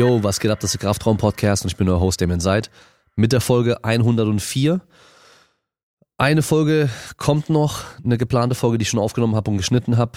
Yo, 0.00 0.24
was 0.24 0.40
geht 0.40 0.50
ab? 0.50 0.58
Das 0.60 0.72
ist 0.72 0.80
der 0.80 0.88
Kraftraum 0.88 1.18
Podcast 1.18 1.62
und 1.62 1.70
ich 1.70 1.76
bin 1.76 1.86
euer 1.86 2.00
Host 2.00 2.22
Damien 2.22 2.40
Seid 2.40 2.70
mit 3.16 3.32
der 3.32 3.42
Folge 3.42 3.84
104. 3.84 4.80
Eine 6.16 6.40
Folge 6.40 6.88
kommt 7.18 7.50
noch, 7.50 7.82
eine 8.02 8.16
geplante 8.16 8.54
Folge, 8.54 8.78
die 8.78 8.84
ich 8.84 8.88
schon 8.88 8.98
aufgenommen 8.98 9.36
habe 9.36 9.50
und 9.50 9.58
geschnitten 9.58 9.98
habe. 9.98 10.12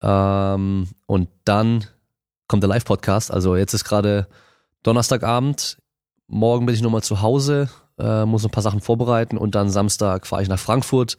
Ähm, 0.00 0.88
und 1.04 1.28
dann 1.44 1.84
kommt 2.48 2.62
der 2.62 2.70
Live-Podcast. 2.70 3.30
Also 3.30 3.56
jetzt 3.56 3.74
ist 3.74 3.84
gerade 3.84 4.26
Donnerstagabend. 4.84 5.76
Morgen 6.26 6.64
bin 6.64 6.74
ich 6.74 6.80
nochmal 6.80 7.02
zu 7.02 7.20
Hause, 7.20 7.68
äh, 7.98 8.24
muss 8.24 8.46
ein 8.46 8.50
paar 8.52 8.62
Sachen 8.62 8.80
vorbereiten 8.80 9.36
und 9.36 9.54
dann 9.54 9.68
Samstag 9.68 10.26
fahre 10.26 10.42
ich 10.42 10.48
nach 10.48 10.58
Frankfurt. 10.58 11.18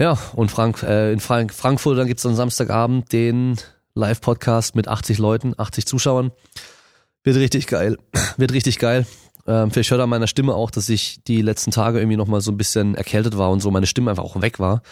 Ja, 0.00 0.18
und 0.34 0.50
Frank, 0.50 0.82
äh, 0.82 1.12
in 1.12 1.20
Frank 1.20 1.54
Frankfurt, 1.54 1.98
dann 1.98 2.08
gibt's 2.08 2.24
dann 2.24 2.34
Samstagabend 2.34 3.12
den 3.12 3.58
Live-Podcast 3.94 4.74
mit 4.74 4.88
80 4.88 5.18
Leuten, 5.18 5.54
80 5.56 5.86
Zuschauern. 5.86 6.32
Wird 7.24 7.36
richtig 7.36 7.66
geil. 7.66 7.98
Wird 8.36 8.52
richtig 8.52 8.78
geil. 8.78 9.06
Ähm, 9.46 9.70
vielleicht 9.70 9.90
hört 9.90 10.00
an 10.00 10.10
meiner 10.10 10.26
Stimme 10.26 10.54
auch, 10.54 10.70
dass 10.70 10.88
ich 10.88 11.22
die 11.24 11.42
letzten 11.42 11.70
Tage 11.70 11.98
irgendwie 11.98 12.16
nochmal 12.16 12.40
so 12.40 12.52
ein 12.52 12.58
bisschen 12.58 12.94
erkältet 12.94 13.38
war 13.38 13.50
und 13.50 13.60
so 13.60 13.70
meine 13.70 13.86
Stimme 13.86 14.10
einfach 14.10 14.24
auch 14.24 14.40
weg 14.42 14.60
war. 14.60 14.82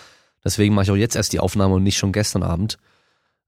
Deswegen 0.45 0.75
mache 0.75 0.85
ich 0.85 0.91
auch 0.91 0.97
jetzt 0.97 1.17
erst 1.17 1.33
die 1.33 1.41
Aufnahme 1.41 1.75
und 1.75 1.83
nicht 1.83 1.99
schon 1.99 2.13
gestern 2.13 2.43
Abend. 2.43 2.79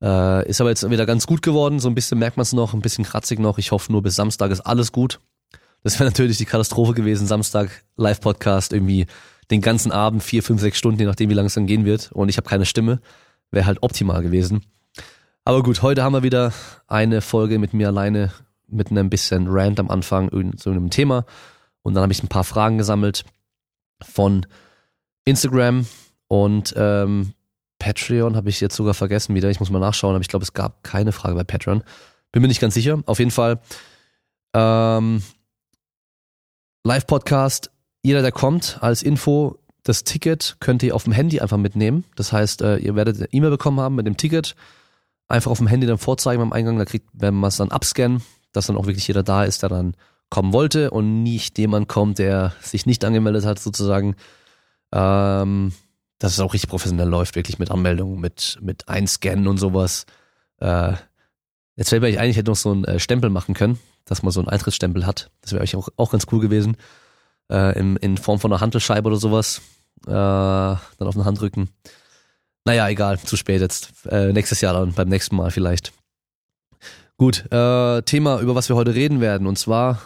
Äh, 0.02 0.48
ist 0.48 0.60
aber 0.60 0.70
jetzt 0.70 0.88
wieder 0.88 1.06
ganz 1.06 1.26
gut 1.26 1.42
geworden. 1.42 1.80
So 1.80 1.88
ein 1.88 1.94
bisschen 1.94 2.18
merkt 2.18 2.36
man 2.36 2.42
es 2.42 2.52
noch, 2.52 2.74
ein 2.74 2.80
bisschen 2.80 3.04
kratzig 3.04 3.38
noch. 3.38 3.58
Ich 3.58 3.72
hoffe 3.72 3.90
nur 3.90 4.02
bis 4.02 4.14
Samstag 4.16 4.50
ist 4.50 4.60
alles 4.60 4.92
gut. 4.92 5.20
Das 5.82 5.98
wäre 5.98 6.04
natürlich 6.10 6.38
die 6.38 6.44
Katastrophe 6.44 6.94
gewesen. 6.94 7.26
Samstag 7.26 7.70
Live-Podcast 7.96 8.72
irgendwie 8.72 9.06
den 9.50 9.60
ganzen 9.60 9.92
Abend, 9.92 10.22
vier, 10.22 10.42
fünf, 10.42 10.60
sechs 10.60 10.76
Stunden, 10.76 11.00
je 11.00 11.06
nachdem, 11.06 11.30
wie 11.30 11.34
lange 11.34 11.46
es 11.46 11.54
dann 11.54 11.66
gehen 11.66 11.84
wird. 11.84 12.12
Und 12.12 12.28
ich 12.28 12.36
habe 12.36 12.48
keine 12.48 12.66
Stimme. 12.66 13.00
Wäre 13.50 13.66
halt 13.66 13.82
optimal 13.82 14.22
gewesen. 14.22 14.62
Aber 15.48 15.62
gut, 15.62 15.80
heute 15.80 16.02
haben 16.02 16.12
wir 16.12 16.22
wieder 16.22 16.52
eine 16.88 17.22
Folge 17.22 17.58
mit 17.58 17.72
mir 17.72 17.88
alleine 17.88 18.30
mit 18.66 18.90
einem 18.90 19.08
bisschen 19.08 19.46
Rant 19.48 19.80
am 19.80 19.88
Anfang 19.88 20.28
zu 20.58 20.68
einem 20.68 20.90
Thema. 20.90 21.24
Und 21.80 21.94
dann 21.94 22.02
habe 22.02 22.12
ich 22.12 22.22
ein 22.22 22.28
paar 22.28 22.44
Fragen 22.44 22.76
gesammelt 22.76 23.24
von 24.02 24.44
Instagram 25.24 25.86
und 26.26 26.74
ähm, 26.76 27.32
Patreon 27.78 28.36
habe 28.36 28.50
ich 28.50 28.60
jetzt 28.60 28.76
sogar 28.76 28.92
vergessen 28.92 29.34
wieder. 29.34 29.48
Ich 29.48 29.58
muss 29.58 29.70
mal 29.70 29.78
nachschauen, 29.78 30.14
aber 30.14 30.20
ich 30.20 30.28
glaube, 30.28 30.42
es 30.42 30.52
gab 30.52 30.84
keine 30.84 31.12
Frage 31.12 31.34
bei 31.34 31.44
Patreon. 31.44 31.82
Bin 32.30 32.42
mir 32.42 32.48
nicht 32.48 32.60
ganz 32.60 32.74
sicher. 32.74 33.02
Auf 33.06 33.18
jeden 33.18 33.30
Fall 33.30 33.58
ähm, 34.52 35.22
Live-Podcast. 36.84 37.70
Jeder, 38.02 38.20
der 38.20 38.32
kommt, 38.32 38.76
als 38.82 39.02
Info, 39.02 39.56
das 39.82 40.04
Ticket 40.04 40.58
könnt 40.60 40.82
ihr 40.82 40.94
auf 40.94 41.04
dem 41.04 41.14
Handy 41.14 41.40
einfach 41.40 41.56
mitnehmen. 41.56 42.04
Das 42.16 42.34
heißt, 42.34 42.60
äh, 42.60 42.76
ihr 42.76 42.96
werdet 42.96 43.16
eine 43.16 43.32
E-Mail 43.32 43.52
bekommen 43.52 43.80
haben 43.80 43.94
mit 43.94 44.06
dem 44.06 44.18
Ticket 44.18 44.54
einfach 45.28 45.50
auf 45.50 45.58
dem 45.58 45.66
Handy 45.66 45.86
dann 45.86 45.98
vorzeigen 45.98 46.40
beim 46.40 46.52
Eingang, 46.52 46.78
da 46.78 46.84
kriegt, 46.84 47.08
wenn 47.12 47.34
man 47.34 47.48
es 47.48 47.56
dann 47.56 47.70
abscannen, 47.70 48.22
dass 48.52 48.66
dann 48.66 48.76
auch 48.76 48.86
wirklich 48.86 49.06
jeder 49.06 49.22
da 49.22 49.44
ist, 49.44 49.62
der 49.62 49.68
dann 49.68 49.94
kommen 50.30 50.52
wollte 50.52 50.90
und 50.90 51.22
nicht 51.22 51.58
jemand 51.58 51.88
kommt, 51.88 52.18
der 52.18 52.52
sich 52.60 52.86
nicht 52.86 53.04
angemeldet 53.04 53.44
hat, 53.44 53.58
sozusagen. 53.58 54.16
Ähm, 54.92 55.72
dass 56.18 56.32
es 56.32 56.40
auch 56.40 56.52
richtig 56.52 56.70
professionell 56.70 57.08
läuft, 57.08 57.36
wirklich 57.36 57.58
mit 57.58 57.70
Anmeldung, 57.70 58.20
mit, 58.20 58.58
mit 58.60 58.88
Einscannen 58.88 59.46
und 59.46 59.58
sowas. 59.58 60.04
Äh, 60.58 60.94
jetzt 61.76 61.90
fällt 61.90 62.02
mir 62.02 62.20
eigentlich, 62.20 62.36
hätte 62.36 62.50
noch 62.50 62.56
so 62.56 62.72
einen 62.72 62.84
äh, 62.84 62.98
Stempel 62.98 63.30
machen 63.30 63.54
können, 63.54 63.78
dass 64.04 64.22
man 64.22 64.32
so 64.32 64.40
einen 64.40 64.48
Eintrittsstempel 64.48 65.06
hat. 65.06 65.30
Das 65.42 65.52
wäre 65.52 65.60
eigentlich 65.60 65.76
auch, 65.76 65.88
auch 65.96 66.10
ganz 66.10 66.26
cool 66.32 66.40
gewesen. 66.40 66.76
Äh, 67.50 67.78
in, 67.78 67.96
in 67.96 68.16
Form 68.16 68.40
von 68.40 68.52
einer 68.52 68.60
Handelscheibe 68.60 69.06
oder 69.06 69.16
sowas. 69.16 69.62
Äh, 70.06 70.10
dann 70.10 70.80
auf 71.00 71.14
den 71.14 71.24
Handrücken. 71.24 71.70
Naja, 72.68 72.86
egal, 72.90 73.18
zu 73.18 73.38
spät 73.38 73.62
jetzt. 73.62 73.94
Äh, 74.10 74.30
nächstes 74.34 74.60
Jahr 74.60 74.74
dann, 74.74 74.92
beim 74.92 75.08
nächsten 75.08 75.34
Mal 75.34 75.50
vielleicht. 75.50 75.94
Gut, 77.16 77.50
äh, 77.50 78.02
Thema, 78.02 78.40
über 78.40 78.54
was 78.54 78.68
wir 78.68 78.76
heute 78.76 78.94
reden 78.94 79.22
werden. 79.22 79.46
Und 79.46 79.58
zwar, 79.58 80.02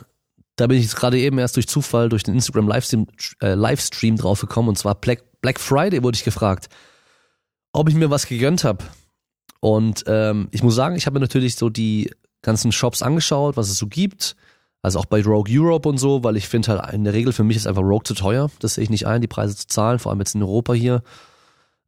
da 0.55 0.69
bin 0.69 0.77
ich 0.77 0.85
jetzt 0.85 0.95
gerade 0.95 1.19
eben 1.19 1.39
erst 1.39 1.57
durch 1.57 1.67
Zufall 1.67 2.09
durch 2.09 2.23
den 2.23 2.35
Instagram 2.35 2.69
Livestream, 2.69 3.09
äh, 3.43 3.55
Livestream 3.55 4.17
draufgekommen. 4.17 4.69
Und 4.69 4.79
zwar 4.79 4.95
Black, 4.95 5.25
Black 5.41 5.59
Friday 5.59 6.05
wurde 6.05 6.15
ich 6.15 6.23
gefragt, 6.23 6.69
ob 7.73 7.89
ich 7.89 7.97
mir 7.97 8.11
was 8.11 8.29
gegönnt 8.29 8.63
habe. 8.63 8.85
Und 9.59 10.05
ähm, 10.07 10.47
ich 10.53 10.63
muss 10.63 10.77
sagen, 10.77 10.95
ich 10.95 11.07
habe 11.07 11.15
mir 11.15 11.21
natürlich 11.21 11.57
so 11.57 11.69
die 11.69 12.13
ganzen 12.43 12.71
Shops 12.71 13.03
angeschaut, 13.03 13.57
was 13.57 13.71
es 13.71 13.77
so 13.77 13.89
gibt. 13.89 14.37
Also 14.83 15.01
auch 15.01 15.07
bei 15.07 15.21
Rogue 15.21 15.53
Europe 15.53 15.89
und 15.89 15.99
so, 15.99 16.23
weil 16.23 16.37
ich 16.37 16.47
finde 16.47 16.69
halt 16.69 16.95
in 16.95 17.03
der 17.03 17.13
Regel 17.13 17.33
für 17.33 17.43
mich 17.43 17.57
ist 17.57 17.67
einfach 17.67 17.83
Rogue 17.83 18.05
zu 18.05 18.15
teuer. 18.15 18.53
Das 18.61 18.75
sehe 18.75 18.85
ich 18.85 18.91
nicht 18.91 19.09
ein, 19.09 19.21
die 19.21 19.27
Preise 19.27 19.57
zu 19.57 19.67
zahlen, 19.67 19.99
vor 19.99 20.13
allem 20.13 20.21
jetzt 20.21 20.37
in 20.37 20.45
Europa 20.45 20.75
hier 20.75 21.03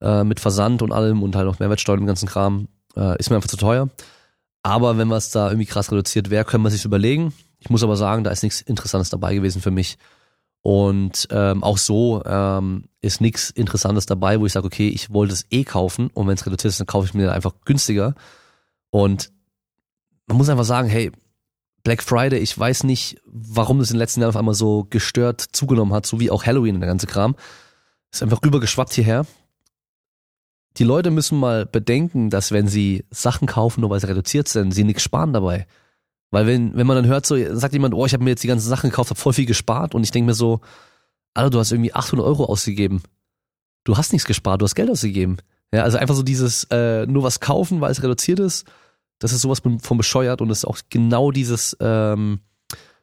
äh, 0.05 0.23
mit 0.23 0.39
Versand 0.39 0.83
und 0.83 0.93
allem 0.93 1.23
und 1.23 1.35
halt 1.35 1.49
auch 1.49 1.59
Mehrwertsteuer 1.59 1.99
und 1.99 2.07
ganzen 2.07 2.29
Kram, 2.29 2.69
äh, 2.95 3.19
ist 3.19 3.31
mir 3.31 3.37
einfach 3.37 3.49
zu 3.49 3.57
teuer. 3.57 3.89
Aber 4.63 4.99
wenn 4.99 5.11
was 5.11 5.31
da 5.31 5.49
irgendwie 5.49 5.67
krass 5.67 5.91
reduziert 5.91 6.31
wäre, 6.31 6.45
können 6.45 6.63
wir 6.63 6.71
sich 6.71 6.85
überlegen. 6.85 7.33
Ich 7.59 7.71
muss 7.71 7.83
aber 7.83 7.97
sagen, 7.97 8.23
da 8.23 8.31
ist 8.31 8.43
nichts 8.43 8.61
Interessantes 8.61 9.11
dabei 9.11 9.35
gewesen 9.35 9.63
für 9.63 9.71
mich. 9.71 9.97
Und 10.61 11.29
ähm, 11.31 11.63
auch 11.63 11.79
so 11.79 12.23
ähm, 12.25 12.85
ist 13.01 13.21
nichts 13.21 13.51
Interessantes 13.51 14.07
dabei, 14.07 14.41
wo 14.41 14.47
ich 14.47 14.53
sage, 14.53 14.67
okay, 14.67 14.89
ich 14.89 15.13
wollte 15.13 15.35
es 15.35 15.47
eh 15.51 15.65
kaufen 15.65 16.09
und 16.15 16.27
wenn 16.27 16.35
es 16.35 16.47
reduziert 16.47 16.71
ist, 16.71 16.81
dann 16.81 16.87
kaufe 16.87 17.07
ich 17.07 17.15
mir 17.15 17.33
einfach 17.33 17.53
günstiger. 17.65 18.15
Und 18.91 19.31
man 20.27 20.39
muss 20.39 20.49
einfach 20.49 20.65
sagen, 20.65 20.89
hey, 20.89 21.13
Black 21.83 22.03
Friday, 22.03 22.39
ich 22.39 22.59
weiß 22.59 22.85
nicht, 22.85 23.21
warum 23.27 23.79
das 23.79 23.91
in 23.91 23.95
den 23.95 24.01
letzten 24.01 24.21
Jahren 24.21 24.31
auf 24.31 24.37
einmal 24.37 24.55
so 24.55 24.87
gestört 24.89 25.43
zugenommen 25.53 25.93
hat, 25.93 26.07
so 26.07 26.19
wie 26.19 26.31
auch 26.31 26.47
Halloween 26.47 26.77
und 26.77 26.81
der 26.81 26.89
ganze 26.89 27.07
Kram. 27.07 27.37
Ist 28.11 28.23
einfach 28.23 28.43
rübergeschwappt 28.43 28.95
hierher 28.95 29.27
die 30.77 30.85
Leute 30.85 31.11
müssen 31.11 31.39
mal 31.39 31.67
bedenken, 31.67 32.31
dass 32.31 32.53
wenn 32.53 32.67
sie 32.67 33.05
Sachen 33.11 33.47
kaufen, 33.47 33.81
nur 33.81 33.91
weil 33.91 34.01
sie 34.01 34.09
reduziert 34.09 34.49
sind, 34.49 34.73
sie 34.73 34.85
nichts 34.85 35.03
sparen 35.03 35.33
dabei. 35.33 35.67
Weil 36.31 36.47
wenn, 36.47 36.77
wenn 36.77 36.87
man 36.87 36.97
dann 36.97 37.07
hört, 37.07 37.27
so 37.27 37.37
sagt 37.55 37.75
jemand, 37.75 37.95
oh, 37.95 38.07
ich 38.07 38.13
habe 38.13 38.25
mir 38.25 38.31
jetzt 38.31 38.43
die 38.43 38.49
ganzen 38.49 38.69
Sachen 38.69 38.91
gekauft, 38.91 39.11
habe 39.11 39.21
voll 39.21 39.33
viel 39.33 39.47
gespart 39.47 39.95
und 39.95 40.03
ich 40.03 40.11
denke 40.11 40.27
mir 40.27 40.35
so, 40.35 40.61
Alter, 41.33 41.51
du 41.51 41.59
hast 41.61 41.71
irgendwie 41.71 41.95
800 41.95 42.27
Euro 42.27 42.47
ausgegeben. 42.47 43.03
Du 43.85 43.97
hast 43.97 44.13
nichts 44.13 44.27
gespart, 44.27 44.61
du 44.61 44.65
hast 44.65 44.75
Geld 44.75 44.91
ausgegeben. 44.91 45.37
Ja, 45.73 45.83
also 45.83 45.99
einfach 45.99 46.15
so 46.15 46.23
dieses 46.23 46.65
äh, 46.71 47.07
nur 47.07 47.23
was 47.23 47.41
kaufen, 47.41 47.81
weil 47.81 47.93
es 47.93 48.03
reduziert 48.03 48.41
ist, 48.41 48.67
das 49.19 49.33
ist 49.33 49.43
sowas 49.43 49.61
von 49.61 49.97
bescheuert 49.97 50.41
und 50.41 50.51
ist 50.51 50.65
auch 50.65 50.79
genau 50.91 51.31
dieses 51.31 51.77
ähm, 51.81 52.41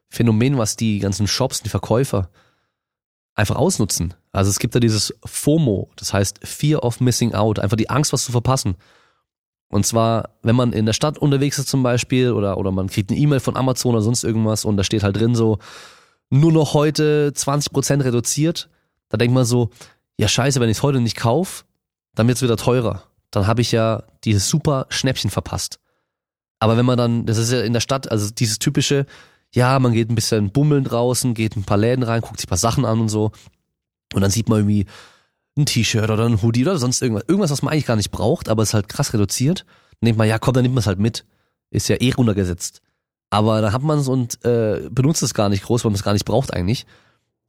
Phänomen, 0.09 0.57
was 0.57 0.75
die 0.75 0.99
ganzen 0.99 1.27
Shops, 1.27 1.63
die 1.63 1.69
Verkäufer 1.69 2.29
einfach 3.41 3.55
ausnutzen. 3.55 4.13
Also 4.31 4.49
es 4.49 4.59
gibt 4.59 4.75
da 4.75 4.79
dieses 4.79 5.13
FOMO, 5.25 5.89
das 5.97 6.13
heißt 6.13 6.39
Fear 6.43 6.83
of 6.83 7.01
Missing 7.01 7.33
Out, 7.33 7.59
einfach 7.59 7.77
die 7.77 7.89
Angst, 7.89 8.13
was 8.13 8.23
zu 8.23 8.31
verpassen. 8.31 8.75
Und 9.67 9.85
zwar, 9.85 10.29
wenn 10.41 10.55
man 10.55 10.73
in 10.73 10.85
der 10.85 10.93
Stadt 10.93 11.17
unterwegs 11.17 11.57
ist 11.57 11.69
zum 11.69 11.81
Beispiel 11.83 12.31
oder, 12.31 12.57
oder 12.57 12.71
man 12.71 12.87
kriegt 12.87 13.09
eine 13.09 13.19
E-Mail 13.19 13.39
von 13.39 13.55
Amazon 13.55 13.93
oder 13.93 14.01
sonst 14.01 14.23
irgendwas 14.23 14.65
und 14.65 14.77
da 14.77 14.83
steht 14.83 15.03
halt 15.03 15.17
drin 15.17 15.35
so, 15.35 15.59
nur 16.29 16.51
noch 16.51 16.73
heute 16.73 17.33
20% 17.35 18.03
reduziert, 18.03 18.69
da 19.09 19.17
denkt 19.17 19.33
man 19.33 19.45
so, 19.45 19.69
ja 20.17 20.27
scheiße, 20.27 20.59
wenn 20.59 20.69
ich 20.69 20.77
es 20.77 20.83
heute 20.83 21.01
nicht 21.01 21.17
kaufe, 21.17 21.65
dann 22.15 22.27
wird 22.27 22.37
es 22.37 22.41
wieder 22.41 22.57
teurer. 22.57 23.03
Dann 23.31 23.47
habe 23.47 23.61
ich 23.61 23.71
ja 23.71 24.03
dieses 24.23 24.49
super 24.49 24.87
Schnäppchen 24.89 25.29
verpasst. 25.29 25.79
Aber 26.59 26.77
wenn 26.77 26.85
man 26.85 26.97
dann, 26.97 27.25
das 27.25 27.37
ist 27.37 27.51
ja 27.51 27.61
in 27.61 27.73
der 27.73 27.79
Stadt, 27.79 28.11
also 28.11 28.29
dieses 28.29 28.59
typische, 28.59 29.05
ja, 29.53 29.77
man 29.79 29.93
geht 29.93 30.09
ein 30.09 30.15
bisschen 30.15 30.51
bummeln 30.51 30.83
draußen, 30.83 31.33
geht 31.33 31.55
ein 31.55 31.63
paar 31.63 31.77
Läden 31.77 32.03
rein, 32.03 32.21
guckt 32.21 32.39
sich 32.39 32.47
ein 32.47 32.49
paar 32.49 32.57
Sachen 32.57 32.85
an 32.85 32.99
und 32.99 33.09
so. 33.09 33.31
Und 34.13 34.21
dann 34.21 34.31
sieht 34.31 34.49
man 34.49 34.59
irgendwie 34.59 34.85
ein 35.57 35.65
T-Shirt 35.65 36.09
oder 36.09 36.25
ein 36.25 36.41
Hoodie 36.41 36.63
oder 36.63 36.77
sonst 36.77 37.01
irgendwas. 37.01 37.25
Irgendwas, 37.27 37.51
was 37.51 37.61
man 37.61 37.73
eigentlich 37.73 37.85
gar 37.85 37.97
nicht 37.97 38.11
braucht, 38.11 38.49
aber 38.49 38.63
ist 38.63 38.73
halt 38.73 38.87
krass 38.87 39.13
reduziert. 39.13 39.65
Dann 39.99 40.07
denkt 40.07 40.17
man, 40.17 40.27
ja 40.27 40.39
komm, 40.39 40.53
dann 40.53 40.63
nimmt 40.63 40.75
man 40.75 40.79
es 40.81 40.87
halt 40.87 40.99
mit. 40.99 41.25
Ist 41.69 41.89
ja 41.89 41.97
eh 41.99 42.11
runtergesetzt. 42.11 42.81
Aber 43.29 43.61
da 43.61 43.71
hat 43.71 43.81
man 43.81 43.99
es 43.99 44.07
und 44.07 44.43
äh, 44.45 44.89
benutzt 44.89 45.23
es 45.23 45.33
gar 45.33 45.49
nicht 45.49 45.63
groß, 45.63 45.83
weil 45.83 45.91
man 45.91 45.97
es 45.97 46.03
gar 46.03 46.13
nicht 46.13 46.25
braucht 46.25 46.53
eigentlich. 46.53 46.85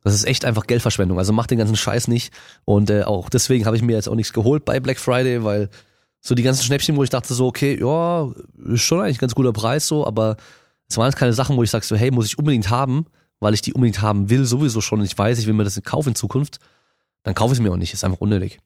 Das 0.05 0.15
ist 0.15 0.25
echt 0.25 0.45
einfach 0.45 0.67
Geldverschwendung. 0.67 1.19
Also 1.19 1.33
macht 1.33 1.51
den 1.51 1.59
ganzen 1.59 1.77
Scheiß 1.77 2.09
nicht. 2.09 2.33
Und 2.65 2.91
äh, 2.91 3.03
auch 3.03 3.31
deswegen 3.31 3.67
habe 3.67 3.77
ich 3.77 3.83
mir 3.83 3.95
jetzt 3.95 4.09
auch 4.09 4.15
nichts 4.15 4.33
geholt 4.33 4.65
bei 4.65 4.81
Black 4.81 4.99
Friday, 4.99 5.45
weil 5.45 5.71
so 6.21 6.35
die 6.35 6.43
ganzen 6.43 6.65
Schnäppchen, 6.65 6.97
wo 6.97 7.03
ich 7.03 7.11
dachte 7.11 7.35
so, 7.35 7.47
okay, 7.47 7.79
ja, 7.81 8.31
ist 8.67 8.83
schon 8.83 9.01
eigentlich 9.01 9.19
ein 9.19 9.21
ganz 9.21 9.35
guter 9.35 9.53
Preis 9.53 9.87
so, 9.89 10.07
aber 10.07 10.37
es 10.93 10.99
waren 10.99 11.09
jetzt 11.09 11.19
keine 11.19 11.33
Sachen, 11.33 11.57
wo 11.57 11.63
ich 11.63 11.71
sage 11.71 11.85
so, 11.85 11.97
hey, 11.97 12.11
muss 12.11 12.27
ich 12.27 12.39
unbedingt 12.39 12.71
haben, 12.71 13.07
weil 13.41 13.55
ich 13.55 13.63
die 13.63 13.73
unbedingt 13.73 14.03
haben 14.03 14.31
will, 14.31 14.45
sowieso 14.45 14.81
schon 14.81 15.01
und 15.01 15.07
ich 15.07 15.17
weiß, 15.17 15.39
ich 15.39 15.47
will 15.47 15.55
mir 15.55 15.65
das 15.65 15.81
kaufen 15.83 16.11
in 16.11 16.15
Zukunft, 16.15 16.59
dann 17.23 17.35
kaufe 17.35 17.53
ich 17.53 17.59
es 17.59 17.63
mir 17.63 17.73
auch 17.73 17.77
nicht, 17.77 17.93
ist 17.93 18.05
einfach 18.05 18.21
unnötig. 18.21 18.59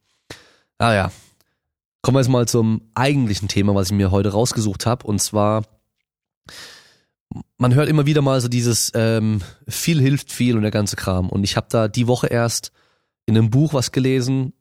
Ah 0.78 0.92
ja, 0.92 1.12
kommen 2.02 2.16
wir 2.16 2.20
jetzt 2.20 2.28
mal 2.28 2.46
zum 2.46 2.82
eigentlichen 2.94 3.48
Thema, 3.48 3.74
was 3.74 3.88
ich 3.88 3.96
mir 3.96 4.10
heute 4.10 4.30
rausgesucht 4.30 4.86
habe 4.86 5.06
und 5.06 5.20
zwar 5.20 5.62
man 7.58 7.74
hört 7.74 7.88
immer 7.88 8.06
wieder 8.06 8.22
mal 8.22 8.40
so 8.40 8.48
dieses 8.48 8.92
ähm, 8.94 9.42
viel 9.66 10.00
hilft 10.00 10.32
viel 10.32 10.56
und 10.56 10.62
der 10.62 10.70
ganze 10.70 10.96
Kram. 10.96 11.28
Und 11.28 11.44
ich 11.44 11.56
habe 11.56 11.66
da 11.68 11.88
die 11.88 12.06
Woche 12.06 12.28
erst 12.28 12.72
in 13.26 13.36
einem 13.36 13.50
Buch 13.50 13.74
was 13.74 13.92
gelesen 13.92 14.52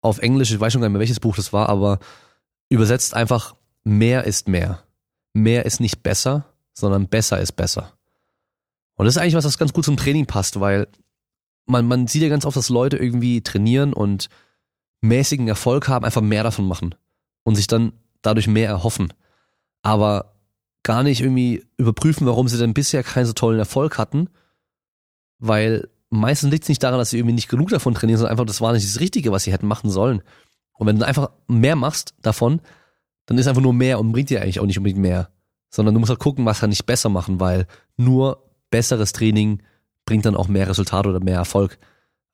auf 0.00 0.18
Englisch, 0.18 0.50
ich 0.50 0.58
weiß 0.58 0.72
schon 0.72 0.82
gar 0.82 0.88
nicht 0.88 0.94
mehr 0.94 1.00
welches 1.00 1.20
Buch 1.20 1.36
das 1.36 1.52
war, 1.52 1.68
aber 1.68 2.00
übersetzt 2.68 3.14
einfach 3.14 3.54
mehr 3.84 4.24
ist 4.24 4.48
mehr. 4.48 4.82
Mehr 5.32 5.64
ist 5.64 5.80
nicht 5.80 6.02
besser, 6.02 6.51
sondern 6.72 7.08
besser 7.08 7.40
ist 7.40 7.52
besser. 7.52 7.92
Und 8.94 9.06
das 9.06 9.16
ist 9.16 9.22
eigentlich 9.22 9.34
was, 9.34 9.44
was 9.44 9.58
ganz 9.58 9.72
gut 9.72 9.84
zum 9.84 9.96
Training 9.96 10.26
passt, 10.26 10.60
weil 10.60 10.88
man, 11.66 11.86
man 11.86 12.06
sieht 12.06 12.22
ja 12.22 12.28
ganz 12.28 12.44
oft, 12.44 12.56
dass 12.56 12.68
Leute 12.68 12.96
irgendwie 12.96 13.42
trainieren 13.42 13.92
und 13.92 14.28
mäßigen 15.00 15.48
Erfolg 15.48 15.88
haben, 15.88 16.04
einfach 16.04 16.20
mehr 16.20 16.42
davon 16.42 16.66
machen 16.66 16.94
und 17.44 17.56
sich 17.56 17.66
dann 17.66 17.92
dadurch 18.22 18.46
mehr 18.46 18.68
erhoffen. 18.68 19.12
Aber 19.82 20.36
gar 20.82 21.02
nicht 21.02 21.20
irgendwie 21.20 21.64
überprüfen, 21.76 22.26
warum 22.26 22.48
sie 22.48 22.58
denn 22.58 22.74
bisher 22.74 23.02
keinen 23.02 23.26
so 23.26 23.32
tollen 23.32 23.58
Erfolg 23.58 23.98
hatten, 23.98 24.28
weil 25.38 25.88
meistens 26.10 26.50
liegt 26.50 26.64
es 26.64 26.68
nicht 26.68 26.82
daran, 26.82 26.98
dass 26.98 27.10
sie 27.10 27.18
irgendwie 27.18 27.34
nicht 27.34 27.48
genug 27.48 27.70
davon 27.70 27.94
trainieren, 27.94 28.18
sondern 28.18 28.32
einfach, 28.32 28.46
das 28.46 28.60
war 28.60 28.72
nicht 28.72 28.86
das 28.86 29.00
Richtige, 29.00 29.32
was 29.32 29.44
sie 29.44 29.52
hätten 29.52 29.66
machen 29.66 29.90
sollen. 29.90 30.22
Und 30.74 30.86
wenn 30.86 30.98
du 30.98 31.06
einfach 31.06 31.30
mehr 31.46 31.76
machst 31.76 32.14
davon, 32.20 32.60
dann 33.26 33.38
ist 33.38 33.46
einfach 33.46 33.62
nur 33.62 33.72
mehr 33.72 34.00
und 34.00 34.12
bringt 34.12 34.30
dir 34.30 34.42
eigentlich 34.42 34.60
auch 34.60 34.66
nicht 34.66 34.78
unbedingt 34.78 35.00
mehr. 35.00 35.30
Sondern 35.74 35.94
du 35.94 36.00
musst 36.00 36.10
halt 36.10 36.20
gucken, 36.20 36.44
was 36.44 36.60
kann 36.60 36.72
ich 36.72 36.86
besser 36.86 37.08
machen, 37.08 37.40
weil 37.40 37.66
nur 37.96 38.50
besseres 38.70 39.12
Training 39.12 39.62
bringt 40.04 40.26
dann 40.26 40.36
auch 40.36 40.48
mehr 40.48 40.68
Resultate 40.68 41.08
oder 41.08 41.20
mehr 41.20 41.36
Erfolg. 41.36 41.78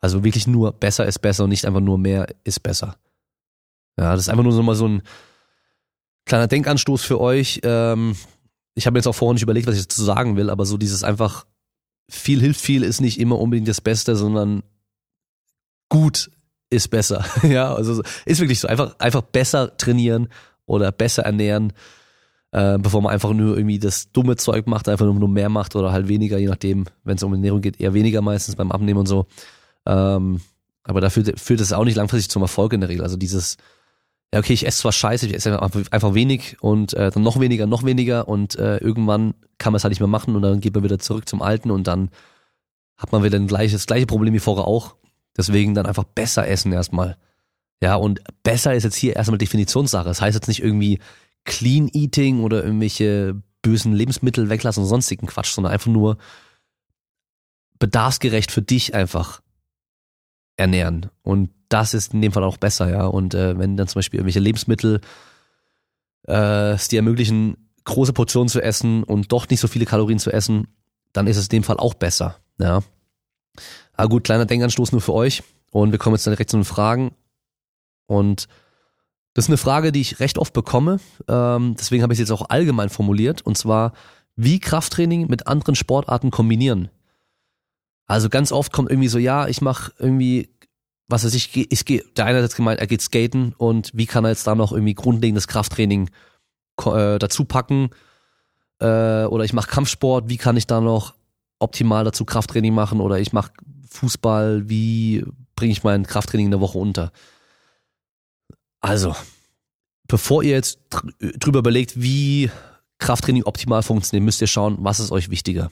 Also 0.00 0.24
wirklich 0.24 0.46
nur 0.46 0.72
besser 0.72 1.06
ist 1.06 1.20
besser 1.20 1.44
und 1.44 1.50
nicht 1.50 1.64
einfach 1.64 1.80
nur 1.80 1.98
mehr 1.98 2.26
ist 2.44 2.62
besser. 2.62 2.96
Ja, 3.98 4.12
das 4.12 4.22
ist 4.22 4.28
einfach 4.28 4.44
nur 4.44 4.52
so 4.52 4.62
mal 4.62 4.74
so 4.74 4.86
ein 4.86 5.02
kleiner 6.24 6.46
Denkanstoß 6.46 7.02
für 7.02 7.20
euch. 7.20 7.60
Ähm, 7.64 8.16
ich 8.74 8.86
habe 8.86 8.98
jetzt 8.98 9.06
auch 9.06 9.14
vorher 9.14 9.34
nicht 9.34 9.42
überlegt, 9.42 9.66
was 9.66 9.76
ich 9.76 9.82
dazu 9.82 10.04
sagen 10.04 10.36
will, 10.36 10.50
aber 10.50 10.64
so 10.66 10.76
dieses 10.76 11.02
einfach 11.02 11.46
viel 12.08 12.40
hilft 12.40 12.60
viel 12.60 12.82
ist 12.82 13.00
nicht 13.00 13.20
immer 13.20 13.38
unbedingt 13.38 13.68
das 13.68 13.80
Beste, 13.80 14.16
sondern 14.16 14.62
gut 15.88 16.30
ist 16.70 16.88
besser. 16.88 17.24
ja, 17.42 17.74
also 17.74 18.02
ist 18.24 18.40
wirklich 18.40 18.60
so. 18.60 18.68
Einfach, 18.68 18.98
einfach 18.98 19.22
besser 19.22 19.76
trainieren 19.76 20.28
oder 20.66 20.92
besser 20.92 21.24
ernähren, 21.24 21.72
äh, 22.52 22.78
bevor 22.78 23.02
man 23.02 23.12
einfach 23.12 23.32
nur 23.32 23.56
irgendwie 23.56 23.78
das 23.78 24.10
dumme 24.12 24.36
Zeug 24.36 24.66
macht, 24.66 24.88
einfach 24.88 25.06
nur 25.06 25.28
mehr 25.28 25.48
macht 25.48 25.76
oder 25.76 25.92
halt 25.92 26.08
weniger, 26.08 26.38
je 26.38 26.46
nachdem, 26.46 26.84
wenn 27.04 27.16
es 27.16 27.22
um 27.22 27.32
Ernährung 27.32 27.60
geht, 27.60 27.80
eher 27.80 27.94
weniger 27.94 28.22
meistens 28.22 28.56
beim 28.56 28.72
Abnehmen 28.72 29.00
und 29.00 29.06
so. 29.06 29.26
Ähm, 29.86 30.40
aber 30.82 31.00
dafür 31.00 31.24
führt 31.36 31.60
es 31.60 31.72
auch 31.72 31.84
nicht 31.84 31.96
langfristig 31.96 32.30
zum 32.30 32.42
Erfolg 32.42 32.72
in 32.72 32.80
der 32.80 32.88
Regel. 32.88 33.02
Also 33.02 33.16
dieses, 33.16 33.58
ja 34.32 34.40
okay, 34.40 34.54
ich 34.54 34.66
esse 34.66 34.80
zwar 34.80 34.92
scheiße, 34.92 35.26
ich 35.26 35.34
esse 35.34 35.60
einfach 35.60 36.14
wenig 36.14 36.56
und 36.60 36.94
äh, 36.94 37.10
dann 37.10 37.22
noch 37.22 37.38
weniger, 37.40 37.66
noch 37.66 37.84
weniger 37.84 38.28
und 38.28 38.56
äh, 38.56 38.78
irgendwann 38.78 39.34
kann 39.58 39.72
man 39.72 39.78
es 39.78 39.84
halt 39.84 39.90
nicht 39.92 40.00
mehr 40.00 40.08
machen 40.08 40.34
und 40.34 40.42
dann 40.42 40.60
geht 40.60 40.74
man 40.74 40.84
wieder 40.84 40.98
zurück 40.98 41.28
zum 41.28 41.42
Alten 41.42 41.70
und 41.70 41.86
dann 41.86 42.10
hat 42.96 43.12
man 43.12 43.22
wieder 43.22 43.36
ein 43.38 43.46
gleiches, 43.46 43.82
das 43.82 43.86
gleiche 43.86 44.06
Problem 44.06 44.34
wie 44.34 44.38
vorher 44.38 44.66
auch. 44.66 44.96
Deswegen 45.36 45.74
dann 45.74 45.86
einfach 45.86 46.04
besser 46.04 46.48
essen 46.48 46.72
erstmal. 46.72 47.16
Ja, 47.80 47.94
und 47.94 48.20
besser 48.42 48.74
ist 48.74 48.82
jetzt 48.82 48.96
hier 48.96 49.14
erstmal 49.14 49.38
Definitionssache. 49.38 50.08
Das 50.08 50.20
heißt 50.20 50.34
jetzt 50.34 50.48
nicht 50.48 50.62
irgendwie 50.62 50.98
Clean 51.48 51.88
Eating 51.88 52.42
oder 52.42 52.62
irgendwelche 52.62 53.40
bösen 53.62 53.94
Lebensmittel 53.94 54.50
weglassen 54.50 54.82
und 54.82 54.88
sonstigen 54.88 55.26
Quatsch, 55.26 55.52
sondern 55.52 55.72
einfach 55.72 55.90
nur 55.90 56.18
bedarfsgerecht 57.78 58.52
für 58.52 58.60
dich 58.60 58.94
einfach 58.94 59.40
ernähren. 60.56 61.06
Und 61.22 61.50
das 61.70 61.94
ist 61.94 62.12
in 62.12 62.20
dem 62.20 62.32
Fall 62.32 62.44
auch 62.44 62.58
besser, 62.58 62.90
ja. 62.90 63.06
Und 63.06 63.34
äh, 63.34 63.58
wenn 63.58 63.76
dann 63.76 63.88
zum 63.88 63.98
Beispiel 64.00 64.18
irgendwelche 64.18 64.40
Lebensmittel 64.40 65.00
äh, 66.26 66.72
es 66.72 66.88
dir 66.88 66.98
ermöglichen, 66.98 67.56
große 67.84 68.12
Portionen 68.12 68.48
zu 68.48 68.60
essen 68.60 69.02
und 69.02 69.32
doch 69.32 69.48
nicht 69.48 69.60
so 69.60 69.68
viele 69.68 69.86
Kalorien 69.86 70.18
zu 70.18 70.30
essen, 70.30 70.68
dann 71.14 71.26
ist 71.26 71.38
es 71.38 71.44
in 71.44 71.60
dem 71.60 71.64
Fall 71.64 71.78
auch 71.78 71.94
besser, 71.94 72.36
ja. 72.58 72.82
Aber 73.94 74.08
gut, 74.10 74.24
kleiner 74.24 74.44
Denkanstoß 74.44 74.92
nur 74.92 75.00
für 75.00 75.14
euch. 75.14 75.42
Und 75.70 75.92
wir 75.92 75.98
kommen 75.98 76.14
jetzt 76.14 76.26
dann 76.26 76.32
direkt 76.32 76.50
zu 76.50 76.58
den 76.58 76.64
Fragen. 76.64 77.14
Und 78.06 78.48
das 79.38 79.44
ist 79.44 79.50
eine 79.50 79.56
Frage, 79.58 79.92
die 79.92 80.00
ich 80.00 80.18
recht 80.18 80.36
oft 80.36 80.52
bekomme. 80.52 80.98
Ähm, 81.28 81.76
deswegen 81.78 82.02
habe 82.02 82.12
ich 82.12 82.18
es 82.18 82.28
jetzt 82.28 82.32
auch 82.32 82.50
allgemein 82.50 82.88
formuliert. 82.88 83.40
Und 83.40 83.56
zwar, 83.56 83.92
wie 84.34 84.58
Krafttraining 84.58 85.28
mit 85.28 85.46
anderen 85.46 85.76
Sportarten 85.76 86.32
kombinieren. 86.32 86.88
Also 88.08 88.30
ganz 88.30 88.50
oft 88.50 88.72
kommt 88.72 88.90
irgendwie 88.90 89.06
so, 89.06 89.16
ja, 89.16 89.46
ich 89.46 89.60
mache 89.60 89.92
irgendwie, 89.96 90.48
was 91.06 91.24
weiß 91.24 91.34
ich, 91.34 91.56
ich 91.56 91.84
gehe, 91.84 92.02
der 92.16 92.24
eine 92.24 92.38
hat 92.38 92.42
jetzt 92.42 92.56
gemeint, 92.56 92.80
er 92.80 92.88
geht 92.88 93.00
skaten 93.00 93.54
und 93.56 93.92
wie 93.94 94.06
kann 94.06 94.24
er 94.24 94.30
jetzt 94.30 94.44
da 94.44 94.56
noch 94.56 94.72
irgendwie 94.72 94.94
grundlegendes 94.94 95.46
Krafttraining 95.46 96.10
äh, 96.86 97.20
dazu 97.20 97.44
packen? 97.44 97.90
Äh, 98.80 99.22
oder 99.26 99.44
ich 99.44 99.52
mache 99.52 99.70
Kampfsport, 99.70 100.28
wie 100.28 100.36
kann 100.36 100.56
ich 100.56 100.66
da 100.66 100.80
noch 100.80 101.14
optimal 101.60 102.02
dazu 102.02 102.24
Krafttraining 102.24 102.74
machen? 102.74 103.00
Oder 103.00 103.20
ich 103.20 103.32
mache 103.32 103.52
Fußball, 103.88 104.68
wie 104.68 105.24
bringe 105.54 105.70
ich 105.70 105.84
mein 105.84 106.08
Krafttraining 106.08 106.46
in 106.46 106.50
der 106.50 106.60
Woche 106.60 106.78
unter? 106.78 107.12
Also, 108.80 109.14
bevor 110.06 110.42
ihr 110.42 110.52
jetzt 110.52 110.78
drüber 111.40 111.60
überlegt, 111.60 112.00
wie 112.00 112.50
Krafttraining 112.98 113.44
optimal 113.44 113.82
funktioniert, 113.82 114.24
müsst 114.24 114.40
ihr 114.40 114.46
schauen, 114.46 114.76
was 114.80 115.00
ist 115.00 115.12
euch 115.12 115.30
wichtiger. 115.30 115.70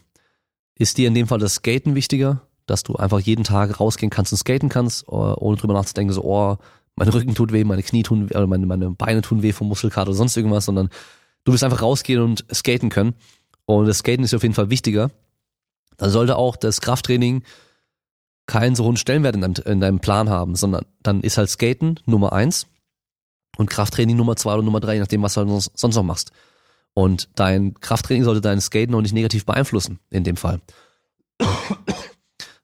Ist 0.79 0.99
dir 0.99 1.09
in 1.09 1.15
dem 1.15 1.27
Fall 1.27 1.39
das 1.39 1.55
Skaten 1.55 1.95
wichtiger, 1.95 2.43
dass 2.67 2.83
du 2.83 2.97
einfach 2.97 3.21
jeden 3.21 3.45
Tag 3.45 3.81
rausgehen 3.81 4.11
kannst 4.11 4.33
und 4.33 4.39
skaten 4.39 4.69
kannst, 4.69 5.09
ohne 5.09 5.57
drüber 5.57 5.75
nachzudenken, 5.75 6.13
so, 6.13 6.25
oh, 6.25 6.59
mein 6.97 7.09
Rücken 7.09 7.35
tut 7.35 7.53
weh, 7.53 7.65
meine 7.65 7.83
Knie 7.83 8.03
tun 8.03 8.29
weh, 8.29 8.37
oder 8.37 8.47
meine, 8.47 8.67
meine 8.67 8.91
Beine 8.91 9.23
tun 9.23 9.43
weh 9.43 9.53
vom 9.53 9.69
Muskelkater 9.69 10.09
oder 10.09 10.17
sonst 10.17 10.37
irgendwas, 10.37 10.65
sondern 10.65 10.89
du 11.45 11.53
willst 11.53 11.65
einfach 11.65 11.83
rausgehen 11.83 12.23
und 12.23 12.45
skaten 12.53 12.89
können. 12.89 13.15
Und 13.67 13.87
das 13.87 13.99
Skaten 13.99 14.25
ist 14.25 14.35
auf 14.35 14.43
jeden 14.43 14.55
Fall 14.55 14.71
wichtiger. 14.71 15.11
Dann 15.97 16.11
sollte 16.11 16.37
auch 16.37 16.57
das 16.57 16.81
Krafttraining 16.81 17.43
keinen 18.47 18.77
so 18.77 18.85
hohen 18.85 18.97
Stellenwert 18.97 19.35
in 19.35 19.41
deinem, 19.41 19.55
in 19.65 19.81
deinem 19.81 20.01
Plan 20.01 20.29
haben, 20.29 20.55
sondern 20.55 20.85
dann 21.03 21.21
ist 21.21 21.37
halt 21.37 21.51
Skaten 21.51 22.01
Nummer 22.07 22.33
eins 22.33 22.67
und 23.57 23.69
Krafttraining 23.69 24.17
Nummer 24.17 24.37
zwei 24.37 24.55
oder 24.55 24.63
Nummer 24.63 24.81
drei, 24.81 24.95
je 24.95 25.01
nachdem, 25.01 25.23
was 25.23 25.35
du 25.35 25.61
sonst 25.75 25.97
noch 25.97 26.03
machst. 26.03 26.31
Und 26.95 27.29
dein 27.35 27.75
Krafttraining 27.75 28.25
sollte 28.25 28.41
dein 28.41 28.61
Skaten 28.61 28.95
auch 28.95 29.03
nicht 29.03 29.13
negativ 29.13 29.45
beeinflussen, 29.45 29.99
in 30.11 30.25
dem 30.25 30.37
Fall. 30.37 30.61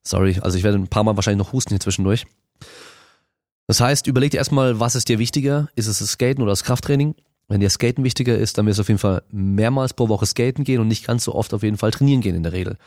Sorry, 0.02 0.38
also 0.40 0.56
ich 0.56 0.64
werde 0.64 0.78
ein 0.78 0.88
paar 0.88 1.04
Mal 1.04 1.16
wahrscheinlich 1.16 1.44
noch 1.44 1.52
husten 1.52 1.70
hier 1.70 1.80
zwischendurch. 1.80 2.24
Das 3.66 3.80
heißt, 3.80 4.06
überleg 4.06 4.30
dir 4.30 4.38
erstmal, 4.38 4.80
was 4.80 4.94
ist 4.94 5.08
dir 5.08 5.18
wichtiger? 5.18 5.68
Ist 5.76 5.86
es 5.86 5.98
das 5.98 6.12
Skaten 6.12 6.42
oder 6.42 6.52
das 6.52 6.64
Krafttraining? 6.64 7.14
Wenn 7.48 7.60
dir 7.60 7.70
Skaten 7.70 8.04
wichtiger 8.04 8.36
ist, 8.38 8.56
dann 8.56 8.66
wirst 8.66 8.78
du 8.78 8.82
auf 8.82 8.88
jeden 8.88 8.98
Fall 8.98 9.22
mehrmals 9.30 9.94
pro 9.94 10.08
Woche 10.08 10.26
skaten 10.26 10.64
gehen 10.64 10.80
und 10.80 10.88
nicht 10.88 11.06
ganz 11.06 11.24
so 11.24 11.34
oft 11.34 11.52
auf 11.52 11.62
jeden 11.62 11.76
Fall 11.76 11.90
trainieren 11.90 12.22
gehen 12.22 12.34
in 12.34 12.42
der 12.42 12.52
Regel. 12.52 12.78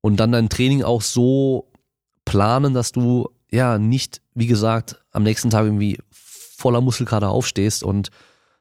Und 0.00 0.16
dann 0.16 0.32
dein 0.32 0.48
Training 0.48 0.82
auch 0.82 1.02
so 1.02 1.68
planen, 2.24 2.72
dass 2.72 2.92
du 2.92 3.28
ja 3.50 3.78
nicht, 3.78 4.22
wie 4.34 4.46
gesagt, 4.46 5.02
am 5.10 5.22
nächsten 5.22 5.50
Tag 5.50 5.64
irgendwie 5.64 5.98
voller 6.56 6.80
Muskelkater 6.80 7.30
aufstehst 7.30 7.82
und 7.82 8.10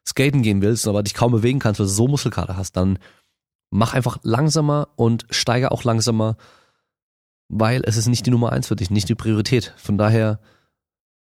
skaten 0.08 0.42
gehen 0.42 0.62
willst, 0.62 0.88
aber 0.88 1.02
dich 1.02 1.14
kaum 1.14 1.32
bewegen 1.32 1.60
kannst, 1.60 1.80
weil 1.80 1.88
du 1.88 1.92
so 1.92 2.08
Muskelkater 2.08 2.58
hast, 2.58 2.74
dann 2.74 3.00
mach 3.72 3.94
einfach 3.94 4.18
langsamer 4.24 4.90
und 4.96 5.26
steige 5.30 5.72
auch 5.72 5.84
langsamer, 5.84 6.38
weil 7.48 7.82
es 7.86 7.98
ist 7.98 8.08
nicht 8.08 8.26
die 8.26 8.32
Nummer 8.32 8.52
eins 8.52 8.68
für 8.68 8.76
dich, 8.76 8.92
nicht 8.92 9.10
die 9.10 9.16
Priorität. 9.16 9.74
Von 9.78 9.98
daher 9.98 10.40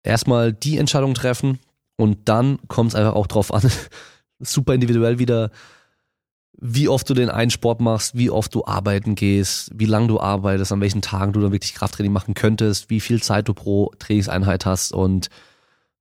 erstmal 0.03 0.53
die 0.53 0.79
Entscheidung 0.79 1.15
treffen 1.15 1.59
und 1.97 2.29
dann 2.29 2.59
kommt 2.69 2.91
es 2.91 2.95
einfach 2.95 3.15
auch 3.15 3.27
drauf 3.27 3.53
an, 3.53 3.63
super 4.41 4.75
individuell 4.75 5.19
wieder, 5.19 5.51
wie 6.61 6.89
oft 6.89 7.09
du 7.09 7.15
den 7.15 7.31
einen 7.31 7.51
Sport 7.53 7.81
machst, 7.81 8.17
wie 8.17 8.31
oft 8.31 8.53
du 8.55 8.65
arbeiten 8.65 9.15
gehst, 9.15 9.71
wie 9.75 9.87
lang 9.87 10.09
du 10.09 10.19
arbeitest, 10.19 10.73
an 10.73 10.81
welchen 10.81 11.03
Tagen 11.03 11.33
du 11.33 11.41
dann 11.41 11.53
wirklich 11.53 11.75
Krafttraining 11.75 12.13
machen 12.13 12.35
könntest, 12.35 12.91
wie 12.91 13.01
viel 13.01 13.23
Zeit 13.23 13.47
du 13.49 13.55
pro 13.55 13.93
Trainingseinheit 13.99 14.67
hast 14.67 14.93
und 14.93 15.29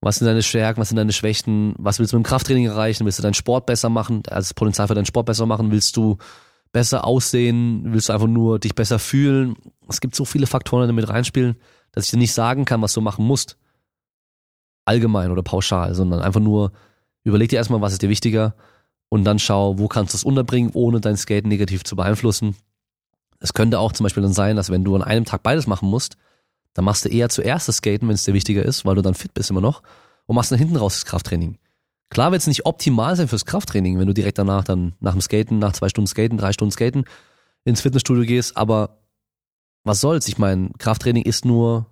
was 0.01 0.17
sind 0.17 0.27
deine 0.27 0.43
Stärken, 0.43 0.79
was 0.79 0.89
sind 0.89 0.97
deine 0.97 1.13
Schwächen, 1.13 1.73
was 1.77 1.99
willst 1.99 2.13
du 2.13 2.17
mit 2.17 2.25
dem 2.25 2.29
Krafttraining 2.29 2.65
erreichen, 2.65 3.05
willst 3.05 3.19
du 3.19 3.23
deinen 3.23 3.33
Sport 3.33 3.65
besser 3.65 3.89
machen, 3.89 4.23
also 4.27 4.47
das 4.47 4.53
Potenzial 4.53 4.87
für 4.87 4.95
deinen 4.95 5.05
Sport 5.05 5.25
besser 5.25 5.45
machen, 5.45 5.71
willst 5.71 5.97
du 5.97 6.17
besser 6.71 7.05
aussehen, 7.05 7.83
willst 7.87 8.09
du 8.09 8.13
einfach 8.13 8.27
nur 8.27 8.59
dich 8.59 8.75
besser 8.75 8.99
fühlen. 8.99 9.55
Es 9.87 10.01
gibt 10.01 10.15
so 10.15 10.25
viele 10.25 10.47
Faktoren, 10.47 10.83
die 10.83 10.87
damit 10.87 11.09
reinspielen, 11.09 11.55
dass 11.91 12.05
ich 12.05 12.11
dir 12.11 12.17
nicht 12.17 12.33
sagen 12.33 12.65
kann, 12.65 12.81
was 12.81 12.93
du 12.93 13.01
machen 13.01 13.25
musst. 13.25 13.57
Allgemein 14.85 15.31
oder 15.31 15.43
pauschal, 15.43 15.95
sondern 15.95 16.21
einfach 16.21 16.39
nur 16.39 16.71
überleg 17.23 17.49
dir 17.49 17.57
erstmal, 17.57 17.81
was 17.81 17.93
ist 17.93 18.01
dir 18.01 18.09
wichtiger? 18.09 18.55
Und 19.09 19.23
dann 19.23 19.39
schau, 19.39 19.79
wo 19.79 19.87
kannst 19.87 20.13
du 20.13 20.17
es 20.17 20.23
unterbringen, 20.23 20.71
ohne 20.73 21.01
dein 21.01 21.17
Skate 21.17 21.47
negativ 21.47 21.83
zu 21.83 21.95
beeinflussen. 21.95 22.55
Es 23.39 23.53
könnte 23.53 23.79
auch 23.79 23.91
zum 23.91 24.03
Beispiel 24.03 24.23
dann 24.23 24.33
sein, 24.33 24.55
dass 24.55 24.69
wenn 24.69 24.83
du 24.83 24.95
an 24.95 25.03
einem 25.03 25.25
Tag 25.25 25.43
beides 25.43 25.67
machen 25.67 25.89
musst, 25.89 26.17
dann 26.77 26.85
machst 26.85 27.03
du 27.03 27.09
eher 27.09 27.27
zuerst 27.29 27.67
das 27.67 27.77
Skaten, 27.77 28.07
wenn 28.07 28.13
es 28.13 28.23
dir 28.23 28.35
wichtiger 28.35 28.63
ist, 28.63 28.85
weil 28.85 28.93
du 28.93 29.01
dann 29.01 29.15
fit 29.15 29.33
bist 29.33 29.49
immer 29.49 29.61
noch 29.61 29.81
und 30.27 30.35
machst 30.35 30.51
dann 30.51 30.59
hinten 30.59 30.75
raus 30.75 30.93
das 30.93 31.05
Krafttraining. 31.05 31.57
Klar 32.11 32.31
wird 32.31 32.41
es 32.41 32.47
nicht 32.47 32.67
optimal 32.67 33.15
sein 33.15 33.27
fürs 33.27 33.45
Krafttraining, 33.45 33.97
wenn 33.97 34.05
du 34.05 34.13
direkt 34.13 34.37
danach 34.37 34.63
dann 34.63 34.93
nach 34.99 35.13
dem 35.13 35.21
Skaten, 35.21 35.57
nach 35.57 35.73
zwei 35.73 35.89
Stunden 35.89 36.07
Skaten, 36.07 36.37
drei 36.37 36.53
Stunden 36.53 36.71
Skaten 36.71 37.05
ins 37.65 37.81
Fitnessstudio 37.81 38.25
gehst, 38.25 38.55
aber 38.57 38.99
was 39.85 40.01
soll's? 40.01 40.27
Ich 40.27 40.37
meine, 40.37 40.69
Krafttraining 40.77 41.23
ist 41.23 41.45
nur 41.45 41.87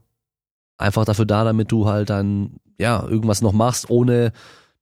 einfach 0.78 1.04
dafür 1.04 1.26
da, 1.26 1.44
damit 1.44 1.72
du 1.72 1.88
halt 1.88 2.12
dann, 2.12 2.58
ja, 2.78 3.04
irgendwas 3.08 3.42
noch 3.42 3.54
machst, 3.54 3.90
ohne 3.90 4.34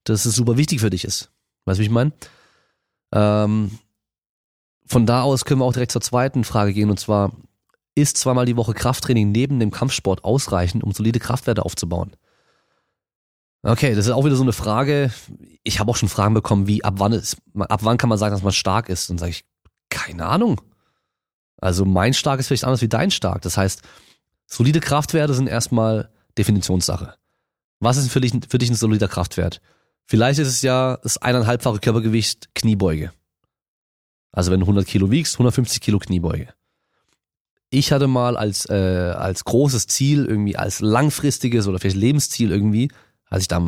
dass 0.03 0.25
es 0.25 0.36
super 0.36 0.57
wichtig 0.57 0.81
für 0.81 0.89
dich 0.89 1.05
ist. 1.05 1.31
Weißt 1.63 1.79
du, 1.79 1.81
wie 1.81 1.86
ich 1.86 1.91
meine? 1.91 2.12
Ähm, 3.13 3.79
von 4.86 5.05
da 5.05 5.22
aus 5.22 5.45
können 5.45 5.62
wir 5.62 5.65
auch 5.65 5.72
direkt 5.72 5.93
zur 5.93 6.01
zweiten 6.01 6.43
Frage 6.43 6.74
gehen, 6.74 6.89
und 6.89 7.00
zwar, 7.00 7.31
ist 7.95 8.17
zweimal 8.17 8.45
die 8.45 8.57
Woche 8.57 8.73
Krafttraining 8.73 9.31
neben 9.31 9.59
dem 9.59 9.71
Kampfsport 9.71 10.23
ausreichend, 10.23 10.83
um 10.83 10.91
solide 10.91 11.19
Kraftwerte 11.19 11.63
aufzubauen? 11.63 12.15
Okay, 13.62 13.95
das 13.95 14.07
ist 14.07 14.12
auch 14.12 14.25
wieder 14.25 14.35
so 14.35 14.43
eine 14.43 14.51
Frage. 14.51 15.13
Ich 15.63 15.79
habe 15.79 15.89
auch 15.89 15.95
schon 15.95 16.09
Fragen 16.09 16.33
bekommen, 16.33 16.67
wie 16.67 16.83
ab 16.83 16.95
wann 16.97 17.13
ist, 17.13 17.38
ab 17.57 17.79
wann 17.83 17.97
kann 17.97 18.09
man 18.09 18.17
sagen, 18.17 18.33
dass 18.33 18.43
man 18.43 18.51
stark 18.51 18.89
ist? 18.89 19.09
Und 19.09 19.19
sage 19.19 19.31
ich, 19.31 19.45
keine 19.89 20.25
Ahnung. 20.25 20.59
Also 21.62 21.85
mein 21.85 22.13
stark 22.13 22.39
ist 22.41 22.47
vielleicht 22.47 22.65
anders 22.65 22.81
wie 22.81 22.89
dein 22.89 23.09
stark. 23.09 23.41
Das 23.41 23.55
heißt, 23.55 23.81
solide 24.45 24.81
Kraftwerte 24.81 25.33
sind 25.33 25.47
erstmal 25.47 26.09
Definitionssache. 26.38 27.15
Was 27.79 27.95
ist 27.95 28.12
für 28.12 28.19
dich, 28.19 28.33
für 28.50 28.57
dich 28.57 28.69
ein 28.69 28.75
solider 28.75 29.07
Kraftwert? 29.07 29.62
Vielleicht 30.05 30.39
ist 30.39 30.50
es 30.50 30.62
ja 30.62 30.97
das 31.01 31.17
eineinhalbfache 31.17 31.79
Körpergewicht 31.79 32.53
Kniebeuge. 32.55 33.13
Also 34.33 34.51
wenn 34.51 34.59
du 34.59 34.65
100 34.65 34.85
Kilo 34.85 35.09
wiegst, 35.09 35.35
150 35.35 35.79
Kilo 35.79 36.00
Kniebeuge. 36.00 36.53
Ich 37.74 37.92
hatte 37.92 38.06
mal 38.06 38.38
als, 38.38 38.70
äh, 38.70 38.74
als 39.18 39.46
großes 39.46 39.88
Ziel, 39.88 40.25
irgendwie 40.25 40.56
als 40.56 40.80
langfristiges 40.80 41.68
oder 41.68 41.80
vielleicht 41.80 41.96
Lebensziel 41.96 42.51
irgendwie, 42.51 42.92
als 43.32 43.42
ich 43.42 43.48
da 43.48 43.68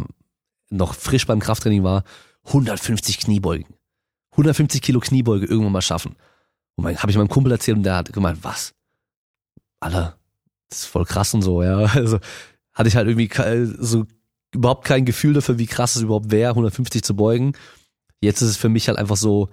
noch 0.70 0.94
frisch 0.94 1.26
beim 1.26 1.40
Krafttraining 1.40 1.84
war, 1.84 2.04
150 2.44 3.18
Kniebeugen. 3.18 3.66
150 4.34 4.84
Kilo 4.84 5.00
Kniebeuge 5.00 5.48
irgendwann 5.48 5.72
mal 5.72 5.82
schaffen. 5.82 6.18
Und 6.76 6.84
dann 6.84 6.98
habe 6.98 7.10
ich 7.10 7.18
meinem 7.18 7.30
Kumpel 7.30 7.52
erzählt 7.52 7.78
und 7.78 7.84
der 7.84 7.96
hat 7.96 8.14
gemeint, 8.14 8.44
was? 8.44 8.76
Alter, 9.80 10.20
das 10.70 10.82
ist 10.82 10.86
voll 10.86 11.06
krass 11.06 11.34
und 11.34 11.42
so, 11.42 11.64
ja. 11.64 11.80
Also 11.96 12.20
hatte 12.74 12.88
ich 12.88 12.96
halt 12.96 13.08
irgendwie 13.08 13.74
so 13.84 14.06
überhaupt 14.54 14.86
kein 14.86 15.06
Gefühl 15.06 15.34
dafür, 15.34 15.58
wie 15.58 15.66
krass 15.66 15.96
es 15.96 16.04
überhaupt 16.04 16.30
wäre, 16.30 16.52
150 16.52 17.02
zu 17.02 17.16
beugen. 17.16 17.54
Jetzt 18.22 18.44
ist 18.44 18.50
es 18.50 18.58
für 18.58 18.70
mich 18.70 18.88
halt 18.88 19.00
einfach 19.00 19.18
so 19.18 19.50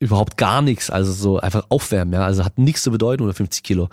überhaupt 0.00 0.36
gar 0.36 0.62
nichts, 0.62 0.90
also 0.90 1.12
so 1.12 1.38
einfach 1.38 1.66
aufwärmen, 1.68 2.14
ja. 2.14 2.24
Also 2.24 2.44
hat 2.44 2.58
nichts 2.58 2.82
zu 2.82 2.90
bedeuten, 2.90 3.22
150 3.22 3.62
Kilo. 3.62 3.88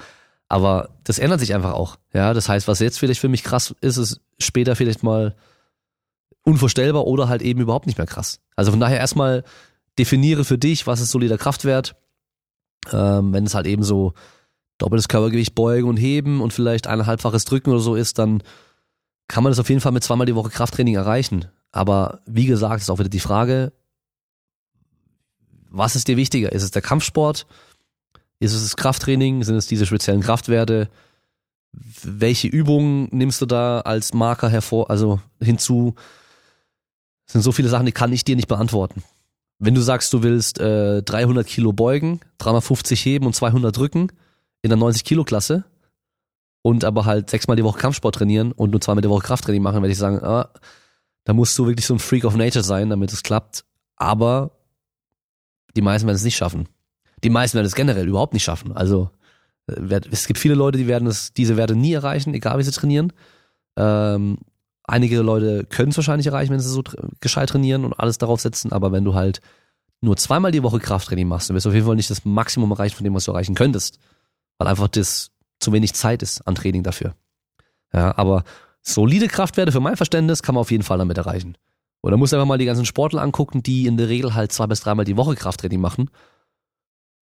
Aber 0.48 0.90
das 1.04 1.18
ändert 1.18 1.40
sich 1.40 1.56
einfach 1.56 1.74
auch, 1.74 1.98
ja. 2.14 2.34
Das 2.34 2.50
heißt, 2.50 2.68
was 2.68 2.80
jetzt 2.80 3.00
vielleicht 3.00 3.22
für 3.22 3.30
mich 3.30 3.44
krass 3.44 3.76
ist, 3.82 3.98
ist 3.98 4.22
später 4.40 4.76
vielleicht 4.76 5.04
mal 5.04 5.36
unvorstellbar 6.44 7.06
oder 7.06 7.28
halt 7.28 7.42
eben 7.42 7.60
überhaupt 7.60 7.88
nicht 7.88 7.98
mehr 7.98 8.08
krass. 8.08 8.40
Also 8.56 8.72
von 8.72 8.80
daher 8.80 9.00
erstmal 9.00 9.44
definiere 9.98 10.46
für 10.46 10.58
dich, 10.58 10.86
was 10.88 11.02
ist 11.02 11.12
solider 11.12 11.38
Kraftwert. 11.38 11.96
Ähm, 12.92 13.34
wenn 13.34 13.46
es 13.46 13.56
halt 13.56 13.66
eben 13.66 13.84
so 13.84 14.14
doppeltes 14.78 15.08
Körpergewicht 15.08 15.56
beugen 15.56 15.88
und 15.90 15.98
heben 15.98 16.42
und 16.42 16.54
vielleicht 16.54 16.86
eineinhalbfaches 16.86 17.46
Drücken 17.46 17.72
oder 17.72 17.80
so 17.80 17.96
ist, 17.96 18.20
dann 18.20 18.44
kann 19.28 19.44
man 19.44 19.52
das 19.52 19.60
auf 19.60 19.70
jeden 19.70 19.82
Fall 19.82 19.92
mit 19.92 20.04
zweimal 20.04 20.28
die 20.28 20.36
Woche 20.36 20.50
Krafttraining 20.50 20.96
erreichen. 20.96 21.46
Aber 21.72 22.20
wie 22.28 22.46
gesagt, 22.46 22.82
ist 22.82 22.92
auch 22.92 23.00
wieder 23.00 23.10
die 23.10 23.20
Frage, 23.20 23.74
was 25.76 25.96
ist 25.96 26.08
dir 26.08 26.18
wichtiger? 26.18 26.52
Ist 26.52 26.64
es 26.64 26.72
der 26.72 26.82
Kampfsport? 26.82 27.46
Ist 28.40 28.54
es 28.54 28.64
das 28.64 28.78
Krafttraining? 28.78 29.44
Sind 29.44 29.56
es 29.56 29.68
diese 29.68 29.86
speziellen 29.86 30.22
Kraftwerte? 30.22 30.90
Welche 32.04 32.48
Übungen 32.48 33.10
nimmst 33.12 33.42
du 33.42 33.46
da 33.46 33.82
als 33.82 34.14
Marker 34.14 34.50
hervor, 34.50 34.90
also 34.90 35.20
hinzu? 35.42 35.96
Das 37.26 37.34
sind 37.34 37.42
so 37.42 37.52
viele 37.52 37.70
Sachen, 37.70 37.86
die 37.86 37.92
kann 37.92 38.14
ich 38.14 38.24
dir 38.24 38.36
nicht 38.36 38.48
beantworten. 38.48 39.04
Wenn 39.60 39.76
du 39.76 39.82
sagst, 39.82 40.14
du 40.14 40.24
willst 40.24 40.60
äh, 40.60 41.02
300 41.02 41.46
Kilo 41.46 41.74
beugen, 41.74 42.22
350 42.38 43.04
heben 43.04 43.26
und 43.26 43.36
200 43.36 43.76
drücken 43.76 44.12
in 44.62 44.70
der 44.70 44.78
90 44.78 45.04
Kilo 45.04 45.24
Klasse 45.24 45.66
und 46.62 46.84
aber 46.84 47.06
halt 47.06 47.30
sechsmal 47.30 47.58
die 47.58 47.64
Woche 47.64 47.80
Kampfsport 47.80 48.16
trainieren 48.16 48.52
und 48.52 48.72
nur 48.72 48.82
zweimal 48.82 49.02
die 49.02 49.10
Woche 49.10 49.26
Krafttraining 49.26 49.62
machen, 49.62 49.82
werde 49.82 49.92
ich 49.92 49.98
sagen, 49.98 50.24
ah, 50.24 50.50
da 51.26 51.34
musst 51.34 51.58
du 51.58 51.68
wirklich 51.68 51.86
so 51.86 51.94
ein 51.94 52.00
Freak 52.00 52.26
of 52.26 52.36
Nature 52.36 52.64
sein, 52.64 52.90
damit 52.90 53.12
es 53.12 53.24
klappt. 53.24 53.66
Aber 53.96 54.52
die 55.76 55.82
meisten 55.82 56.08
werden 56.08 56.18
es 56.18 56.24
nicht 56.24 56.38
schaffen. 56.38 56.68
Die 57.24 57.30
meisten 57.30 57.56
werden 57.56 57.68
es 57.68 57.76
generell 57.76 58.08
überhaupt 58.08 58.34
nicht 58.34 58.44
schaffen. 58.44 58.72
Also 58.72 59.10
äh, 59.68 60.02
es 60.12 60.28
gibt 60.28 60.40
viele 60.40 60.56
Leute, 60.56 60.78
die 60.78 60.88
werden 60.88 61.08
es, 61.08 61.34
diese 61.34 61.58
Werte 61.58 61.76
nie 61.76 61.94
erreichen, 61.94 62.34
egal 62.34 62.58
wie 62.60 62.64
sie 62.64 62.72
trainieren. 62.72 63.14
Ähm, 63.78 64.38
Einige 64.88 65.22
Leute 65.22 65.66
können 65.66 65.90
es 65.90 65.98
wahrscheinlich 65.98 66.28
erreichen, 66.28 66.52
wenn 66.52 66.60
sie 66.60 66.70
so 66.70 66.84
gescheit 67.20 67.50
trainieren 67.50 67.86
und 67.86 67.94
alles 67.94 68.20
darauf 68.20 68.40
setzen, 68.40 68.72
aber 68.72 68.92
wenn 68.92 69.04
du 69.04 69.16
halt 69.16 69.42
nur 70.02 70.16
zweimal 70.16 70.52
die 70.52 70.62
Woche 70.62 70.80
Krafttraining 70.80 71.28
machst, 71.28 71.50
dann 71.50 71.56
wirst 71.56 71.66
du 71.66 71.70
auf 71.70 71.74
jeden 71.76 71.88
Fall 71.88 71.96
nicht 71.96 72.12
das 72.12 72.24
Maximum 72.24 72.70
erreichen 72.72 72.96
von 72.96 73.04
dem, 73.04 73.16
was 73.16 73.26
du 73.26 73.32
erreichen 73.32 73.56
könntest. 73.56 73.98
Weil 74.60 74.68
einfach 74.68 74.88
das 74.88 75.32
zu 75.60 75.74
wenig 75.74 75.96
Zeit 75.96 76.22
ist 76.22 76.42
an 76.48 76.54
Training 76.54 76.84
dafür. 76.84 77.16
Ja, 77.94 78.16
aber 78.16 78.44
solide 78.82 79.28
Kraftwerte 79.28 79.72
für 79.72 79.80
mein 79.80 79.98
Verständnis 79.98 80.44
kann 80.44 80.54
man 80.54 80.62
auf 80.62 80.70
jeden 80.70 80.84
Fall 80.84 81.00
damit 81.00 81.18
erreichen. 81.18 81.58
Oder 82.06 82.18
muss 82.18 82.32
einfach 82.34 82.46
mal 82.46 82.60
die 82.60 82.66
ganzen 82.66 82.86
Sportler 82.86 83.24
angucken, 83.24 83.64
die 83.64 83.88
in 83.88 83.98
der 83.98 84.10
Regel 84.10 84.36
halt 84.36 84.52
zwei 84.52 84.68
bis 84.68 84.80
dreimal 84.82 85.06
die 85.06 85.18
Woche 85.18 85.34
Krafttraining 85.34 85.82
machen, 85.82 86.12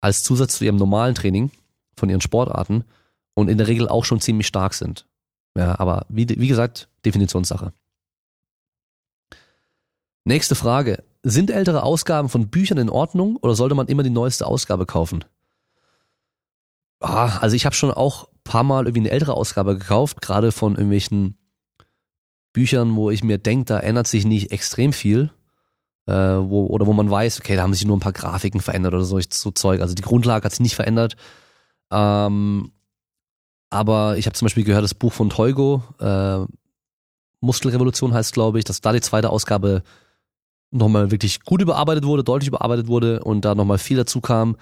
als 0.01 0.23
Zusatz 0.23 0.57
zu 0.57 0.65
ihrem 0.65 0.77
normalen 0.77 1.15
Training 1.15 1.51
von 1.99 2.09
ihren 2.09 2.23
Sportarten 2.23 2.85
und 3.35 3.51
in 3.51 3.59
der 3.59 3.69
Regel 3.69 3.89
auch 3.89 4.07
schon 4.07 4.23
ziemlich 4.23 4.47
stark 4.47 4.73
sind. 4.73 5.07
Ja, 5.55 5.79
aber 5.79 6.07
wie, 6.09 6.27
wie 6.27 6.49
gesagt, 6.49 6.89
Definitionssache. 7.05 7.75
Nächste 10.25 10.55
Frage. 10.55 11.05
Sind 11.23 11.51
ältere 11.51 11.83
Ausgaben 11.83 12.31
von 12.31 12.49
Büchern 12.49 12.79
in 12.79 12.89
Ordnung 12.89 13.37
oder 13.37 13.55
sollte 13.55 13.75
man 13.75 13.89
immer 13.89 14.03
die 14.03 14.09
neueste 14.09 14.47
Ausgabe 14.47 14.87
kaufen? 14.87 15.27
Ah, 17.01 17.37
also 17.41 17.55
ich 17.55 17.67
habe 17.67 17.75
schon 17.75 17.91
auch 17.91 18.31
paar 18.45 18.63
Mal 18.63 18.87
irgendwie 18.87 19.01
eine 19.01 19.11
ältere 19.11 19.35
Ausgabe 19.35 19.77
gekauft, 19.77 20.23
gerade 20.23 20.53
von 20.53 20.73
irgendwelchen 20.73 21.37
Büchern, 22.53 22.97
wo 22.97 23.11
ich 23.11 23.23
mir 23.23 23.39
denke, 23.39 23.67
da 23.67 23.79
ändert 23.79 24.07
sich 24.07 24.25
nicht 24.25 24.51
extrem 24.53 24.93
viel. 24.93 25.31
Äh, 26.07 26.13
wo, 26.13 26.67
oder 26.67 26.87
wo 26.87 26.93
man 26.93 27.11
weiß, 27.11 27.39
okay, 27.41 27.57
da 27.57 27.63
haben 27.63 27.75
sich 27.75 27.85
nur 27.85 27.97
ein 27.97 28.01
paar 28.01 28.13
Grafiken 28.13 28.61
verändert 28.61 28.95
oder 28.95 29.05
so, 29.05 29.21
so 29.29 29.51
Zeug. 29.51 29.81
Also 29.81 29.95
die 29.95 30.03
Grundlage 30.03 30.45
hat 30.45 30.53
sich 30.53 30.61
nicht 30.61 30.75
verändert. 30.75 31.17
Ähm, 31.91 32.73
aber 33.71 34.17
ich 34.17 34.27
habe 34.27 34.35
zum 34.35 34.47
Beispiel 34.47 34.65
gehört, 34.65 34.83
das 34.83 34.95
Buch 34.95 35.13
von 35.13 35.31
Teugo, 35.31 35.85
äh, 36.01 36.45
Muskelrevolution 37.41 38.13
heißt, 38.13 38.35
glaube 38.35 38.59
ich, 38.59 38.65
dass 38.65 38.81
da 38.81 38.93
die 38.93 39.01
zweite 39.01 39.31
Ausgabe 39.31 39.83
nochmal 40.71 41.11
wirklich 41.11 41.43
gut 41.45 41.63
überarbeitet 41.63 42.05
wurde, 42.05 42.25
deutlich 42.25 42.49
überarbeitet 42.49 42.89
wurde 42.89 43.23
und 43.23 43.45
da 43.45 43.55
nochmal 43.55 43.79
viel 43.79 43.97
dazu 43.97 44.21
kam. 44.21 44.57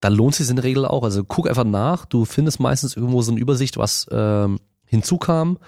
Da 0.00 0.08
lohnt 0.08 0.34
sich 0.34 0.48
in 0.48 0.56
der 0.56 0.64
Regel 0.64 0.84
auch. 0.84 1.02
Also 1.02 1.24
guck 1.24 1.48
einfach 1.48 1.64
nach. 1.64 2.04
Du 2.04 2.24
findest 2.24 2.60
meistens 2.60 2.96
irgendwo 2.96 3.22
so 3.22 3.32
eine 3.32 3.40
Übersicht, 3.40 3.76
was 3.76 4.06
ähm, 4.10 4.58
hinzukam. 4.84 5.58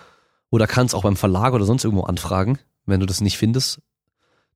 Oder 0.51 0.67
kannst 0.67 0.95
auch 0.95 1.03
beim 1.03 1.17
Verlag 1.17 1.53
oder 1.53 1.65
sonst 1.65 1.85
irgendwo 1.85 2.05
anfragen, 2.05 2.59
wenn 2.87 3.01
du 3.01 3.07
das 3.07 3.21
nicht 3.21 3.39
findest. 3.39 3.81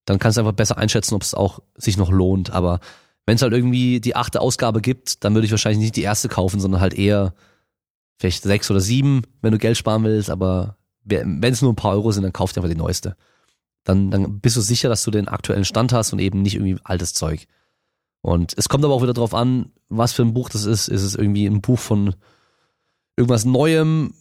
Dann 0.05 0.19
kannst 0.19 0.37
du 0.37 0.41
einfach 0.41 0.53
besser 0.53 0.79
einschätzen, 0.79 1.15
ob 1.15 1.23
es 1.23 1.35
auch 1.35 1.61
sich 1.77 1.97
noch 1.97 2.11
lohnt. 2.11 2.51
Aber 2.51 2.81
wenn 3.27 3.37
es 3.37 3.43
halt 3.43 3.53
irgendwie 3.53 4.01
die 4.01 4.17
achte 4.17 4.41
Ausgabe 4.41 4.81
gibt, 4.81 5.25
dann 5.25 5.35
würde 5.35 5.45
ich 5.45 5.51
wahrscheinlich 5.51 5.81
nicht 5.81 5.97
die 5.97 6.03
erste 6.03 6.29
kaufen, 6.29 6.61
sondern 6.61 6.81
halt 6.81 6.95
eher 6.95 7.35
vielleicht 8.19 8.43
sechs 8.43 8.71
oder 8.71 8.81
sieben, 8.81 9.23
wenn 9.41 9.53
du 9.53 9.59
Geld 9.59 9.77
sparen 9.77 10.05
willst, 10.05 10.31
aber 10.31 10.77
wenn 11.05 11.43
es 11.43 11.63
nur 11.63 11.73
ein 11.73 11.77
paar 11.77 11.93
Euro 11.93 12.13
sind, 12.13 12.23
dann 12.23 12.33
kauf 12.33 12.53
dir 12.53 12.61
einfach 12.61 12.71
die 12.71 12.79
neueste. 12.79 13.17
Dann, 13.85 14.13
dann 14.13 14.41
bist 14.41 14.57
du 14.57 14.61
sicher, 14.61 14.89
dass 14.89 15.03
du 15.03 15.11
den 15.11 15.27
aktuellen 15.27 15.65
Stand 15.65 15.93
hast 15.93 16.13
und 16.13 16.21
eben 16.21 16.43
nicht 16.43 16.55
irgendwie 16.55 16.81
altes 16.85 17.15
Zeug. 17.15 17.49
Und 18.21 18.55
es 18.57 18.69
kommt 18.69 18.85
aber 18.85 18.95
auch 18.95 19.03
wieder 19.03 19.13
drauf 19.13 19.35
an, 19.35 19.73
was 19.89 20.13
für 20.13 20.23
ein 20.23 20.35
Buch 20.35 20.49
das 20.49 20.65
ist. 20.65 20.87
Ist 20.87 21.03
es 21.03 21.17
irgendwie 21.17 21.47
ein 21.47 21.61
Buch 21.61 21.81
von 21.81 22.15
irgendwas 23.17 23.45
Neuem 23.45 24.15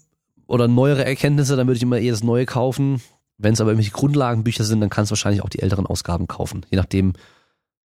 oder 0.52 0.68
neuere 0.68 1.06
Erkenntnisse, 1.06 1.56
dann 1.56 1.68
würde 1.68 1.78
ich 1.78 1.84
immer 1.84 2.00
eher 2.00 2.12
das 2.12 2.24
Neue 2.24 2.46
kaufen. 2.46 3.02
Wenn 3.38 3.54
es 3.54 3.62
aber 3.62 3.72
irgendwelche 3.72 3.92
Grundlagenbücher 3.92 4.64
sind, 4.64 4.82
dann 4.82 4.90
kannst 4.90 5.10
du 5.10 5.14
wahrscheinlich 5.14 5.42
auch 5.42 5.50
die 5.50 5.62
älteren 5.62 5.88
Ausgaben 5.88 6.28
kaufen. 6.28 6.66
Je 6.70 6.78
nachdem, 6.78 7.14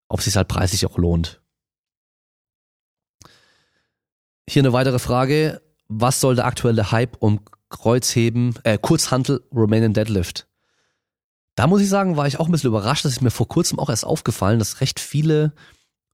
ob 0.07 0.19
es 0.19 0.25
sich 0.25 0.35
halt 0.35 0.47
preislich 0.47 0.85
auch 0.85 0.97
lohnt. 0.97 1.41
Hier 4.47 4.61
eine 4.61 4.73
weitere 4.73 4.99
Frage 4.99 5.61
was 5.87 6.19
soll 6.19 6.35
der 6.35 6.45
aktuelle 6.45 6.91
Hype 6.91 7.17
um 7.19 7.39
Kreuzheben, 7.69 8.55
äh, 8.63 8.77
Kurzhantel 8.77 9.43
Romanian 9.53 9.93
Deadlift? 9.93 10.47
Da 11.55 11.67
muss 11.67 11.81
ich 11.81 11.89
sagen, 11.89 12.17
war 12.17 12.27
ich 12.27 12.39
auch 12.39 12.47
ein 12.47 12.51
bisschen 12.51 12.69
überrascht, 12.69 13.05
das 13.05 13.13
ist 13.13 13.21
mir 13.21 13.31
vor 13.31 13.47
kurzem 13.47 13.79
auch 13.79 13.89
erst 13.89 14.05
aufgefallen, 14.05 14.59
dass 14.59 14.81
recht 14.81 14.99
viele 14.99 15.53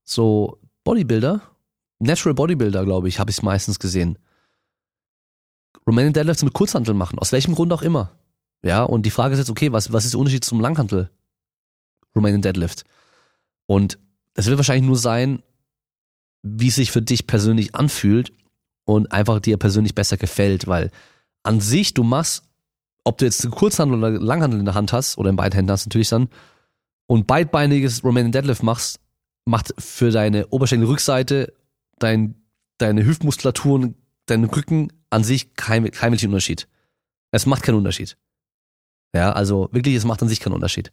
so 0.04 0.58
Bodybuilder, 0.84 1.42
Natural 1.98 2.34
Bodybuilder, 2.34 2.84
glaube 2.84 3.08
ich, 3.08 3.18
habe 3.18 3.30
ich 3.30 3.42
meistens 3.42 3.78
gesehen, 3.78 4.18
Romanian 5.86 6.12
Deadlifts 6.12 6.44
mit 6.44 6.52
Kurzhantel 6.52 6.94
machen, 6.94 7.18
aus 7.18 7.32
welchem 7.32 7.54
Grund 7.54 7.72
auch 7.72 7.82
immer. 7.82 8.12
Ja, 8.62 8.82
und 8.82 9.04
die 9.04 9.10
Frage 9.10 9.34
ist 9.34 9.38
jetzt, 9.38 9.50
okay, 9.50 9.72
was, 9.72 9.92
was 9.92 10.04
ist 10.04 10.14
der 10.14 10.20
Unterschied 10.20 10.44
zum 10.44 10.60
Langhantel 10.60 11.10
Romanian 12.16 12.42
Deadlift? 12.42 12.84
Und 13.66 13.98
es 14.34 14.46
wird 14.46 14.56
wahrscheinlich 14.56 14.86
nur 14.86 14.96
sein, 14.96 15.42
wie 16.42 16.68
es 16.68 16.74
sich 16.76 16.90
für 16.90 17.02
dich 17.02 17.26
persönlich 17.26 17.74
anfühlt 17.74 18.32
und 18.84 19.12
einfach 19.12 19.40
dir 19.40 19.56
persönlich 19.56 19.94
besser 19.94 20.16
gefällt, 20.16 20.66
weil 20.66 20.90
an 21.42 21.60
sich, 21.60 21.94
du 21.94 22.02
machst, 22.02 22.44
ob 23.04 23.18
du 23.18 23.26
jetzt 23.26 23.48
Kurzhandel 23.50 23.98
oder 23.98 24.10
Langhandel 24.10 24.58
in 24.58 24.64
der 24.64 24.74
Hand 24.74 24.92
hast, 24.92 25.18
oder 25.18 25.30
in 25.30 25.36
beiden 25.36 25.54
Händen 25.54 25.70
hast 25.70 25.86
natürlich 25.86 26.08
dann, 26.08 26.28
und 27.06 27.26
beidbeiniges 27.26 28.02
Romanian 28.02 28.32
Deadlift 28.32 28.62
machst, 28.62 28.98
macht 29.44 29.74
für 29.78 30.10
deine 30.10 30.48
Oberschenkelrückseite, 30.48 31.52
dein, 31.98 32.34
deine 32.78 33.04
Hüftmuskulatur 33.04 33.74
und 33.74 33.94
deinen 34.26 34.44
Rücken 34.44 34.90
an 35.14 35.24
sich 35.24 35.54
kein, 35.54 35.90
kein 35.90 36.12
welchen 36.12 36.30
Unterschied. 36.30 36.68
Es 37.30 37.46
macht 37.46 37.62
keinen 37.62 37.76
Unterschied. 37.76 38.16
Ja, 39.14 39.32
also 39.32 39.68
wirklich, 39.70 39.94
es 39.94 40.04
macht 40.04 40.20
an 40.22 40.28
sich 40.28 40.40
keinen 40.40 40.54
Unterschied. 40.54 40.92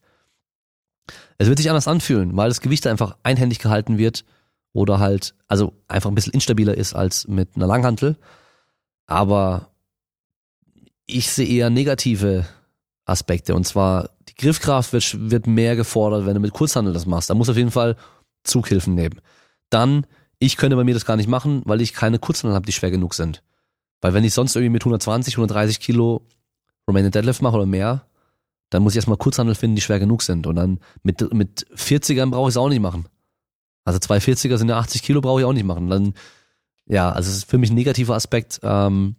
Es 1.40 1.48
wird 1.48 1.58
sich 1.58 1.70
anders 1.70 1.88
anfühlen, 1.88 2.38
weil 2.38 2.50
das 2.50 2.62
Gewicht 2.62 2.86
einfach 2.86 3.18
einhändig 3.24 3.60
gehalten 3.60 3.98
wird 3.98 4.24
oder 4.74 5.00
halt, 5.00 5.34
also 5.48 5.74
einfach 5.88 6.10
ein 6.12 6.16
bisschen 6.16 6.34
instabiler 6.34 6.78
ist 6.78 6.94
als 6.94 7.28
mit 7.28 7.56
einer 7.56 7.66
Langhantel. 7.66 8.16
Aber 9.08 9.72
ich 11.08 11.32
sehe 11.32 11.48
eher 11.48 11.72
negative 11.72 12.46
Aspekte. 13.06 13.56
Und 13.56 13.66
zwar, 13.66 14.12
die 14.30 14.36
Griffkraft 14.36 14.94
wird, 14.94 15.32
wird 15.32 15.48
mehr 15.48 15.76
gefordert, 15.76 16.28
wenn 16.28 16.36
du 16.36 16.40
mit 16.40 16.54
Kurzhandel 16.54 16.94
das 16.94 17.08
machst. 17.08 17.32
Da 17.32 17.34
muss 17.34 17.50
auf 17.50 17.58
jeden 17.58 17.72
Fall 17.72 17.98
Zughilfen 18.44 18.94
nehmen. 18.94 19.20
Dann, 19.72 20.06
ich 20.38 20.58
könnte 20.58 20.76
bei 20.76 20.84
mir 20.84 20.94
das 20.94 21.06
gar 21.06 21.18
nicht 21.18 21.28
machen, 21.28 21.64
weil 21.66 21.82
ich 21.82 21.94
keine 21.94 22.20
Kurzhandel 22.20 22.56
habe, 22.56 22.68
die 22.68 22.72
schwer 22.72 22.92
genug 22.92 23.16
sind. 23.16 23.42
Weil 24.02 24.14
wenn 24.14 24.24
ich 24.24 24.34
sonst 24.34 24.56
irgendwie 24.56 24.72
mit 24.72 24.82
120, 24.82 25.36
130 25.36 25.80
Kilo 25.80 26.26
Romanian 26.88 27.12
Deadlift 27.12 27.42
mache 27.42 27.56
oder 27.56 27.66
mehr, 27.66 28.06
dann 28.72 28.84
muss 28.84 28.94
ich 28.94 28.98
erstmal 28.98 29.18
Kurzhandel 29.18 29.56
finden, 29.56 29.76
die 29.76 29.82
schwer 29.82 30.00
genug 30.00 30.24
sind. 30.24 30.48
Und 30.48 30.56
dann 30.56 30.80
mit, 31.04 31.34
mit 31.34 31.68
40ern 31.76 32.32
brauche 32.32 32.50
ich 32.50 32.54
es 32.54 32.58
auch 32.58 32.70
nicht 32.70 32.80
machen. 32.80 33.06
Also 33.84 34.00
240er 34.00 34.58
sind 34.58 34.70
ja 34.70 34.78
80 34.78 35.04
Kilo, 35.04 35.22
brauche 35.22 35.42
ich 35.42 35.46
auch 35.46 35.54
nicht 35.54 35.66
machen. 35.66 35.90
Dann, 35.90 36.14
ja, 36.88 37.12
also 37.12 37.30
es 37.30 37.38
ist 37.38 37.50
für 37.50 37.58
mich 37.58 37.70
ein 37.70 37.76
negativer 37.76 38.16
Aspekt. 38.16 38.60
Ähm, 38.64 39.16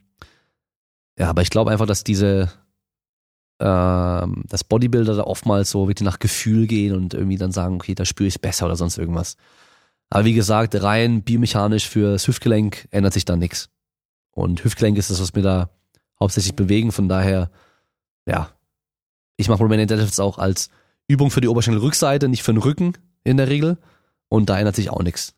ja, 1.18 1.28
aber 1.28 1.42
ich 1.42 1.50
glaube 1.50 1.70
einfach, 1.70 1.86
dass 1.86 2.04
diese, 2.04 2.50
ähm, 3.60 4.42
dass 4.48 4.64
Bodybuilder 4.64 5.14
da 5.16 5.24
oftmals 5.24 5.70
so 5.70 5.88
wirklich 5.88 6.04
nach 6.04 6.18
Gefühl 6.18 6.66
gehen 6.66 6.94
und 6.94 7.14
irgendwie 7.14 7.36
dann 7.36 7.52
sagen, 7.52 7.76
okay, 7.76 7.94
da 7.94 8.04
spüre 8.04 8.28
ich 8.28 8.34
es 8.34 8.38
besser 8.38 8.66
oder 8.66 8.76
sonst 8.76 8.98
irgendwas. 8.98 9.36
Aber 10.08 10.24
wie 10.24 10.34
gesagt, 10.34 10.82
rein 10.82 11.22
biomechanisch 11.22 11.88
fürs 11.88 12.26
Hüftgelenk 12.26 12.88
ändert 12.90 13.12
sich 13.12 13.24
da 13.24 13.36
nichts. 13.36 13.68
Und 14.32 14.64
Hüftgelenk 14.64 14.98
ist 14.98 15.10
das, 15.10 15.20
was 15.20 15.34
mir 15.34 15.42
da 15.42 15.70
hauptsächlich 16.18 16.56
bewegen. 16.56 16.92
Von 16.92 17.08
daher, 17.08 17.50
ja, 18.26 18.50
ich 19.36 19.48
mache 19.48 19.62
Romanian 19.62 19.88
Deadlifts 19.88 20.20
auch 20.20 20.38
als 20.38 20.70
Übung 21.08 21.30
für 21.30 21.40
die 21.40 21.48
Oberschenkelrückseite, 21.48 22.28
nicht 22.28 22.42
für 22.42 22.52
den 22.52 22.62
Rücken 22.62 22.94
in 23.24 23.36
der 23.36 23.48
Regel. 23.48 23.78
Und 24.28 24.48
da 24.48 24.58
ändert 24.58 24.76
sich 24.76 24.90
auch 24.90 25.02
nichts. 25.02 25.34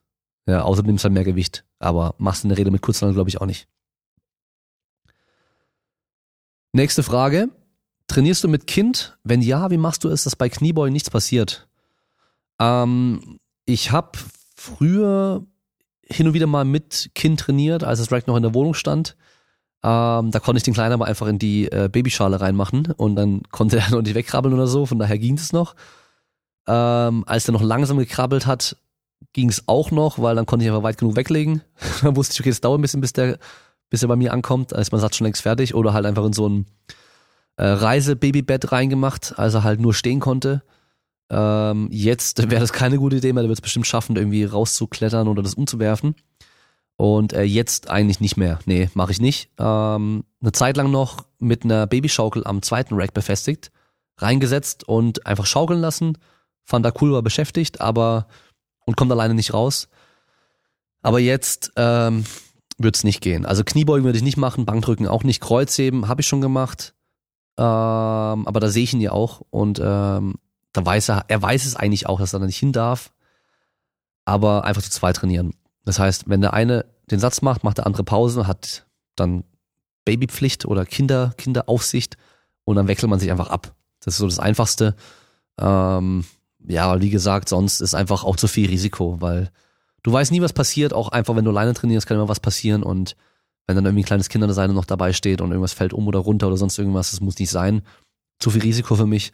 Ja, 0.46 0.62
außer 0.62 0.82
du 0.82 0.86
nimmst 0.86 1.04
halt 1.04 1.14
mehr 1.14 1.24
Gewicht. 1.24 1.64
Aber 1.78 2.14
machst 2.18 2.44
in 2.44 2.50
der 2.50 2.58
Regel 2.58 2.70
mit 2.70 2.82
Kurzhandel, 2.82 3.14
glaube 3.14 3.30
ich, 3.30 3.40
auch 3.40 3.46
nicht. 3.46 3.68
Nächste 6.72 7.02
Frage. 7.02 7.48
Trainierst 8.06 8.44
du 8.44 8.48
mit 8.48 8.66
Kind? 8.66 9.18
Wenn 9.24 9.42
ja, 9.42 9.70
wie 9.70 9.78
machst 9.78 10.04
du 10.04 10.08
es, 10.08 10.24
dass 10.24 10.36
bei 10.36 10.48
Kniebeugen 10.48 10.92
nichts 10.92 11.10
passiert? 11.10 11.68
Ähm, 12.60 13.38
ich 13.64 13.90
habe 13.90 14.18
früher 14.54 15.46
hin 16.08 16.26
und 16.26 16.34
wieder 16.34 16.46
mal 16.46 16.64
mit 16.64 17.11
Kind 17.14 17.40
trainiert, 17.40 17.84
als 17.84 17.99
es 17.99 18.08
direkt 18.08 18.28
noch 18.28 18.37
in 18.37 18.42
der 18.42 18.54
Wohnung 18.54 18.75
stand. 18.75 19.16
Ähm, 19.82 20.30
da 20.30 20.40
konnte 20.40 20.56
ich 20.56 20.62
den 20.62 20.75
Kleinen 20.75 20.94
aber 20.94 21.06
einfach 21.06 21.26
in 21.26 21.38
die 21.38 21.70
äh, 21.70 21.88
Babyschale 21.90 22.40
reinmachen 22.40 22.92
und 22.96 23.16
dann 23.16 23.42
konnte 23.50 23.78
er 23.80 23.90
noch 23.90 24.02
nicht 24.02 24.14
wegkrabbeln 24.14 24.54
oder 24.54 24.66
so, 24.66 24.87
von 24.87 24.99
daher 24.99 25.18
ging 25.18 25.37
es 25.37 25.52
noch. 25.52 25.75
Ähm, 26.66 27.25
als 27.26 27.46
er 27.49 27.52
noch 27.52 27.62
langsam 27.62 27.99
gekrabbelt 27.99 28.46
hat, 28.46 28.76
ging 29.34 29.49
es 29.49 29.64
auch 29.66 29.90
noch, 29.90 30.18
weil 30.18 30.37
dann 30.37 30.46
konnte 30.46 30.64
ich 30.64 30.70
einfach 30.70 30.82
weit 30.82 30.99
genug 30.99 31.16
weglegen. 31.16 31.62
dann 32.02 32.16
wusste 32.16 32.32
ich, 32.34 32.40
okay, 32.40 32.50
es 32.50 32.61
dauert 32.61 32.78
ein 32.78 32.82
bisschen, 32.82 33.00
bis 33.00 33.12
der, 33.12 33.38
bis 33.90 34.02
er 34.02 34.08
bei 34.08 34.16
mir 34.16 34.32
ankommt, 34.32 34.73
ist 34.73 34.92
mein 34.92 35.00
Satz 35.00 35.16
schon 35.16 35.26
längst 35.26 35.42
fertig 35.42 35.75
oder 35.75 35.92
halt 35.92 36.06
einfach 36.06 36.25
in 36.25 36.32
so 36.32 36.49
ein 36.49 36.66
äh, 37.56 37.66
Reisebabybett 37.66 38.73
reingemacht, 38.73 39.38
als 39.38 39.54
er 39.54 39.64
halt 39.64 39.80
nur 39.80 39.94
stehen 39.94 40.20
konnte. 40.20 40.62
Ähm, 41.31 41.88
jetzt 41.90 42.50
wäre 42.50 42.61
das 42.61 42.73
keine 42.73 42.99
gute 42.99 43.16
Idee 43.16 43.33
mehr, 43.33 43.43
der 43.43 43.49
wird 43.49 43.59
es 43.59 43.62
bestimmt 43.62 43.87
schaffen, 43.87 44.16
irgendwie 44.16 44.45
rauszuklettern 44.45 45.28
oder 45.28 45.43
das 45.43 45.54
umzuwerfen. 45.54 46.14
Und 46.97 47.33
äh, 47.33 47.43
jetzt 47.43 47.90
eigentlich 47.90 48.21
nicht 48.21 48.37
mehr. 48.37 48.61
Nee, 48.66 48.88
mache 48.95 49.12
ich 49.12 49.21
nicht. 49.21 49.50
Ähm, 49.59 50.25
eine 50.40 50.52
Zeit 50.52 50.76
lang 50.76 50.90
noch 50.90 51.25
mit 51.38 51.64
einer 51.64 51.87
Babyschaukel 51.87 52.47
am 52.47 52.62
zweiten 52.62 52.95
Rack 52.95 53.14
befestigt, 53.14 53.73
reingesetzt 54.19 54.87
und 54.87 55.26
einfach 55.26 55.47
schaukeln 55.47 55.81
lassen. 55.81 56.19
Fand 56.62 56.87
da 56.87 56.93
cool, 57.00 57.12
war 57.12 57.23
beschäftigt, 57.23 57.81
aber 57.81 58.28
und 58.87 58.97
kommt 58.97 59.11
alleine 59.11 59.35
nicht 59.35 59.52
raus. 59.52 59.88
Aber 61.02 61.19
jetzt 61.19 61.73
ähm, 61.76 62.25
wird 62.78 62.97
es 62.97 63.04
nicht 63.04 63.21
gehen. 63.21 63.45
Also 63.45 63.64
Kniebeugen 63.64 64.04
würde 64.04 64.19
ich 64.19 64.25
nicht 64.25 64.37
machen, 64.37 64.64
Bankdrücken 64.64 65.09
auch 65.09 65.25
nicht, 65.25 65.40
Kreuzheben 65.40 66.09
habe 66.09 66.21
ich 66.21 66.26
schon 66.26 66.40
gemacht. 66.40 66.95
Ähm, 67.59 67.64
aber 67.64 68.61
da 68.61 68.69
sehe 68.69 68.85
ich 68.85 68.95
ihn 68.95 69.00
ja 69.00 69.12
auch 69.12 69.43
und 69.50 69.81
ähm, 69.83 70.35
da 70.75 70.85
weiß 70.85 71.09
er, 71.09 71.25
er 71.28 71.40
weiß 71.40 71.64
es 71.64 71.76
eigentlich 71.76 72.07
auch, 72.07 72.19
dass 72.19 72.35
er 72.35 72.40
da 72.40 72.47
nicht 72.47 72.59
hin 72.59 72.73
darf. 72.73 73.12
Aber 74.26 74.64
einfach 74.64 74.83
zu 74.83 74.90
zweit 74.90 75.16
trainieren. 75.16 75.54
Das 75.85 75.99
heißt, 75.99 76.28
wenn 76.28 76.40
der 76.40 76.52
eine 76.52 76.85
den 77.11 77.21
Satz 77.21 77.43
macht, 77.43 77.64
macht 77.64 77.78
der 77.78 77.87
andere 77.87 78.04
Pause, 78.04 78.47
hat 78.47 78.87
dann 79.16 79.45
Babypflicht 80.04 80.66
oder 80.66 80.85
Kinder, 80.85 81.33
Kinderaufsicht 81.37 82.16
und 82.64 82.77
dann 82.77 82.88
wechselt 82.88 83.11
man 83.11 83.20
sich 83.20 83.31
einfach 83.31 83.48
ab. 83.48 83.75
Das 84.01 84.14
ist 84.14 84.18
so 84.18 84.27
das 84.27 84.38
Einfachste. 84.38 84.96
Ähm, 85.59 86.25
ja, 86.66 87.01
wie 87.01 87.11
gesagt, 87.11 87.48
sonst 87.48 87.81
ist 87.81 87.94
einfach 87.94 88.25
auch 88.25 88.37
zu 88.37 88.48
viel 88.48 88.68
Risiko, 88.68 89.20
weil 89.20 89.51
du 90.03 90.12
weißt 90.12 90.33
nie, 90.33 90.40
was 90.40 90.53
passiert. 90.53 90.92
Auch 90.92 91.11
einfach, 91.11 91.37
wenn 91.37 91.44
du 91.44 91.51
alleine 91.51 91.75
trainierst, 91.75 92.07
kann 92.07 92.16
immer 92.16 92.29
was 92.29 92.40
passieren 92.40 92.83
und 92.83 93.16
wenn 93.66 93.77
dann 93.77 93.85
irgendwie 93.85 94.03
ein 94.03 94.07
kleines 94.07 94.29
Kind 94.29 94.42
an 94.42 94.48
der 94.48 94.55
Seite 94.55 94.72
noch 94.72 94.85
dabei 94.85 95.12
steht 95.12 95.40
und 95.40 95.51
irgendwas 95.51 95.72
fällt 95.72 95.92
um 95.92 96.07
oder 96.07 96.18
runter 96.18 96.48
oder 96.48 96.57
sonst 96.57 96.79
irgendwas, 96.79 97.11
das 97.12 97.20
muss 97.20 97.38
nicht 97.38 97.51
sein. 97.51 97.83
Zu 98.38 98.51
viel 98.51 98.62
Risiko 98.62 98.94
für 98.94 99.07
mich. 99.07 99.33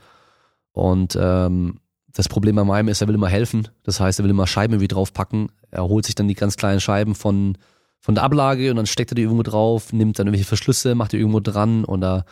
Und 0.72 1.18
ähm, 1.20 1.80
das 2.12 2.28
Problem 2.28 2.56
bei 2.56 2.64
meinem 2.64 2.88
ist, 2.88 3.00
er 3.00 3.08
will 3.08 3.14
immer 3.14 3.28
helfen. 3.28 3.68
Das 3.82 4.00
heißt, 4.00 4.18
er 4.20 4.24
will 4.24 4.30
immer 4.30 4.46
Scheiben 4.46 4.74
irgendwie 4.74 4.88
draufpacken. 4.88 5.52
Er 5.70 5.84
holt 5.84 6.04
sich 6.04 6.14
dann 6.14 6.28
die 6.28 6.34
ganz 6.34 6.56
kleinen 6.56 6.80
Scheiben 6.80 7.14
von, 7.14 7.56
von 8.00 8.14
der 8.14 8.24
Ablage 8.24 8.70
und 8.70 8.76
dann 8.76 8.86
steckt 8.86 9.12
er 9.12 9.14
die 9.14 9.22
irgendwo 9.22 9.42
drauf, 9.42 9.92
nimmt 9.92 10.18
dann 10.18 10.26
irgendwelche 10.26 10.48
Verschlüsse, 10.48 10.94
macht 10.94 11.12
die 11.12 11.18
irgendwo 11.18 11.40
dran 11.40 11.84
oder 11.84 12.24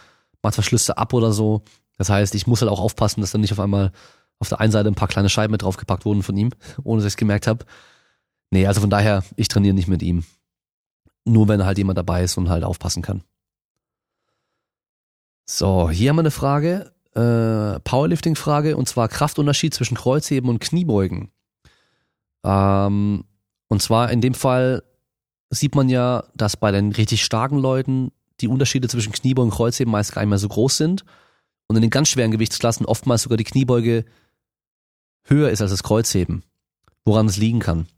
macht 0.43 0.55
Verschlüsse 0.55 0.99
ab 0.99 1.13
oder 1.13 1.33
so. 1.33 1.63
Das 1.97 2.11
heißt, 2.11 2.35
ich 2.35 2.47
muss 2.47 2.61
halt 2.61 2.71
auch 2.71 2.81
aufpassen, 2.81 3.21
dass 3.21 3.33
dann 3.33 3.41
nicht 3.41 3.53
auf 3.53 3.61
einmal 3.61 3.93
auf 4.41 4.49
der 4.49 4.61
einen 4.61 4.73
Seite 4.73 4.89
ein 4.89 4.95
paar 4.95 5.09
kleine 5.09 5.29
Scheiben 5.29 5.53
mit 5.53 5.63
draufgepackt 5.63 6.05
wurden 6.05 6.23
von 6.23 6.37
ihm, 6.37 6.51
ohne 6.85 7.01
dass 7.01 7.07
ich 7.07 7.15
es 7.15 7.17
gemerkt 7.17 7.47
habe. 7.47 7.65
Nee, 8.51 8.67
also 8.67 8.81
von 8.81 8.91
daher, 8.91 9.25
ich 9.37 9.49
trainiere 9.49 9.75
nicht 9.75 9.89
mit 9.89 10.03
ihm. 10.03 10.25
Nur 11.25 11.49
wenn 11.49 11.65
halt 11.65 11.79
jemand 11.79 11.99
dabei 11.99 12.23
ist 12.23 12.39
und 12.39 12.49
halt 12.49 12.65
aufpassen 12.65 13.03
kann. 13.03 13.23
So, 15.45 15.91
hier 15.91 16.11
haben 16.11 16.17
wir 16.17 16.21
eine 16.21 16.31
Frage, 16.31 16.93
äh, 17.19 17.81
Powerlifting-Frage, 17.81 18.77
und 18.77 18.89
zwar 18.89 19.09
Kraftunterschied 19.09 19.75
zwischen 19.75 19.97
Kreuzheben 19.97 20.49
und 20.49 20.61
Kniebeugen. 20.61 21.31
Ähm, 22.45 23.25
und 23.69 23.83
zwar 23.83 24.11
in 24.13 24.21
dem 24.21 24.35
Fall 24.35 24.85
sieht 25.51 25.75
man 25.75 25.89
ja, 25.89 26.25
dass 26.35 26.57
bei 26.57 26.71
den 26.71 26.93
richtig 26.93 27.25
starken 27.25 27.59
Leuten 27.59 28.13
die 28.41 28.49
Unterschiede 28.49 28.89
zwischen 28.89 29.13
Kniebeugen 29.13 29.51
und 29.51 29.57
Kreuzheben 29.57 29.91
meist 29.91 30.13
gar 30.13 30.23
nicht 30.23 30.29
mehr 30.29 30.39
so 30.39 30.49
groß 30.49 30.77
sind. 30.77 31.05
Und 31.67 31.77
in 31.77 31.83
den 31.83 31.91
ganz 31.91 32.09
schweren 32.09 32.31
Gewichtsklassen 32.31 32.87
oftmals 32.87 33.23
sogar 33.23 33.37
die 33.37 33.45
Kniebeuge 33.45 34.05
höher 35.25 35.51
ist 35.51 35.61
als 35.61 35.73
das 35.73 35.83
Kreuzheben. 35.83 36.45
Woran 37.05 37.27
es 37.27 37.37
liegen 37.37 37.59
kann. 37.59 37.89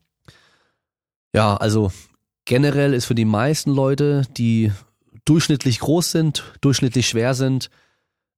Ja, 1.35 1.57
also 1.57 1.93
generell 2.47 2.95
ist 2.95 3.05
für 3.05 3.15
die 3.15 3.25
meisten 3.25 3.71
Leute, 3.71 4.23
die 4.37 4.73
durchschnittlich 5.25 5.81
groß 5.81 6.11
sind, 6.11 6.45
durchschnittlich 6.61 7.09
schwer 7.09 7.35
sind, 7.35 7.71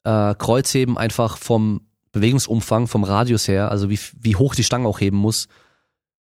äh, 0.04 0.34
Kreuzheben 0.34 0.98
einfach 0.98 1.36
vom 1.36 1.82
Bewegungsumfang, 2.12 2.86
vom 2.88 3.04
Radius 3.04 3.48
her, 3.48 3.70
also 3.70 3.88
wie, 3.88 3.98
wie 4.20 4.36
hoch 4.36 4.54
die 4.54 4.64
Stange 4.64 4.86
auch 4.86 5.00
heben 5.00 5.16
muss, 5.16 5.48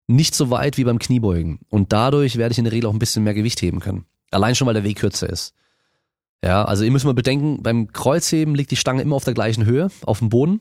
nicht 0.08 0.36
so 0.36 0.50
weit 0.50 0.78
wie 0.78 0.84
beim 0.84 1.00
Kniebeugen. 1.00 1.60
Und 1.70 1.94
dadurch 1.94 2.38
werde 2.38 2.54
ich 2.54 2.58
in 2.58 2.66
der 2.66 2.74
Regel 2.74 2.90
auch 2.90 2.94
ein 2.94 3.00
bisschen 3.00 3.24
mehr 3.24 3.34
Gewicht 3.34 3.62
heben 3.62 3.80
können. 3.80 4.06
Allein 4.32 4.56
schon, 4.56 4.68
weil 4.68 4.74
der 4.74 4.84
Weg 4.84 5.00
kürzer 5.00 5.30
ist. 5.30 5.54
Ja, 6.44 6.64
also 6.64 6.84
ihr 6.84 6.92
müsst 6.92 7.06
mal 7.06 7.14
bedenken, 7.14 7.62
beim 7.62 7.92
Kreuzheben 7.92 8.56
liegt 8.56 8.72
die 8.72 8.76
Stange 8.76 9.02
immer 9.02 9.16
auf 9.16 9.26
der 9.26 9.34
gleichen 9.34 9.66
Höhe, 9.66 9.90
auf 10.06 10.20
dem 10.20 10.30
Boden. 10.30 10.60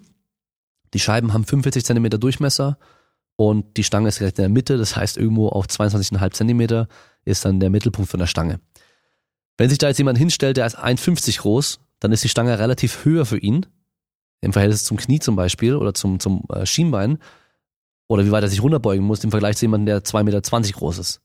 Die 0.92 0.98
Scheiben 0.98 1.32
haben 1.32 1.44
45 1.44 1.84
Zentimeter 1.84 2.18
Durchmesser 2.18 2.78
und 3.36 3.76
die 3.78 3.84
Stange 3.84 4.08
ist 4.08 4.20
direkt 4.20 4.38
in 4.38 4.42
der 4.42 4.50
Mitte, 4.50 4.76
das 4.76 4.96
heißt 4.96 5.16
irgendwo 5.16 5.48
auf 5.48 5.66
22,5 5.66 6.32
Zentimeter 6.32 6.88
ist 7.24 7.44
dann 7.44 7.60
der 7.60 7.70
Mittelpunkt 7.70 8.10
von 8.10 8.20
der 8.20 8.26
Stange. 8.26 8.60
Wenn 9.56 9.70
sich 9.70 9.78
da 9.78 9.88
jetzt 9.88 9.98
jemand 9.98 10.18
hinstellt, 10.18 10.56
der 10.58 10.66
ist 10.66 10.78
1,50 10.78 11.38
groß, 11.40 11.80
dann 12.00 12.12
ist 12.12 12.24
die 12.24 12.28
Stange 12.28 12.58
relativ 12.58 13.04
höher 13.04 13.24
für 13.24 13.38
ihn, 13.38 13.66
im 14.40 14.52
Verhältnis 14.52 14.84
zum 14.84 14.96
Knie 14.96 15.20
zum 15.20 15.36
Beispiel 15.36 15.76
oder 15.76 15.94
zum, 15.94 16.18
zum 16.18 16.44
äh, 16.48 16.66
Schienbein, 16.66 17.18
oder 18.08 18.26
wie 18.26 18.32
weit 18.32 18.42
er 18.42 18.48
sich 18.48 18.62
runterbeugen 18.62 19.04
muss 19.04 19.22
im 19.22 19.30
Vergleich 19.30 19.56
zu 19.56 19.66
jemandem, 19.66 19.86
der 19.86 20.02
2,20 20.02 20.24
Meter 20.24 20.72
groß 20.72 20.98
ist. 20.98 21.20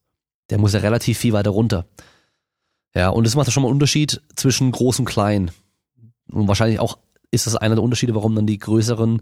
Der 0.52 0.60
muss 0.60 0.74
ja 0.74 0.82
relativ 0.82 1.18
viel 1.18 1.34
weiter 1.34 1.50
runter. 1.50 1.88
Ja, 2.94 3.10
und 3.10 3.26
das 3.26 3.36
macht 3.36 3.48
ja 3.48 3.52
schon 3.52 3.64
mal 3.64 3.70
einen 3.70 3.76
Unterschied 3.76 4.22
zwischen 4.36 4.72
groß 4.72 5.00
und 5.00 5.06
klein. 5.06 5.50
Und 6.32 6.48
wahrscheinlich 6.48 6.80
auch 6.80 7.00
ist 7.32 7.48
das 7.48 7.56
einer 7.56 7.76
der 7.76 7.84
Unterschiede, 7.84 8.14
warum 8.14 8.36
dann 8.36 8.46
die 8.46 8.60
größeren 8.60 9.22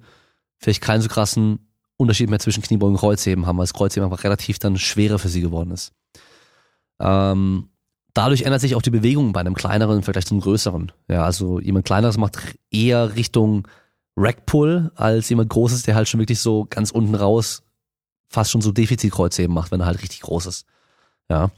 vielleicht 0.58 0.82
keinen 0.82 1.02
so 1.02 1.08
krassen 1.10 1.72
Unterschied 1.98 2.30
mehr 2.30 2.40
zwischen 2.40 2.64
Kniebeugen 2.64 2.96
und 2.96 3.00
Kreuzheben 3.00 3.46
haben, 3.46 3.58
weil 3.58 3.64
das 3.64 3.74
Kreuzheben 3.74 4.10
einfach 4.10 4.24
relativ 4.24 4.60
dann 4.60 4.78
schwerer 4.78 5.20
für 5.20 5.30
sie 5.30 5.42
geworden 5.42 5.72
ist. 5.72 5.94
Ähm, 7.00 7.70
dadurch 8.14 8.44
ändert 8.44 8.62
sich 8.62 8.76
auch 8.76 8.82
die 8.82 8.90
Bewegung 8.90 9.34
bei 9.34 9.40
einem 9.40 9.56
kleineren 9.56 9.98
im 9.98 10.04
Vergleich 10.04 10.26
zum 10.26 10.40
größeren. 10.40 10.92
Ja, 11.08 11.24
also 11.24 11.60
jemand 11.60 11.86
kleineres 11.86 12.18
macht 12.18 12.38
eher 12.72 13.16
Richtung 13.16 13.68
Rackpull 14.16 14.92
als 14.96 15.30
jemand 15.30 15.50
großes, 15.50 15.84
der 15.84 15.96
halt 15.96 16.08
schon 16.08 16.20
wirklich 16.20 16.40
so 16.40 16.66
ganz 16.70 16.92
unten 16.92 17.16
raus 17.16 17.64
fast 18.34 18.52
schon 18.52 18.62
so 18.62 18.72
Defizitkreuzheben 18.72 19.54
macht, 19.54 19.72
wenn 19.72 19.80
er 19.80 19.86
halt 19.86 20.02
richtig 20.02 20.22
groß 20.22 20.48
ist. 20.48 20.66
Ja. 21.30 21.52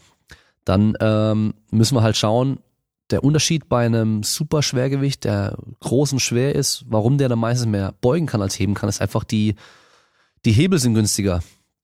Dann 0.66 0.96
ähm, 1.00 1.54
müssen 1.72 1.96
wir 1.96 2.04
halt 2.04 2.18
schauen, 2.18 2.60
der 3.12 3.24
Unterschied 3.24 3.70
bei 3.70 3.86
einem 3.86 4.24
super 4.24 4.62
Schwergewicht, 4.62 5.24
der 5.24 5.58
groß 5.80 6.14
und 6.14 6.20
schwer 6.20 6.56
ist, 6.56 6.86
warum 6.88 7.18
der 7.18 7.30
dann 7.30 7.40
meistens 7.40 7.68
mehr 7.68 7.94
beugen 8.02 8.26
kann 8.26 8.42
als 8.42 8.58
heben 8.60 8.74
kann, 8.74 8.90
ist 8.90 9.02
einfach 9.02 9.24
die, 9.24 9.56
die 10.44 10.52
Hebel 10.52 10.80
sind 10.80 10.96
günstiger. 10.96 11.42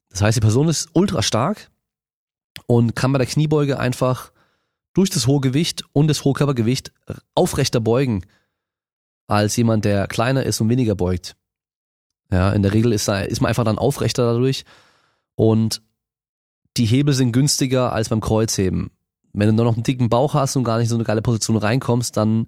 Das 0.10 0.22
heißt, 0.22 0.36
die 0.36 0.42
Person 0.42 0.68
ist 0.68 0.90
ultra 0.94 1.22
stark 1.22 1.70
und 2.66 2.96
kann 2.96 3.12
bei 3.12 3.20
der 3.20 3.28
Kniebeuge 3.28 3.80
einfach 3.80 4.32
durch 4.94 5.10
das 5.10 5.28
hohe 5.28 5.42
Gewicht 5.42 5.84
und 5.94 6.08
das 6.08 6.24
hohe 6.24 6.34
Körpergewicht 6.34 6.92
aufrechter 7.36 7.80
beugen 7.80 8.26
als 9.28 9.56
jemand, 9.56 9.86
der 9.86 10.08
kleiner 10.08 10.44
ist 10.44 10.60
und 10.60 10.70
weniger 10.70 10.96
beugt. 10.96 11.36
Ja, 12.32 12.52
in 12.52 12.64
der 12.64 12.74
Regel 12.74 12.92
ist, 12.94 13.08
ist 13.08 13.42
man 13.42 13.50
einfach 13.50 13.64
dann 13.64 13.78
aufrechter 13.78 14.26
dadurch 14.26 14.66
und 15.36 15.82
die 16.78 16.86
Hebel 16.86 17.14
sind 17.14 17.32
günstiger 17.32 17.94
als 17.94 18.10
beim 18.10 18.22
Kreuzheben 18.22 18.92
wenn 19.34 19.48
du 19.48 19.54
nur 19.54 19.66
noch 19.66 19.76
einen 19.76 19.84
dicken 19.84 20.10
Bauch 20.10 20.34
hast 20.34 20.56
und 20.56 20.64
gar 20.64 20.78
nicht 20.78 20.90
so 20.90 20.96
eine 20.96 21.04
geile 21.04 21.22
Position 21.22 21.58
reinkommst, 21.58 22.16
dann 22.18 22.48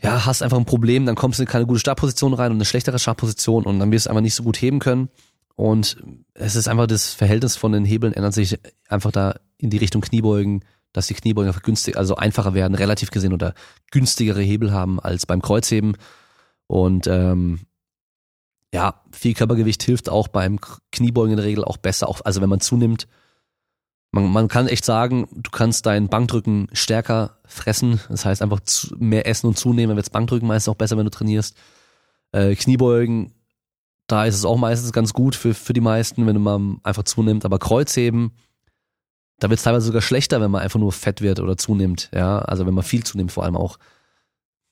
ja, 0.00 0.26
hast 0.26 0.42
einfach 0.42 0.58
ein 0.58 0.64
Problem, 0.64 1.06
dann 1.06 1.16
kommst 1.16 1.38
du 1.38 1.42
in 1.42 1.48
keine 1.48 1.66
gute 1.66 1.80
Startposition 1.80 2.34
rein 2.34 2.52
und 2.52 2.58
eine 2.58 2.64
schlechtere 2.64 3.00
Startposition 3.00 3.64
und 3.64 3.80
dann 3.80 3.90
wirst 3.90 4.06
du 4.06 4.10
einfach 4.10 4.22
nicht 4.22 4.34
so 4.34 4.44
gut 4.44 4.60
heben 4.60 4.78
können. 4.78 5.08
Und 5.56 5.96
es 6.34 6.54
ist 6.54 6.68
einfach 6.68 6.86
das 6.86 7.12
Verhältnis 7.12 7.56
von 7.56 7.72
den 7.72 7.84
Hebeln 7.84 8.12
ändert 8.12 8.32
sich 8.32 8.60
einfach 8.88 9.10
da 9.10 9.34
in 9.56 9.70
die 9.70 9.78
Richtung 9.78 10.02
Kniebeugen, 10.02 10.64
dass 10.92 11.06
die 11.06 11.14
Kniebeugen 11.14 11.52
günstig, 11.62 11.96
also 11.96 12.16
einfacher 12.16 12.54
werden, 12.54 12.74
relativ 12.74 13.10
gesehen 13.10 13.32
oder 13.32 13.54
günstigere 13.90 14.42
Hebel 14.42 14.72
haben 14.72 15.00
als 15.00 15.26
beim 15.26 15.42
Kreuzheben. 15.42 15.96
Und 16.66 17.06
ähm, 17.06 17.60
ja, 18.72 19.02
viel 19.12 19.34
Körpergewicht 19.34 19.82
hilft 19.82 20.08
auch 20.08 20.28
beim 20.28 20.58
Kniebeugen 20.92 21.32
in 21.32 21.36
der 21.36 21.46
Regel 21.46 21.64
auch 21.64 21.78
besser, 21.78 22.08
auch, 22.08 22.20
also 22.24 22.40
wenn 22.40 22.50
man 22.50 22.60
zunimmt. 22.60 23.06
Man, 24.10 24.30
man 24.30 24.48
kann 24.48 24.68
echt 24.68 24.84
sagen, 24.84 25.28
du 25.32 25.50
kannst 25.50 25.86
deinen 25.86 26.08
Bankdrücken 26.08 26.68
stärker 26.72 27.38
fressen. 27.44 28.00
Das 28.08 28.24
heißt 28.24 28.42
einfach 28.42 28.60
zu, 28.60 28.94
mehr 28.98 29.26
essen 29.26 29.46
und 29.46 29.58
zunehmen, 29.58 29.90
dann 29.90 29.96
wird's 29.96 30.10
Bankdrücken 30.10 30.48
meistens 30.48 30.70
auch 30.70 30.76
besser, 30.76 30.96
wenn 30.96 31.04
du 31.04 31.10
trainierst. 31.10 31.56
Äh, 32.32 32.54
Kniebeugen, 32.54 33.34
da 34.06 34.24
ist 34.24 34.34
es 34.34 34.44
auch 34.44 34.56
meistens 34.56 34.92
ganz 34.92 35.12
gut 35.12 35.34
für, 35.34 35.54
für 35.54 35.74
die 35.74 35.80
meisten, 35.80 36.26
wenn 36.26 36.40
mal 36.40 36.76
einfach 36.82 37.04
zunimmt. 37.04 37.44
Aber 37.44 37.58
Kreuzheben, 37.58 38.32
da 39.38 39.50
wird's 39.50 39.62
teilweise 39.62 39.86
sogar 39.86 40.02
schlechter, 40.02 40.40
wenn 40.40 40.50
man 40.50 40.62
einfach 40.62 40.80
nur 40.80 40.92
fett 40.92 41.20
wird 41.20 41.40
oder 41.40 41.56
zunimmt. 41.56 42.10
Ja, 42.12 42.38
also 42.40 42.66
wenn 42.66 42.74
man 42.74 42.84
viel 42.84 43.04
zunimmt 43.04 43.32
vor 43.32 43.44
allem 43.44 43.56
auch. 43.56 43.78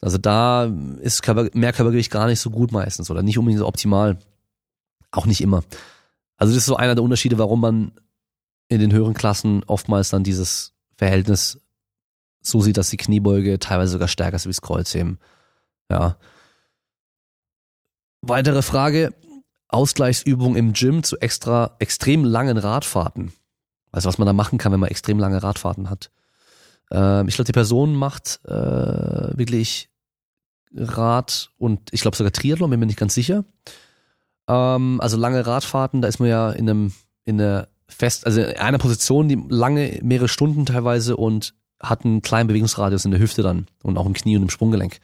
Also 0.01 0.19
da 0.19 0.65
ist 1.01 1.23
Körper, 1.23 1.49
mehr 1.55 1.73
Körpergewicht 1.73 2.11
gar 2.11 2.27
nicht 2.27 2.41
so 2.41 2.51
gut 2.51 2.73
meistens 2.73 3.11
oder 3.11 3.23
nicht 3.23 3.39
unbedingt 3.39 3.61
so 3.61 3.67
optimal. 3.67 4.19
Auch 5.11 5.27
nicht 5.27 5.41
immer. 5.41 5.63
Also 6.37 6.53
das 6.53 6.63
ist 6.63 6.67
so 6.67 6.77
einer 6.77 6.95
der 6.95 7.05
Unterschiede, 7.05 7.39
warum 7.39 7.61
man 7.61 7.93
in 8.69 8.81
den 8.81 8.93
höheren 8.93 9.15
Klassen 9.15 9.63
oftmals 9.67 10.11
dann 10.11 10.25
dieses 10.25 10.75
Verhältnis 10.97 11.61
so 12.43 12.61
sieht, 12.61 12.77
dass 12.77 12.91
die 12.91 12.97
Kniebeuge 12.97 13.59
teilweise 13.59 13.93
sogar 13.93 14.09
stärker 14.09 14.37
ist 14.37 14.45
wie 14.45 14.51
das 14.51 14.61
Kreuzheben. 14.61 15.19
Ja. 15.91 16.17
Weitere 18.21 18.63
Frage. 18.63 19.15
Ausgleichsübung 19.69 20.57
im 20.57 20.73
Gym 20.73 21.03
zu 21.03 21.19
extra 21.19 21.75
extrem 21.79 22.25
langen 22.25 22.57
Radfahrten. 22.57 23.33
Also 23.97 24.09
was 24.11 24.19
man 24.19 24.27
da 24.27 24.35
machen 24.35 24.59
kann, 24.59 24.73
wenn 24.73 24.81
man 24.81 24.91
extrem 24.91 25.19
lange 25.19 25.43
Radfahrten 25.43 25.89
hat. 25.89 26.11
Ähm, 26.91 27.29
ich 27.29 27.35
glaube, 27.35 27.47
die 27.47 27.53
Person 27.53 27.95
macht 27.95 28.41
äh, 28.45 28.51
wirklich 28.51 29.89
Rad 30.75 31.51
und 31.57 31.81
ich 31.93 32.03
glaube 32.03 32.15
sogar 32.15 32.31
Triathlon, 32.31 32.69
bin 32.69 32.79
mir 32.79 32.85
nicht 32.85 32.99
ganz 32.99 33.15
sicher. 33.15 33.45
Ähm, 34.49 35.01
also 35.01 35.17
lange 35.17 35.47
Radfahrten, 35.47 36.03
da 36.03 36.09
ist 36.09 36.19
man 36.19 36.29
ja 36.29 36.51
in 36.51 36.69
einem 36.69 36.93
in 37.25 37.41
einer 37.41 37.69
fest, 37.89 38.27
also 38.27 38.43
in 38.43 38.59
einer 38.59 38.77
Position, 38.77 39.29
die 39.29 39.43
lange 39.49 39.99
mehrere 40.03 40.29
Stunden 40.29 40.67
teilweise 40.67 41.17
und 41.17 41.55
hat 41.81 42.05
einen 42.05 42.21
kleinen 42.21 42.49
Bewegungsradius 42.49 43.07
in 43.07 43.13
der 43.13 43.21
Hüfte 43.21 43.43
dann 43.43 43.67
und 43.83 43.97
auch 43.97 44.05
im 44.05 44.13
Knie 44.13 44.37
und 44.37 44.43
im 44.43 44.51
Sprunggelenk. 44.51 44.99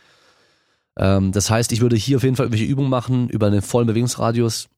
Ähm, 0.99 1.33
das 1.33 1.49
heißt, 1.49 1.73
ich 1.73 1.81
würde 1.81 1.97
hier 1.97 2.19
auf 2.19 2.25
jeden 2.25 2.37
Fall 2.37 2.45
irgendwelche 2.45 2.71
Übungen 2.71 2.91
machen 2.91 3.31
über 3.31 3.47
einen 3.47 3.63
vollen 3.63 3.87
Bewegungsradius. 3.87 4.69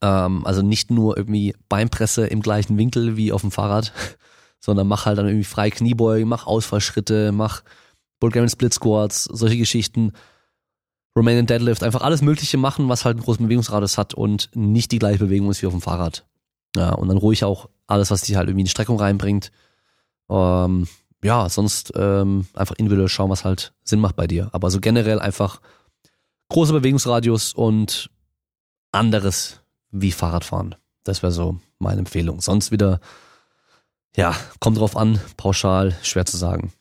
Ähm, 0.00 0.46
also 0.46 0.62
nicht 0.62 0.90
nur 0.90 1.16
irgendwie 1.16 1.54
Beinpresse 1.68 2.26
im 2.26 2.42
gleichen 2.42 2.76
Winkel 2.78 3.16
wie 3.16 3.32
auf 3.32 3.42
dem 3.42 3.50
Fahrrad, 3.50 3.92
sondern 4.60 4.86
mach 4.88 5.06
halt 5.06 5.18
dann 5.18 5.26
irgendwie 5.26 5.44
frei 5.44 5.70
Kniebeugen, 5.70 6.28
mach 6.28 6.46
Ausfallschritte, 6.46 7.32
mach 7.32 7.62
Bulgarian 8.20 8.48
Split 8.48 8.74
Squats, 8.74 9.24
solche 9.24 9.58
Geschichten. 9.58 10.12
Romanian 11.16 11.46
Deadlift, 11.46 11.82
einfach 11.82 12.00
alles 12.00 12.22
Mögliche 12.22 12.56
machen, 12.56 12.88
was 12.88 13.04
halt 13.04 13.16
einen 13.16 13.24
großen 13.24 13.44
Bewegungsradius 13.44 13.98
hat 13.98 14.14
und 14.14 14.48
nicht 14.54 14.92
die 14.92 14.98
gleiche 14.98 15.18
Bewegung 15.18 15.50
ist 15.50 15.60
wie 15.60 15.66
auf 15.66 15.74
dem 15.74 15.82
Fahrrad. 15.82 16.24
Ja, 16.74 16.94
und 16.94 17.08
dann 17.08 17.18
ruhig 17.18 17.44
auch 17.44 17.68
alles, 17.86 18.10
was 18.10 18.22
dich 18.22 18.36
halt 18.36 18.48
irgendwie 18.48 18.62
in 18.62 18.66
die 18.66 18.70
Streckung 18.70 18.98
reinbringt. 18.98 19.52
Ähm, 20.30 20.88
ja, 21.22 21.48
sonst 21.48 21.92
ähm, 21.96 22.46
einfach 22.54 22.76
individuell 22.76 23.08
schauen, 23.08 23.30
was 23.30 23.44
halt 23.44 23.74
Sinn 23.84 24.00
macht 24.00 24.16
bei 24.16 24.26
dir. 24.26 24.48
Aber 24.52 24.70
so 24.70 24.80
generell 24.80 25.20
einfach 25.20 25.60
großer 26.48 26.72
Bewegungsradius 26.72 27.52
und 27.52 28.10
anderes 28.90 29.61
wie 29.92 30.12
Fahrradfahren. 30.12 30.74
Das 31.04 31.22
wäre 31.22 31.32
so 31.32 31.60
meine 31.78 32.00
Empfehlung. 32.00 32.40
Sonst 32.40 32.72
wieder 32.72 33.00
ja, 34.16 34.36
kommt 34.60 34.78
drauf 34.78 34.96
an, 34.96 35.20
pauschal, 35.36 35.96
schwer 36.02 36.26
zu 36.26 36.36
sagen. 36.36 36.72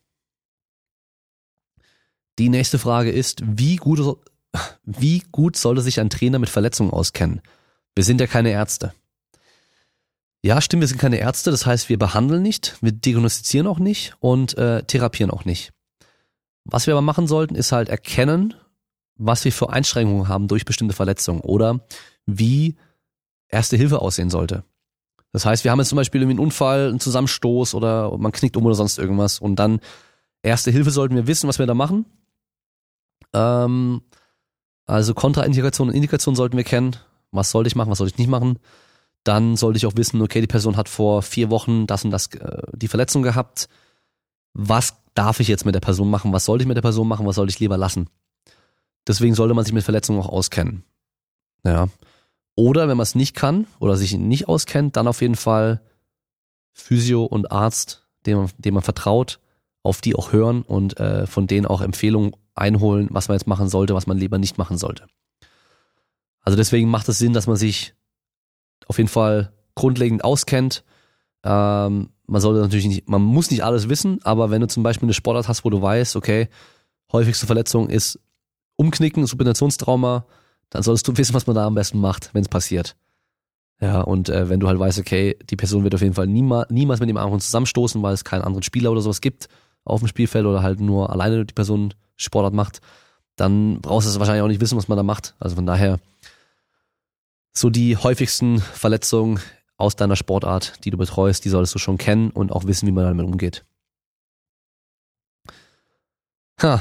Die 2.40 2.50
nächste 2.50 2.80
Frage 2.80 3.12
ist, 3.12 3.42
wie 3.46 3.76
gut, 3.76 4.18
wie 4.84 5.24
gut 5.32 5.56
sollte 5.56 5.82
sich 5.82 6.00
ein 6.00 6.10
Trainer 6.10 6.40
mit 6.40 6.50
Verletzungen 6.50 6.92
auskennen? 6.92 7.42
Wir 7.96 8.04
sind 8.04 8.20
ja 8.20 8.28
keine 8.28 8.52
Ärzte. 8.52 8.94
Ja, 10.44 10.60
stimmt, 10.60 10.82
wir 10.82 10.88
sind 10.88 11.00
keine 11.00 11.20
Ärzte, 11.20 11.52
das 11.52 11.66
heißt, 11.66 11.88
wir 11.90 12.00
behandeln 12.00 12.42
nicht, 12.42 12.76
wir 12.82 12.92
diagnostizieren 12.92 13.68
auch 13.68 13.78
nicht 13.78 14.16
und 14.20 14.58
äh, 14.58 14.82
therapieren 14.84 15.30
auch 15.30 15.46
nicht. 15.46 15.72
Was 16.64 16.88
wir 16.88 16.96
aber 16.96 17.02
machen 17.02 17.28
sollten, 17.28 17.54
ist 17.54 17.72
halt 17.72 17.90
erkennen, 17.90 18.56
was 19.18 19.46
wir 19.46 19.52
für 19.52 19.70
Einschränkungen 19.70 20.28
haben 20.28 20.48
durch 20.48 20.66
bestimmte 20.66 20.96
Verletzungen 20.96 21.42
oder 21.42 21.86
wie 22.26 22.76
Erste 23.52 23.78
Hilfe 23.78 24.02
aussehen 24.02 24.30
sollte. 24.30 24.64
Das 25.34 25.46
heißt, 25.46 25.64
wir 25.64 25.72
haben 25.72 25.80
jetzt 25.80 25.90
zum 25.90 25.98
Beispiel 25.98 26.22
irgendwie 26.22 26.40
einen 26.40 26.46
Unfall, 26.48 26.90
einen 26.90 27.00
Zusammenstoß 27.00 27.74
oder 27.74 28.18
man 28.18 28.32
knickt 28.32 28.58
um 28.58 28.66
oder 28.66 28.76
sonst 28.76 28.98
irgendwas 28.98 29.40
und 29.40 29.58
dann 29.58 29.80
erste 30.44 30.72
Hilfe 30.72 30.92
sollten 30.92 31.16
wir 31.16 31.28
wissen, 31.28 31.48
was 31.48 31.60
wir 31.60 31.68
da 31.68 31.74
machen. 31.74 32.06
Ähm, 33.34 34.02
also 34.86 35.14
Kontraindikation 35.14 35.90
und 35.90 35.96
Indikation 35.96 36.36
sollten 36.36 36.58
wir 36.58 36.64
kennen. 36.64 36.98
Was 37.32 37.52
sollte 37.52 37.68
ich 37.68 37.76
machen, 37.76 37.90
was 37.90 38.00
sollte 38.00 38.14
ich 38.14 38.18
nicht 38.18 38.30
machen? 38.30 38.60
Dann 39.24 39.56
sollte 39.56 39.78
ich 39.78 39.86
auch 39.86 39.96
wissen, 39.96 40.22
okay, 40.22 40.42
die 40.42 40.48
Person 40.48 40.76
hat 40.76 40.90
vor 40.90 41.22
vier 41.22 41.50
Wochen 41.50 41.88
das 41.88 42.04
und 42.04 42.12
das 42.12 42.28
äh, 42.34 42.64
die 42.74 42.88
Verletzung 42.88 43.22
gehabt. 43.22 43.70
Was 44.54 44.96
darf 45.14 45.40
ich 45.40 45.48
jetzt 45.48 45.66
mit 45.66 45.76
der 45.76 45.80
Person 45.80 46.10
machen? 46.10 46.34
Was 46.34 46.46
sollte 46.46 46.64
ich 46.64 46.68
mit 46.68 46.76
der 46.76 46.82
Person 46.82 47.08
machen? 47.08 47.26
Was 47.26 47.36
sollte 47.36 47.52
ich 47.52 47.60
lieber 47.60 47.78
lassen? 47.78 48.10
Deswegen 49.08 49.36
sollte 49.36 49.54
man 49.54 49.64
sich 49.64 49.74
mit 49.74 49.84
Verletzungen 49.84 50.20
auch 50.20 50.30
auskennen. 50.30 50.84
Ja. 51.64 51.88
Oder 52.56 52.88
wenn 52.88 52.98
man 52.98 53.04
es 53.04 53.16
nicht 53.16 53.36
kann 53.36 53.68
oder 53.80 53.96
sich 53.96 54.14
nicht 54.18 54.48
auskennt, 54.48 54.98
dann 54.98 55.08
auf 55.08 55.22
jeden 55.22 55.36
Fall 55.36 55.82
Physio 56.74 57.24
und 57.24 57.52
Arzt, 57.52 58.08
dem 58.26 58.38
man, 58.38 58.50
dem 58.58 58.74
man 58.74 58.84
vertraut, 58.84 59.40
auf 59.84 60.02
die 60.02 60.16
auch 60.16 60.32
hören 60.32 60.62
und 60.62 61.00
äh, 61.00 61.26
von 61.28 61.48
denen 61.48 61.66
auch 61.66 61.82
Empfehlungen 61.82 62.36
einholen, 62.54 63.08
was 63.12 63.28
man 63.28 63.36
jetzt 63.36 63.48
machen 63.48 63.70
sollte, 63.70 63.96
was 63.96 64.08
man 64.08 64.18
lieber 64.18 64.38
nicht 64.38 64.58
machen 64.58 64.78
sollte. 64.78 65.08
Also 66.42 66.58
deswegen 66.58 66.90
macht 66.90 67.08
es 67.10 67.18
Sinn, 67.18 67.34
dass 67.34 67.48
man 67.48 67.56
sich 67.56 67.94
auf 68.88 68.98
jeden 68.98 69.10
Fall 69.10 69.54
grundlegend 69.76 70.24
auskennt. 70.24 70.84
Ähm, 71.44 72.10
man 72.28 72.42
sollte 72.42 72.62
natürlich 72.62 72.86
nicht, 72.86 73.10
man 73.10 73.22
muss 73.22 73.52
nicht 73.52 73.64
alles 73.64 73.90
wissen, 73.90 74.20
aber 74.24 74.52
wenn 74.52 74.62
du 74.62 74.68
zum 74.68 74.84
Beispiel 74.84 75.08
eine 75.08 75.14
Sportart 75.14 75.48
hast, 75.48 75.66
wo 75.66 75.70
du 75.70 75.82
weißt, 75.82 76.16
okay, 76.16 76.50
häufigste 77.12 77.46
Verletzung 77.46 77.90
ist 77.90 78.20
Umknicken, 78.76 79.26
Supinationstrauma, 79.26 80.26
dann 80.72 80.82
solltest 80.82 81.08
du 81.08 81.16
wissen, 81.18 81.36
was 81.36 81.46
man 81.46 81.56
da 81.56 81.68
am 81.68 81.76
besten 81.76 82.00
macht, 82.00 82.34
wenn 82.34 82.42
es 82.42 82.50
passiert. 82.50 82.96
Ja, 83.80 84.02
und 84.02 84.30
äh, 84.30 84.50
wenn 84.50 84.60
du 84.60 84.68
halt 84.68 84.80
weißt, 84.80 85.00
okay, 85.00 85.38
die 85.50 85.56
Person 85.56 85.84
wird 85.84 85.96
auf 85.96 86.02
jeden 86.02 86.14
Fall 86.14 86.28
niemals, 86.28 86.70
niemals 86.70 87.00
mit 87.00 87.10
dem 87.10 87.18
anderen 87.18 87.40
zusammenstoßen, 87.40 88.02
weil 88.02 88.14
es 88.14 88.24
keinen 88.24 88.44
anderen 88.44 88.64
Spieler 88.64 88.92
oder 88.92 89.02
sowas 89.02 89.22
gibt 89.22 89.48
auf 89.84 90.02
dem 90.02 90.08
Spielfeld 90.08 90.46
oder 90.46 90.62
halt 90.62 90.80
nur 90.80 91.10
alleine 91.10 91.46
die 91.46 91.54
Person 91.54 91.94
Sportart 92.16 92.54
macht, 92.54 92.82
dann 93.36 93.82
brauchst 93.82 94.06
du 94.06 94.12
es 94.12 94.20
wahrscheinlich 94.20 94.44
auch 94.44 94.48
nicht 94.48 94.62
wissen, 94.62 94.78
was 94.78 94.88
man 94.88 94.98
da 94.98 95.04
macht. 95.04 95.36
Also 95.40 95.56
von 95.56 95.66
daher, 95.66 96.00
so 97.54 97.72
die 97.72 97.98
häufigsten 97.98 98.60
Verletzungen 98.60 99.40
aus 99.78 99.96
deiner 99.96 100.16
Sportart, 100.16 100.86
die 100.86 100.92
du 100.92 100.98
betreust, 100.98 101.44
die 101.44 101.50
solltest 101.50 101.74
du 101.74 101.80
schon 101.80 101.98
kennen 101.98 102.30
und 102.30 102.52
auch 102.52 102.66
wissen, 102.66 102.88
wie 102.88 102.92
man 102.92 103.06
damit 103.06 103.26
umgeht. 103.26 103.66
Ha, 106.62 106.80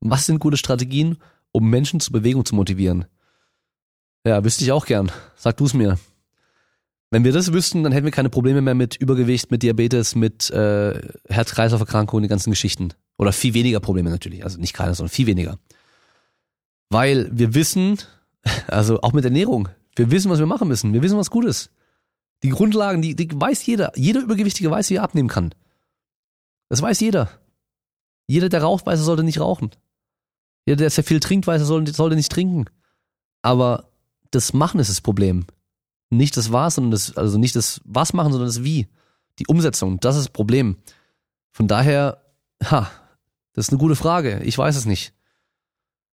was 0.00 0.26
sind 0.26 0.40
gute 0.40 0.56
Strategien, 0.56 1.18
um 1.52 1.68
Menschen 1.68 2.00
zur 2.00 2.12
Bewegung 2.12 2.44
zu 2.44 2.54
motivieren? 2.54 3.06
Ja, 4.26 4.44
wüsste 4.44 4.64
ich 4.64 4.72
auch 4.72 4.86
gern. 4.86 5.10
Sag 5.36 5.56
du 5.56 5.64
es 5.64 5.74
mir. 5.74 5.98
Wenn 7.10 7.24
wir 7.24 7.32
das 7.32 7.52
wüssten, 7.52 7.82
dann 7.82 7.92
hätten 7.92 8.04
wir 8.04 8.12
keine 8.12 8.30
Probleme 8.30 8.60
mehr 8.60 8.74
mit 8.74 8.96
Übergewicht, 8.96 9.50
mit 9.50 9.62
Diabetes, 9.62 10.14
mit 10.14 10.50
äh, 10.50 11.00
Herz-Kreislauf-Erkrankungen, 11.28 12.22
die 12.22 12.28
ganzen 12.28 12.50
Geschichten. 12.50 12.94
Oder 13.18 13.32
viel 13.32 13.54
weniger 13.54 13.80
Probleme 13.80 14.10
natürlich. 14.10 14.44
Also 14.44 14.60
nicht 14.60 14.74
keine, 14.74 14.94
sondern 14.94 15.12
viel 15.12 15.26
weniger. 15.26 15.58
Weil 16.88 17.28
wir 17.32 17.54
wissen, 17.54 17.98
also 18.68 19.00
auch 19.02 19.12
mit 19.12 19.24
Ernährung, 19.24 19.68
wir 19.96 20.10
wissen, 20.10 20.30
was 20.30 20.38
wir 20.38 20.46
machen 20.46 20.68
müssen. 20.68 20.92
Wir 20.92 21.02
wissen, 21.02 21.18
was 21.18 21.30
gut 21.30 21.44
ist. 21.44 21.70
Die 22.42 22.50
Grundlagen, 22.50 23.02
die, 23.02 23.16
die 23.16 23.28
weiß 23.32 23.66
jeder. 23.66 23.92
Jeder 23.96 24.20
Übergewichtige 24.20 24.70
weiß, 24.70 24.90
wie 24.90 24.94
er 24.94 25.02
abnehmen 25.02 25.28
kann. 25.28 25.54
Das 26.68 26.80
weiß 26.80 27.00
jeder. 27.00 27.28
Jeder, 28.28 28.48
der 28.48 28.62
raucht, 28.62 28.86
weiß, 28.86 29.00
er 29.00 29.04
sollte 29.04 29.24
nicht 29.24 29.40
rauchen. 29.40 29.70
Jeder, 30.66 30.76
der 30.76 30.90
sehr 30.90 31.04
viel 31.04 31.20
trinkt, 31.20 31.46
weiß, 31.46 31.62
er 31.62 31.66
sollte, 31.66 31.92
sollte 31.92 32.16
nicht 32.16 32.32
trinken. 32.32 32.66
Aber 33.42 33.90
das 34.30 34.52
Machen 34.52 34.80
ist 34.80 34.90
das 34.90 35.00
Problem. 35.00 35.46
Nicht 36.10 36.36
das 36.36 36.52
Was, 36.52 36.74
sondern 36.74 36.90
das, 36.90 37.16
also 37.16 37.38
nicht 37.38 37.56
das 37.56 37.80
Was 37.84 38.12
machen, 38.12 38.32
sondern 38.32 38.48
das 38.48 38.62
Wie. 38.62 38.88
Die 39.38 39.46
Umsetzung, 39.46 40.00
das 40.00 40.16
ist 40.16 40.26
das 40.26 40.32
Problem. 40.32 40.76
Von 41.50 41.66
daher, 41.68 42.20
ha, 42.64 42.90
das 43.52 43.66
ist 43.66 43.72
eine 43.72 43.78
gute 43.78 43.96
Frage. 43.96 44.40
Ich 44.44 44.56
weiß 44.58 44.76
es 44.76 44.86
nicht. 44.86 45.14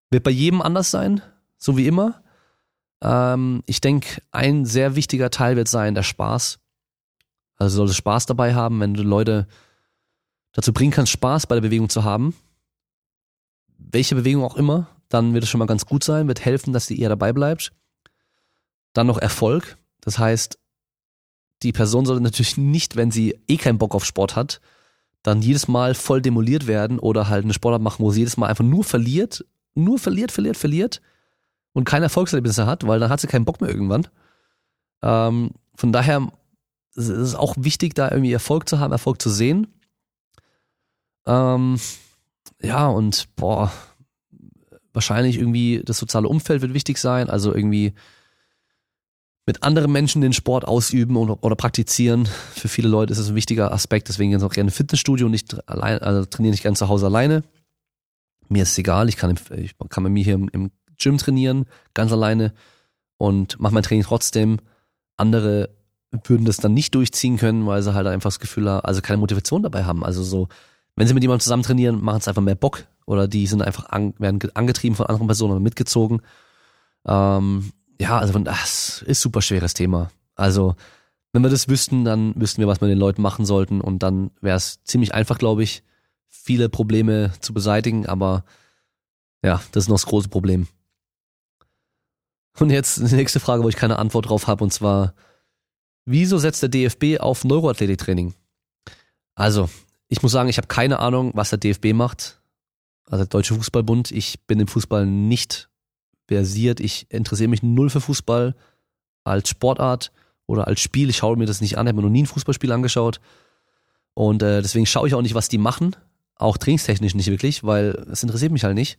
Wird 0.09 0.23
bei 0.23 0.31
jedem 0.31 0.61
anders 0.61 0.91
sein, 0.91 1.21
so 1.57 1.77
wie 1.77 1.87
immer. 1.87 2.23
Ähm, 3.01 3.63
ich 3.65 3.81
denke, 3.81 4.21
ein 4.31 4.65
sehr 4.65 4.95
wichtiger 4.95 5.29
Teil 5.29 5.55
wird 5.55 5.67
sein 5.67 5.95
der 5.95 6.03
Spaß. 6.03 6.59
Also 7.57 7.77
solltest 7.77 7.97
Spaß 7.97 8.25
dabei 8.27 8.53
haben, 8.53 8.79
wenn 8.79 8.93
du 8.93 9.03
Leute 9.03 9.47
dazu 10.53 10.73
bringen 10.73 10.91
kannst, 10.91 11.11
Spaß 11.11 11.47
bei 11.47 11.55
der 11.55 11.61
Bewegung 11.61 11.89
zu 11.89 12.03
haben. 12.03 12.35
Welche 13.77 14.15
Bewegung 14.15 14.43
auch 14.43 14.55
immer, 14.55 14.87
dann 15.09 15.33
wird 15.33 15.43
es 15.43 15.49
schon 15.49 15.59
mal 15.59 15.65
ganz 15.65 15.85
gut 15.85 16.03
sein, 16.03 16.27
wird 16.27 16.43
helfen, 16.43 16.73
dass 16.73 16.87
sie 16.87 16.99
eher 16.99 17.09
dabei 17.09 17.33
bleibt. 17.33 17.71
Dann 18.93 19.07
noch 19.07 19.17
Erfolg. 19.17 19.77
Das 20.01 20.19
heißt, 20.19 20.57
die 21.63 21.71
Person 21.71 22.05
sollte 22.05 22.23
natürlich 22.23 22.57
nicht, 22.57 22.95
wenn 22.95 23.11
sie 23.11 23.39
eh 23.47 23.57
keinen 23.57 23.77
Bock 23.77 23.95
auf 23.95 24.05
Sport 24.05 24.35
hat, 24.35 24.61
dann 25.23 25.41
jedes 25.41 25.67
Mal 25.67 25.95
voll 25.95 26.21
demoliert 26.21 26.67
werden 26.67 26.99
oder 26.99 27.27
halt 27.29 27.43
eine 27.43 27.53
Sportart 27.53 27.81
machen, 27.81 28.03
wo 28.03 28.11
sie 28.11 28.21
jedes 28.21 28.37
Mal 28.37 28.47
einfach 28.47 28.63
nur 28.63 28.83
verliert, 28.83 29.45
nur 29.75 29.99
verliert, 29.99 30.31
verliert, 30.31 30.57
verliert 30.57 31.01
und 31.73 31.83
keine 31.83 32.05
Erfolgserlebnisse 32.05 32.65
hat, 32.65 32.85
weil 32.87 32.99
dann 32.99 33.09
hat 33.09 33.19
sie 33.19 33.27
keinen 33.27 33.45
Bock 33.45 33.61
mehr 33.61 33.69
irgendwann. 33.69 34.07
Ähm, 35.01 35.51
von 35.75 35.91
daher 35.91 36.31
ist 36.95 37.09
es 37.09 37.35
auch 37.35 37.55
wichtig, 37.57 37.93
da 37.93 38.09
irgendwie 38.09 38.33
Erfolg 38.33 38.67
zu 38.67 38.79
haben, 38.79 38.91
Erfolg 38.91 39.21
zu 39.21 39.29
sehen. 39.29 39.67
Ähm, 41.25 41.77
ja, 42.61 42.87
und 42.87 43.27
boah, 43.35 43.71
wahrscheinlich 44.93 45.37
irgendwie 45.37 45.81
das 45.85 45.97
soziale 45.97 46.27
Umfeld 46.27 46.61
wird 46.61 46.73
wichtig 46.73 46.97
sein, 46.97 47.29
also 47.29 47.53
irgendwie 47.53 47.93
mit 49.45 49.63
anderen 49.63 49.91
Menschen 49.91 50.21
den 50.21 50.33
Sport 50.33 50.67
ausüben 50.67 51.15
oder, 51.15 51.41
oder 51.41 51.55
praktizieren. 51.55 52.25
Für 52.25 52.67
viele 52.67 52.89
Leute 52.89 53.13
ist 53.13 53.19
es 53.19 53.29
ein 53.29 53.35
wichtiger 53.35 53.71
Aspekt, 53.71 54.09
deswegen 54.09 54.31
jetzt 54.31 54.43
auch 54.43 54.51
gerne 54.51 54.71
Fitnessstudio, 54.71 55.29
nicht 55.29 55.67
allein, 55.69 55.99
also 55.99 56.25
trainiere 56.25 56.51
nicht 56.51 56.63
ganz 56.63 56.79
zu 56.79 56.89
Hause 56.89 57.05
alleine. 57.05 57.43
Mir 58.49 58.63
ist 58.63 58.71
es 58.71 58.77
egal, 58.77 59.07
ich 59.07 59.15
kann, 59.15 59.37
ich 59.55 59.75
kann 59.89 60.03
bei 60.03 60.09
mir 60.09 60.23
hier 60.23 60.33
im, 60.33 60.49
im 60.49 60.71
Gym 60.97 61.17
trainieren, 61.17 61.65
ganz 61.93 62.11
alleine 62.11 62.53
und 63.17 63.59
mache 63.59 63.73
mein 63.73 63.83
Training 63.83 64.03
trotzdem. 64.03 64.57
Andere 65.15 65.69
würden 66.23 66.45
das 66.45 66.57
dann 66.57 66.73
nicht 66.73 66.95
durchziehen 66.95 67.37
können, 67.37 67.65
weil 67.65 67.81
sie 67.81 67.93
halt 67.93 68.07
einfach 68.07 68.29
das 68.29 68.39
Gefühl 68.39 68.69
haben, 68.69 68.85
also 68.85 69.01
keine 69.01 69.17
Motivation 69.17 69.63
dabei 69.63 69.83
haben. 69.83 70.03
Also 70.03 70.23
so, 70.23 70.47
wenn 70.97 71.07
sie 71.07 71.13
mit 71.13 71.23
jemandem 71.23 71.43
zusammen 71.43 71.63
trainieren, 71.63 72.03
machen 72.03 72.17
es 72.17 72.27
einfach 72.27 72.41
mehr 72.41 72.55
Bock 72.55 72.85
oder 73.05 73.27
die 73.27 73.47
sind 73.47 73.61
einfach 73.61 73.87
an, 73.89 74.13
werden 74.17 74.39
angetrieben 74.55 74.95
von 74.95 75.05
anderen 75.05 75.27
Personen 75.27 75.51
oder 75.51 75.61
mitgezogen. 75.61 76.21
Ähm, 77.05 77.71
ja, 78.01 78.17
also 78.17 78.37
das 78.39 79.03
ist 79.05 79.21
super 79.21 79.41
schweres 79.41 79.73
Thema. 79.73 80.09
Also 80.35 80.75
wenn 81.31 81.43
wir 81.43 81.49
das 81.49 81.69
wüssten, 81.69 82.03
dann 82.03 82.33
wüssten 82.35 82.59
wir, 82.59 82.67
was 82.67 82.81
wir 82.81 82.87
den 82.87 82.97
Leuten 82.97 83.21
machen 83.21 83.45
sollten 83.45 83.79
und 83.79 84.01
dann 84.01 84.31
wäre 84.41 84.57
es 84.57 84.83
ziemlich 84.83 85.13
einfach, 85.13 85.37
glaube 85.37 85.61
ich, 85.63 85.83
viele 86.27 86.67
Probleme 86.67 87.31
zu 87.41 87.53
beseitigen, 87.53 88.07
aber 88.07 88.43
ja, 89.43 89.61
das 89.71 89.83
ist 89.83 89.89
noch 89.89 89.95
das 89.95 90.07
große 90.07 90.29
Problem. 90.29 90.67
Und 92.59 92.71
jetzt 92.71 92.97
die 92.97 93.15
nächste 93.15 93.39
Frage, 93.39 93.63
wo 93.63 93.69
ich 93.69 93.75
keine 93.75 93.99
Antwort 93.99 94.29
drauf 94.29 94.47
habe, 94.47 94.63
und 94.63 94.73
zwar, 94.73 95.13
wieso 96.05 96.39
setzt 96.39 96.63
der 96.63 96.69
DFB 96.69 97.19
auf 97.19 97.43
Neuroathletiktraining? 97.43 98.33
Also, 99.35 99.69
ich 100.09 100.21
muss 100.21 100.31
sagen, 100.31 100.49
ich 100.49 100.57
habe 100.57 100.67
keine 100.67 100.99
Ahnung, 100.99 101.31
was 101.33 101.49
der 101.49 101.59
DFB 101.59 101.93
macht, 101.93 102.41
also 103.05 103.23
der 103.23 103.29
Deutsche 103.29 103.55
Fußballbund. 103.55 104.11
Ich 104.11 104.45
bin 104.45 104.59
im 104.59 104.67
Fußball 104.67 105.05
nicht 105.05 105.69
versiert. 106.27 106.79
Ich 106.79 107.07
interessiere 107.09 107.49
mich 107.49 107.63
null 107.63 107.89
für 107.89 108.01
Fußball 108.01 108.55
als 109.23 109.49
Sportart 109.49 110.11
oder 110.45 110.67
als 110.67 110.79
Spiel. 110.79 111.09
Ich 111.09 111.17
schaue 111.17 111.37
mir 111.37 111.45
das 111.45 111.61
nicht 111.61 111.77
an, 111.77 111.87
ich 111.87 111.89
habe 111.89 112.01
mir 112.01 112.07
noch 112.07 112.11
nie 112.11 112.23
ein 112.23 112.27
Fußballspiel 112.27 112.71
angeschaut. 112.71 113.19
Und 114.13 114.41
äh, 114.41 114.61
deswegen 114.61 114.85
schaue 114.85 115.07
ich 115.07 115.13
auch 115.13 115.21
nicht, 115.21 115.35
was 115.35 115.49
die 115.49 115.57
machen. 115.57 115.95
Auch 116.35 116.57
trainingstechnisch 116.57 117.15
nicht 117.15 117.29
wirklich, 117.29 117.63
weil 117.63 117.91
es 118.11 118.23
interessiert 118.23 118.51
mich 118.51 118.63
halt 118.63 118.75
nicht. 118.75 118.97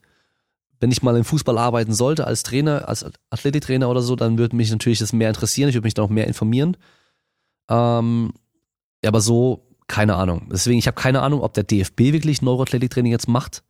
Wenn 0.80 0.92
ich 0.92 1.02
mal 1.02 1.16
im 1.16 1.24
Fußball 1.24 1.58
arbeiten 1.58 1.92
sollte, 1.92 2.26
als 2.26 2.44
Trainer, 2.44 2.88
als 2.88 3.04
Athletiktrainer 3.30 3.88
oder 3.88 4.00
so, 4.00 4.14
dann 4.14 4.38
würde 4.38 4.54
mich 4.54 4.70
natürlich 4.70 5.00
das 5.00 5.12
mehr 5.12 5.28
interessieren. 5.28 5.68
Ich 5.68 5.74
würde 5.74 5.86
mich 5.86 5.94
da 5.94 6.02
auch 6.02 6.08
mehr 6.08 6.28
informieren. 6.28 6.76
Ähm, 7.68 8.32
aber 9.04 9.20
so, 9.20 9.67
keine 9.88 10.16
Ahnung. 10.16 10.48
Deswegen, 10.52 10.78
ich 10.78 10.86
habe 10.86 11.00
keine 11.00 11.22
Ahnung, 11.22 11.40
ob 11.40 11.54
der 11.54 11.64
DFB 11.64 12.12
wirklich 12.12 12.42
Neuroathletiktraining 12.42 13.10
jetzt 13.10 13.28
macht 13.28 13.64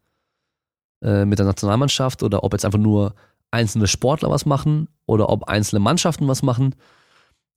äh, 1.01 1.25
mit 1.25 1.39
der 1.39 1.47
Nationalmannschaft 1.47 2.23
oder 2.23 2.45
ob 2.45 2.53
jetzt 2.53 2.65
einfach 2.65 2.79
nur 2.79 3.15
einzelne 3.51 3.87
Sportler 3.87 4.31
was 4.31 4.45
machen 4.45 4.89
oder 5.07 5.29
ob 5.31 5.45
einzelne 5.45 5.81
Mannschaften 5.81 6.29
was 6.29 6.43
machen. 6.43 6.75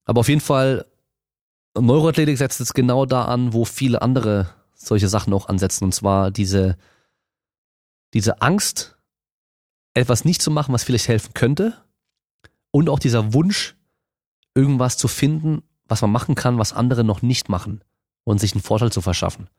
Aber 0.06 0.22
auf 0.22 0.30
jeden 0.30 0.42
Fall, 0.42 0.86
Neuroathletik 1.78 2.38
setzt 2.38 2.60
jetzt 2.60 2.76
genau 2.76 3.06
da 3.06 3.26
an, 3.26 3.54
wo 3.54 3.66
viele 3.66 4.02
andere 4.02 4.50
solche 4.74 5.08
Sachen 5.08 5.34
auch 5.34 5.48
ansetzen. 5.48 5.86
Und 5.86 5.94
zwar 5.94 6.32
diese, 6.32 6.78
diese 8.14 8.42
Angst, 8.42 8.98
etwas 9.94 10.24
nicht 10.24 10.42
zu 10.42 10.52
machen, 10.52 10.74
was 10.74 10.84
vielleicht 10.84 11.08
helfen 11.08 11.34
könnte. 11.34 11.74
Und 12.72 12.90
auch 12.90 13.00
dieser 13.00 13.34
Wunsch, 13.34 13.76
irgendwas 14.54 14.98
zu 14.98 15.08
finden, 15.08 15.64
was 15.86 16.02
man 16.02 16.12
machen 16.12 16.36
kann, 16.36 16.58
was 16.58 16.74
andere 16.74 17.04
noch 17.04 17.22
nicht 17.22 17.50
machen. 17.50 17.84
Und 18.24 18.40
sich 18.40 18.54
einen 18.54 18.62
Vorteil 18.62 18.92
zu 18.92 19.02
verschaffen. 19.02 19.50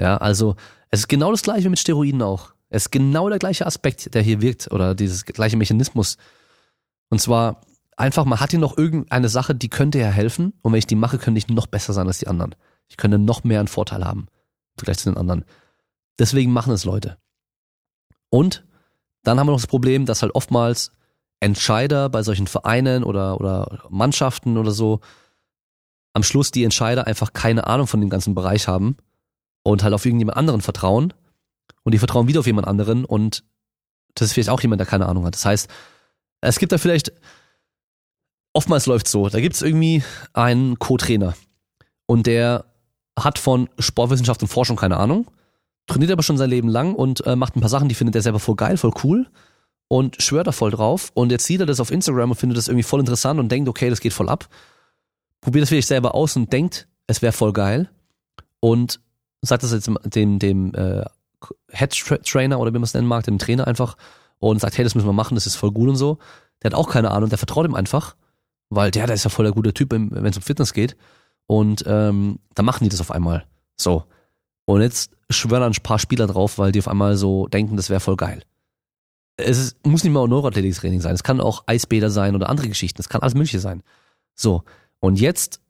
Ja, 0.00 0.16
also 0.16 0.56
es 0.90 1.00
ist 1.00 1.08
genau 1.08 1.30
das 1.30 1.42
gleiche 1.42 1.64
wie 1.64 1.70
mit 1.70 1.78
Steroiden 1.78 2.22
auch. 2.22 2.54
Es 2.70 2.84
ist 2.84 2.90
genau 2.90 3.28
der 3.28 3.38
gleiche 3.38 3.66
Aspekt, 3.66 4.14
der 4.14 4.22
hier 4.22 4.40
wirkt 4.40 4.70
oder 4.70 4.94
dieses 4.94 5.24
gleiche 5.24 5.56
Mechanismus. 5.56 6.16
Und 7.10 7.20
zwar 7.20 7.62
einfach, 7.96 8.24
man 8.24 8.40
hat 8.40 8.50
hier 8.50 8.58
noch 8.58 8.76
irgendeine 8.76 9.28
Sache, 9.28 9.54
die 9.54 9.68
könnte 9.68 9.98
ja 9.98 10.08
helfen 10.08 10.52
und 10.62 10.72
wenn 10.72 10.78
ich 10.78 10.86
die 10.86 10.94
mache, 10.94 11.18
könnte 11.18 11.38
ich 11.38 11.48
noch 11.48 11.66
besser 11.66 11.92
sein 11.92 12.06
als 12.06 12.18
die 12.18 12.28
anderen. 12.28 12.54
Ich 12.88 12.96
könnte 12.96 13.18
noch 13.18 13.44
mehr 13.44 13.60
einen 13.60 13.68
Vorteil 13.68 14.04
haben 14.04 14.28
im 14.30 14.78
Vergleich 14.78 14.98
zu 14.98 15.10
den 15.10 15.18
anderen. 15.18 15.44
Deswegen 16.18 16.52
machen 16.52 16.72
es 16.72 16.84
Leute. 16.84 17.18
Und 18.30 18.64
dann 19.22 19.38
haben 19.38 19.46
wir 19.46 19.52
noch 19.52 19.60
das 19.60 19.66
Problem, 19.66 20.06
dass 20.06 20.22
halt 20.22 20.34
oftmals 20.34 20.92
Entscheider 21.40 22.08
bei 22.08 22.22
solchen 22.22 22.46
Vereinen 22.46 23.04
oder, 23.04 23.40
oder 23.40 23.84
Mannschaften 23.88 24.56
oder 24.58 24.70
so 24.70 25.00
am 26.18 26.24
Schluss 26.24 26.50
die 26.50 26.64
Entscheider 26.64 27.06
einfach 27.06 27.32
keine 27.32 27.68
Ahnung 27.68 27.86
von 27.86 28.00
dem 28.00 28.10
ganzen 28.10 28.34
Bereich 28.34 28.66
haben 28.66 28.96
und 29.62 29.84
halt 29.84 29.94
auf 29.94 30.04
irgendjemand 30.04 30.36
anderen 30.36 30.60
vertrauen 30.60 31.14
und 31.84 31.92
die 31.92 31.98
vertrauen 31.98 32.26
wieder 32.26 32.40
auf 32.40 32.46
jemand 32.46 32.66
anderen 32.66 33.04
und 33.04 33.44
das 34.14 34.26
ist 34.26 34.32
vielleicht 34.32 34.50
auch 34.50 34.60
jemand, 34.60 34.80
der 34.80 34.86
keine 34.86 35.06
Ahnung 35.06 35.24
hat. 35.24 35.34
Das 35.34 35.44
heißt, 35.44 35.68
es 36.40 36.58
gibt 36.58 36.72
da 36.72 36.78
vielleicht, 36.78 37.12
oftmals 38.52 38.86
läuft 38.86 39.06
so, 39.06 39.28
da 39.28 39.40
gibt 39.40 39.54
es 39.54 39.62
irgendwie 39.62 40.02
einen 40.32 40.80
Co-Trainer 40.80 41.34
und 42.06 42.26
der 42.26 42.64
hat 43.16 43.38
von 43.38 43.68
Sportwissenschaft 43.78 44.42
und 44.42 44.48
Forschung 44.48 44.76
keine 44.76 44.96
Ahnung, 44.96 45.30
trainiert 45.86 46.10
aber 46.10 46.24
schon 46.24 46.36
sein 46.36 46.50
Leben 46.50 46.68
lang 46.68 46.94
und 46.94 47.24
äh, 47.26 47.36
macht 47.36 47.54
ein 47.54 47.60
paar 47.60 47.70
Sachen, 47.70 47.88
die 47.88 47.94
findet 47.94 48.16
er 48.16 48.22
selber 48.22 48.40
voll 48.40 48.56
geil, 48.56 48.76
voll 48.76 48.92
cool 49.04 49.28
und 49.86 50.20
schwört 50.20 50.48
da 50.48 50.52
voll 50.52 50.72
drauf 50.72 51.12
und 51.14 51.30
jetzt 51.30 51.46
sieht 51.46 51.60
er 51.60 51.66
das 51.66 51.78
auf 51.78 51.92
Instagram 51.92 52.30
und 52.30 52.36
findet 52.36 52.58
das 52.58 52.66
irgendwie 52.66 52.82
voll 52.82 52.98
interessant 52.98 53.38
und 53.38 53.52
denkt, 53.52 53.68
okay, 53.68 53.88
das 53.88 54.00
geht 54.00 54.12
voll 54.12 54.28
ab. 54.28 54.48
Probiert 55.40 55.62
das 55.62 55.68
vielleicht 55.68 55.88
selber 55.88 56.14
aus 56.14 56.36
und 56.36 56.52
denkt, 56.52 56.88
es 57.06 57.22
wäre 57.22 57.32
voll 57.32 57.52
geil 57.52 57.88
und 58.60 59.00
sagt 59.42 59.62
das 59.62 59.72
jetzt 59.72 59.90
dem, 60.04 60.38
dem 60.38 60.74
äh, 60.74 61.04
Head 61.70 61.92
Trainer 62.24 62.58
oder 62.58 62.70
wie 62.72 62.78
man 62.78 62.84
es 62.84 62.94
nennen 62.94 63.06
mag, 63.06 63.24
dem 63.24 63.38
Trainer 63.38 63.66
einfach 63.66 63.96
und 64.38 64.60
sagt, 64.60 64.76
hey, 64.78 64.84
das 64.84 64.94
müssen 64.94 65.06
wir 65.06 65.12
machen, 65.12 65.34
das 65.34 65.46
ist 65.46 65.56
voll 65.56 65.72
gut 65.72 65.88
und 65.88 65.96
so. 65.96 66.18
Der 66.62 66.70
hat 66.70 66.78
auch 66.78 66.88
keine 66.88 67.10
Ahnung, 67.10 67.28
der 67.28 67.38
vertraut 67.38 67.66
ihm 67.66 67.74
einfach, 67.74 68.16
weil 68.68 68.90
der, 68.90 69.06
der 69.06 69.14
ist 69.14 69.24
ja 69.24 69.30
voll 69.30 69.44
der 69.44 69.54
gute 69.54 69.72
Typ, 69.72 69.92
wenn 69.92 70.24
es 70.24 70.36
um 70.36 70.42
Fitness 70.42 70.72
geht. 70.72 70.96
Und 71.46 71.84
ähm, 71.86 72.40
dann 72.54 72.66
machen 72.66 72.84
die 72.84 72.90
das 72.90 73.00
auf 73.00 73.10
einmal. 73.10 73.46
So. 73.76 74.04
Und 74.66 74.82
jetzt 74.82 75.12
schwören 75.30 75.62
ein 75.62 75.82
paar 75.82 75.98
Spieler 75.98 76.26
drauf, 76.26 76.58
weil 76.58 76.72
die 76.72 76.80
auf 76.80 76.88
einmal 76.88 77.16
so 77.16 77.46
denken, 77.46 77.76
das 77.76 77.90
wäre 77.90 78.00
voll 78.00 78.16
geil. 78.16 78.42
Es 79.36 79.56
ist, 79.58 79.86
muss 79.86 80.02
nicht 80.02 80.12
mal 80.12 80.26
Neuroathletiktraining 80.26 81.00
sein, 81.00 81.14
es 81.14 81.22
kann 81.22 81.40
auch 81.40 81.62
Eisbäder 81.66 82.10
sein 82.10 82.34
oder 82.34 82.48
andere 82.48 82.68
Geschichten, 82.68 83.00
es 83.00 83.08
kann 83.08 83.22
alles 83.22 83.34
Mögliche 83.34 83.60
sein. 83.60 83.82
So. 84.34 84.64
Und 85.00 85.20
jetzt 85.20 85.60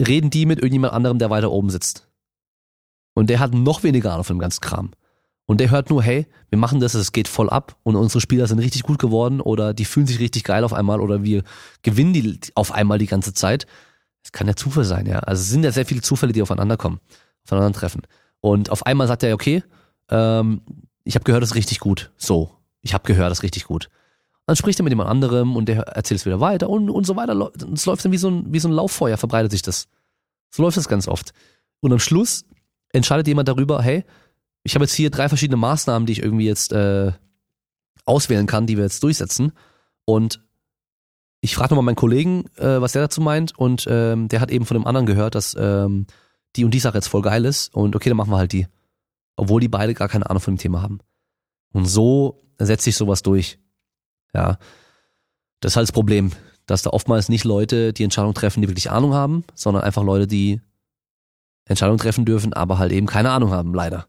reden 0.00 0.30
die 0.30 0.46
mit 0.46 0.58
irgendjemand 0.58 0.94
anderem, 0.94 1.18
der 1.18 1.30
weiter 1.30 1.50
oben 1.50 1.70
sitzt. 1.70 2.08
Und 3.14 3.28
der 3.28 3.40
hat 3.40 3.54
noch 3.54 3.82
weniger 3.82 4.12
Ahnung 4.12 4.24
von 4.24 4.36
dem 4.36 4.40
ganzen 4.40 4.60
Kram. 4.60 4.92
Und 5.44 5.58
der 5.58 5.70
hört 5.70 5.90
nur, 5.90 6.02
hey, 6.02 6.26
wir 6.50 6.58
machen 6.58 6.80
das, 6.80 6.94
es 6.94 7.12
geht 7.12 7.28
voll 7.28 7.50
ab 7.50 7.76
und 7.82 7.96
unsere 7.96 8.20
Spieler 8.20 8.46
sind 8.46 8.58
richtig 8.58 8.84
gut 8.84 8.98
geworden 8.98 9.40
oder 9.40 9.74
die 9.74 9.84
fühlen 9.84 10.06
sich 10.06 10.20
richtig 10.20 10.44
geil 10.44 10.64
auf 10.64 10.72
einmal 10.72 11.00
oder 11.00 11.24
wir 11.24 11.42
gewinnen 11.82 12.12
die 12.12 12.38
auf 12.54 12.72
einmal 12.72 12.98
die 12.98 13.06
ganze 13.06 13.34
Zeit. 13.34 13.66
Es 14.24 14.32
kann 14.32 14.46
ja 14.46 14.54
Zufall 14.54 14.84
sein, 14.84 15.06
ja. 15.06 15.18
Also 15.18 15.40
es 15.40 15.50
sind 15.50 15.64
ja 15.64 15.72
sehr 15.72 15.84
viele 15.84 16.00
Zufälle, 16.00 16.32
die 16.32 16.42
aufeinander 16.42 16.76
kommen, 16.76 17.00
aufeinander 17.44 17.78
treffen. 17.78 18.02
Und 18.40 18.70
auf 18.70 18.86
einmal 18.86 19.08
sagt 19.08 19.24
er, 19.24 19.34
okay, 19.34 19.62
ähm, 20.10 20.62
ich 21.04 21.16
habe 21.16 21.24
gehört, 21.24 21.42
das 21.42 21.50
ist 21.50 21.56
richtig 21.56 21.80
gut. 21.80 22.12
So, 22.16 22.52
ich 22.80 22.94
habe 22.94 23.04
gehört, 23.04 23.30
das 23.30 23.40
ist 23.40 23.42
richtig 23.42 23.64
gut. 23.64 23.90
Dann 24.52 24.58
spricht 24.58 24.78
er 24.78 24.82
mit 24.82 24.90
jemand 24.90 25.08
anderem 25.08 25.56
und 25.56 25.64
der 25.64 25.78
erzählt 25.84 26.20
es 26.20 26.26
wieder 26.26 26.38
weiter 26.38 26.68
und, 26.68 26.90
und 26.90 27.06
so 27.06 27.16
weiter. 27.16 27.50
Es 27.72 27.86
läuft 27.86 28.04
dann 28.04 28.12
wie 28.12 28.18
so, 28.18 28.28
ein, 28.28 28.52
wie 28.52 28.58
so 28.58 28.68
ein 28.68 28.72
Lauffeuer, 28.72 29.16
verbreitet 29.16 29.50
sich 29.50 29.62
das. 29.62 29.88
So 30.50 30.62
läuft 30.62 30.76
es 30.76 30.88
ganz 30.88 31.08
oft. 31.08 31.32
Und 31.80 31.90
am 31.90 31.98
Schluss 31.98 32.44
entscheidet 32.92 33.26
jemand 33.28 33.48
darüber, 33.48 33.80
hey, 33.80 34.04
ich 34.62 34.74
habe 34.74 34.84
jetzt 34.84 34.92
hier 34.92 35.08
drei 35.08 35.30
verschiedene 35.30 35.56
Maßnahmen, 35.56 36.04
die 36.04 36.12
ich 36.12 36.22
irgendwie 36.22 36.44
jetzt 36.44 36.70
äh, 36.74 37.12
auswählen 38.04 38.46
kann, 38.46 38.66
die 38.66 38.76
wir 38.76 38.84
jetzt 38.84 39.02
durchsetzen. 39.02 39.52
Und 40.04 40.44
ich 41.40 41.54
frage 41.54 41.70
nochmal 41.70 41.86
meinen 41.86 41.96
Kollegen, 41.96 42.44
äh, 42.58 42.78
was 42.78 42.92
der 42.92 43.00
dazu 43.00 43.22
meint. 43.22 43.58
Und 43.58 43.86
ähm, 43.88 44.28
der 44.28 44.42
hat 44.42 44.50
eben 44.50 44.66
von 44.66 44.74
dem 44.74 44.86
anderen 44.86 45.06
gehört, 45.06 45.34
dass 45.34 45.56
ähm, 45.58 46.06
die 46.56 46.66
und 46.66 46.74
die 46.74 46.78
Sache 46.78 46.98
jetzt 46.98 47.08
voll 47.08 47.22
geil 47.22 47.46
ist. 47.46 47.74
Und 47.74 47.96
okay, 47.96 48.10
dann 48.10 48.18
machen 48.18 48.32
wir 48.32 48.36
halt 48.36 48.52
die. 48.52 48.66
Obwohl 49.34 49.62
die 49.62 49.68
beide 49.68 49.94
gar 49.94 50.10
keine 50.10 50.28
Ahnung 50.28 50.42
von 50.42 50.56
dem 50.56 50.60
Thema 50.60 50.82
haben. 50.82 50.98
Und 51.72 51.86
so 51.86 52.44
setzt 52.58 52.84
sich 52.84 52.96
sowas 52.96 53.22
durch. 53.22 53.58
Ja. 54.34 54.58
Das 55.60 55.72
ist 55.72 55.76
halt 55.76 55.88
das 55.88 55.92
Problem, 55.92 56.32
dass 56.66 56.82
da 56.82 56.90
oftmals 56.90 57.28
nicht 57.28 57.44
Leute 57.44 57.92
die 57.92 58.04
Entscheidung 58.04 58.34
treffen, 58.34 58.62
die 58.62 58.68
wirklich 58.68 58.90
Ahnung 58.90 59.14
haben, 59.14 59.44
sondern 59.54 59.84
einfach 59.84 60.02
Leute, 60.02 60.26
die 60.26 60.60
Entscheidungen 61.64 61.98
treffen 61.98 62.24
dürfen, 62.24 62.52
aber 62.52 62.78
halt 62.78 62.92
eben 62.92 63.06
keine 63.06 63.30
Ahnung 63.30 63.50
haben, 63.50 63.74
leider. 63.74 64.06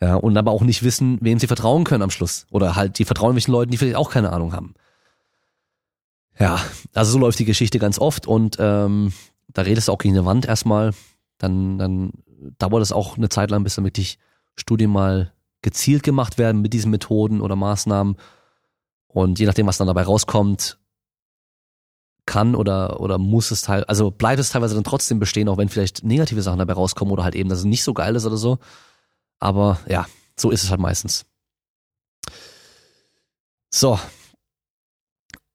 Ja, 0.00 0.16
und 0.16 0.36
aber 0.36 0.50
auch 0.50 0.62
nicht 0.62 0.82
wissen, 0.82 1.18
wem 1.20 1.38
sie 1.38 1.46
vertrauen 1.46 1.84
können 1.84 2.02
am 2.02 2.10
Schluss. 2.10 2.46
Oder 2.50 2.74
halt, 2.74 2.98
die 2.98 3.04
vertrauen 3.04 3.34
welchen 3.34 3.52
Leuten, 3.52 3.70
die 3.70 3.76
vielleicht 3.76 3.96
auch 3.96 4.10
keine 4.10 4.32
Ahnung 4.32 4.52
haben. 4.52 4.74
Ja, 6.38 6.58
also 6.94 7.12
so 7.12 7.18
läuft 7.18 7.38
die 7.38 7.44
Geschichte 7.44 7.78
ganz 7.78 7.98
oft 7.98 8.26
und 8.26 8.56
ähm, 8.58 9.12
da 9.48 9.62
redest 9.62 9.88
du 9.88 9.92
auch 9.92 9.98
gegen 9.98 10.16
eine 10.16 10.24
Wand 10.24 10.46
erstmal. 10.46 10.92
Dann, 11.36 11.78
dann 11.78 12.12
dauert 12.58 12.82
es 12.82 12.92
auch 12.92 13.18
eine 13.18 13.28
Zeit 13.28 13.50
lang, 13.50 13.62
bis 13.62 13.74
dann 13.74 13.84
wirklich 13.84 14.18
Studien 14.56 14.90
mal 14.90 15.32
gezielt 15.60 16.02
gemacht 16.02 16.38
werden 16.38 16.62
mit 16.62 16.72
diesen 16.72 16.90
Methoden 16.90 17.42
oder 17.42 17.56
Maßnahmen. 17.56 18.16
Und 19.12 19.38
je 19.38 19.46
nachdem, 19.46 19.66
was 19.66 19.78
dann 19.78 19.88
dabei 19.88 20.02
rauskommt, 20.02 20.78
kann 22.26 22.54
oder, 22.54 23.00
oder 23.00 23.18
muss 23.18 23.50
es 23.50 23.62
teil, 23.62 23.82
also 23.84 24.10
bleibt 24.12 24.38
es 24.38 24.50
teilweise 24.50 24.76
dann 24.76 24.84
trotzdem 24.84 25.18
bestehen, 25.18 25.48
auch 25.48 25.58
wenn 25.58 25.68
vielleicht 25.68 26.04
negative 26.04 26.42
Sachen 26.42 26.60
dabei 26.60 26.74
rauskommen 26.74 27.12
oder 27.12 27.24
halt 27.24 27.34
eben, 27.34 27.48
dass 27.48 27.60
es 27.60 27.64
nicht 27.64 27.82
so 27.82 27.92
geil 27.92 28.14
ist 28.14 28.24
oder 28.24 28.36
so. 28.36 28.58
Aber 29.40 29.80
ja, 29.88 30.06
so 30.38 30.50
ist 30.50 30.62
es 30.62 30.70
halt 30.70 30.80
meistens. 30.80 31.24
So. 33.70 33.98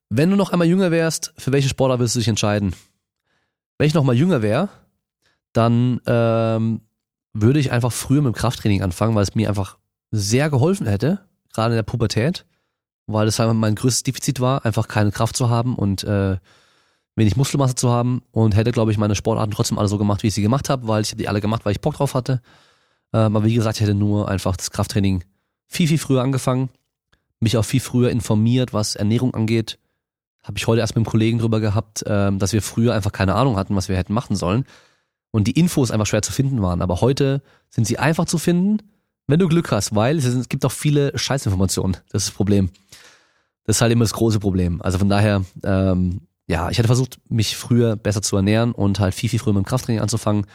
Wenn 0.09 0.29
du 0.29 0.35
noch 0.35 0.51
einmal 0.51 0.67
jünger 0.67 0.91
wärst, 0.91 1.33
für 1.37 1.51
welche 1.51 1.69
Sportler 1.69 1.99
willst 1.99 2.15
du 2.15 2.19
dich 2.19 2.27
entscheiden? 2.27 2.75
Wenn 3.77 3.87
ich 3.87 3.93
noch 3.93 4.03
mal 4.03 4.15
jünger 4.15 4.41
wäre, 4.41 4.69
dann 5.53 6.01
ähm, 6.05 6.81
würde 7.33 7.59
ich 7.59 7.71
einfach 7.71 7.91
früher 7.91 8.21
mit 8.21 8.33
dem 8.33 8.37
Krafttraining 8.37 8.81
anfangen, 8.81 9.15
weil 9.15 9.23
es 9.23 9.35
mir 9.35 9.47
einfach 9.47 9.77
sehr 10.11 10.49
geholfen 10.49 10.87
hätte, 10.87 11.25
gerade 11.53 11.73
in 11.73 11.77
der 11.77 11.83
Pubertät, 11.83 12.45
weil 13.07 13.25
das 13.25 13.39
einfach 13.39 13.53
mein 13.53 13.75
größtes 13.75 14.03
Defizit 14.03 14.39
war, 14.39 14.65
einfach 14.65 14.87
keine 14.87 15.11
Kraft 15.11 15.35
zu 15.35 15.49
haben 15.49 15.75
und 15.75 16.03
äh, 16.03 16.37
wenig 17.15 17.37
Muskelmasse 17.37 17.75
zu 17.75 17.89
haben 17.89 18.21
und 18.31 18.55
hätte, 18.55 18.71
glaube 18.71 18.91
ich, 18.91 18.97
meine 18.97 19.15
Sportarten 19.15 19.51
trotzdem 19.51 19.77
alle 19.77 19.87
so 19.87 19.97
gemacht, 19.97 20.23
wie 20.23 20.27
ich 20.27 20.33
sie 20.33 20.41
gemacht 20.41 20.69
habe, 20.69 20.87
weil 20.87 21.01
ich 21.01 21.09
habe 21.09 21.17
die 21.17 21.27
alle 21.27 21.41
gemacht, 21.41 21.65
weil 21.65 21.71
ich 21.71 21.81
Bock 21.81 21.95
drauf 21.95 22.13
hatte. 22.13 22.41
Ähm, 23.13 23.35
aber 23.35 23.45
wie 23.45 23.53
gesagt, 23.53 23.77
ich 23.77 23.81
hätte 23.81 23.93
nur 23.93 24.27
einfach 24.29 24.57
das 24.57 24.71
Krafttraining 24.71 25.23
viel, 25.67 25.87
viel 25.87 25.97
früher 25.97 26.21
angefangen, 26.21 26.69
mich 27.39 27.57
auch 27.57 27.65
viel 27.65 27.79
früher 27.79 28.09
informiert, 28.09 28.73
was 28.73 28.95
Ernährung 28.95 29.33
angeht. 29.33 29.79
Habe 30.43 30.57
ich 30.57 30.67
heute 30.67 30.81
erst 30.81 30.93
mit 30.93 30.97
einem 30.97 31.11
Kollegen 31.11 31.39
drüber 31.39 31.59
gehabt, 31.59 32.03
ähm, 32.05 32.39
dass 32.39 32.53
wir 32.53 32.61
früher 32.61 32.93
einfach 32.93 33.11
keine 33.11 33.35
Ahnung 33.35 33.57
hatten, 33.57 33.75
was 33.75 33.89
wir 33.89 33.97
hätten 33.97 34.13
machen 34.13 34.35
sollen. 34.35 34.65
Und 35.31 35.47
die 35.47 35.59
Infos 35.59 35.91
einfach 35.91 36.05
schwer 36.05 36.21
zu 36.21 36.31
finden 36.31 36.61
waren. 36.61 36.81
Aber 36.81 37.01
heute 37.01 37.41
sind 37.69 37.85
sie 37.85 37.97
einfach 37.97 38.25
zu 38.25 38.37
finden, 38.37 38.79
wenn 39.27 39.39
du 39.39 39.47
Glück 39.47 39.71
hast, 39.71 39.95
weil 39.95 40.17
es 40.17 40.49
gibt 40.49 40.65
auch 40.65 40.71
viele 40.71 41.17
Scheißinformationen. 41.17 41.97
Das 42.09 42.23
ist 42.23 42.29
das 42.29 42.35
Problem. 42.35 42.69
Das 43.63 43.77
ist 43.77 43.81
halt 43.81 43.91
immer 43.91 44.03
das 44.03 44.13
große 44.13 44.39
Problem. 44.39 44.81
Also 44.81 44.99
von 44.99 45.09
daher, 45.09 45.43
ähm, 45.63 46.21
ja, 46.47 46.69
ich 46.69 46.77
hätte 46.77 46.87
versucht, 46.87 47.19
mich 47.27 47.57
früher 47.57 47.95
besser 47.95 48.21
zu 48.21 48.35
ernähren 48.35 48.71
und 48.71 48.99
halt 48.99 49.15
viel, 49.15 49.29
viel 49.29 49.39
früher 49.39 49.53
mit 49.53 49.65
dem 49.65 49.67
Krafttraining 49.67 50.01
anzufangen. 50.01 50.45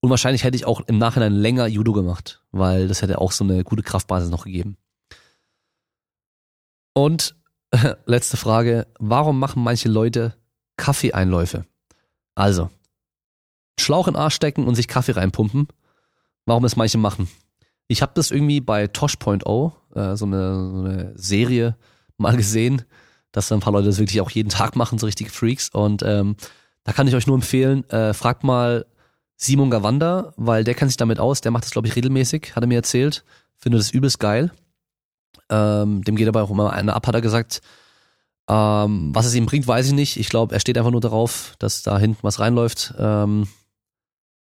Und 0.00 0.10
wahrscheinlich 0.10 0.44
hätte 0.44 0.56
ich 0.56 0.66
auch 0.66 0.80
im 0.86 0.98
Nachhinein 0.98 1.32
länger 1.32 1.66
Judo 1.66 1.92
gemacht, 1.92 2.42
weil 2.52 2.88
das 2.88 3.02
hätte 3.02 3.20
auch 3.20 3.32
so 3.32 3.44
eine 3.44 3.64
gute 3.64 3.82
Kraftbasis 3.82 4.30
noch 4.30 4.44
gegeben. 4.44 4.76
Und 6.94 7.36
letzte 8.06 8.36
Frage, 8.36 8.86
warum 8.98 9.38
machen 9.38 9.62
manche 9.62 9.88
Leute 9.88 10.34
Kaffeeeinläufe? 10.76 11.66
Also, 12.34 12.70
Schlauch 13.78 14.08
in 14.08 14.14
den 14.14 14.20
Arsch 14.20 14.34
stecken 14.34 14.66
und 14.66 14.74
sich 14.74 14.88
Kaffee 14.88 15.12
reinpumpen. 15.12 15.68
Warum 16.46 16.64
es 16.64 16.76
manche 16.76 16.98
machen? 16.98 17.28
Ich 17.88 18.02
habe 18.02 18.12
das 18.14 18.30
irgendwie 18.30 18.60
bei 18.60 18.86
Tosh.0, 18.86 19.72
äh, 19.94 20.16
so, 20.16 20.24
eine, 20.24 20.70
so 20.70 20.78
eine 20.78 21.12
Serie, 21.16 21.76
mal 22.16 22.36
gesehen 22.36 22.84
dass 23.36 23.52
ein 23.52 23.60
paar 23.60 23.74
Leute 23.74 23.88
das 23.88 23.98
wirklich 23.98 24.22
auch 24.22 24.30
jeden 24.30 24.48
Tag 24.48 24.76
machen, 24.76 24.98
so 24.98 25.04
richtige 25.04 25.28
Freaks. 25.28 25.68
Und 25.68 26.02
ähm, 26.02 26.36
da 26.84 26.94
kann 26.94 27.06
ich 27.06 27.14
euch 27.14 27.26
nur 27.26 27.36
empfehlen, 27.36 27.88
äh, 27.90 28.14
fragt 28.14 28.44
mal 28.44 28.86
Simon 29.36 29.68
Gawanda, 29.68 30.32
weil 30.38 30.64
der 30.64 30.74
kennt 30.74 30.90
sich 30.90 30.96
damit 30.96 31.20
aus, 31.20 31.42
der 31.42 31.52
macht 31.52 31.64
das, 31.64 31.72
glaube 31.72 31.86
ich, 31.86 31.96
regelmäßig, 31.96 32.56
hat 32.56 32.64
er 32.64 32.66
mir 32.66 32.76
erzählt. 32.76 33.24
Finde 33.58 33.76
das 33.76 33.90
übelst 33.90 34.20
geil. 34.20 34.52
Ähm, 35.50 36.02
dem 36.02 36.16
geht 36.16 36.28
aber 36.28 36.42
auch 36.42 36.50
immer 36.50 36.72
eine 36.72 36.94
ab, 36.94 37.06
hat 37.06 37.14
er 37.14 37.20
gesagt. 37.20 37.60
Ähm, 38.48 39.14
was 39.14 39.26
es 39.26 39.34
ihm 39.34 39.44
bringt, 39.44 39.68
weiß 39.68 39.88
ich 39.88 39.92
nicht. 39.92 40.16
Ich 40.16 40.30
glaube, 40.30 40.54
er 40.54 40.60
steht 40.60 40.78
einfach 40.78 40.90
nur 40.90 41.02
darauf, 41.02 41.56
dass 41.58 41.82
da 41.82 41.98
hinten 41.98 42.22
was 42.22 42.40
reinläuft. 42.40 42.94
Ähm, 42.98 43.48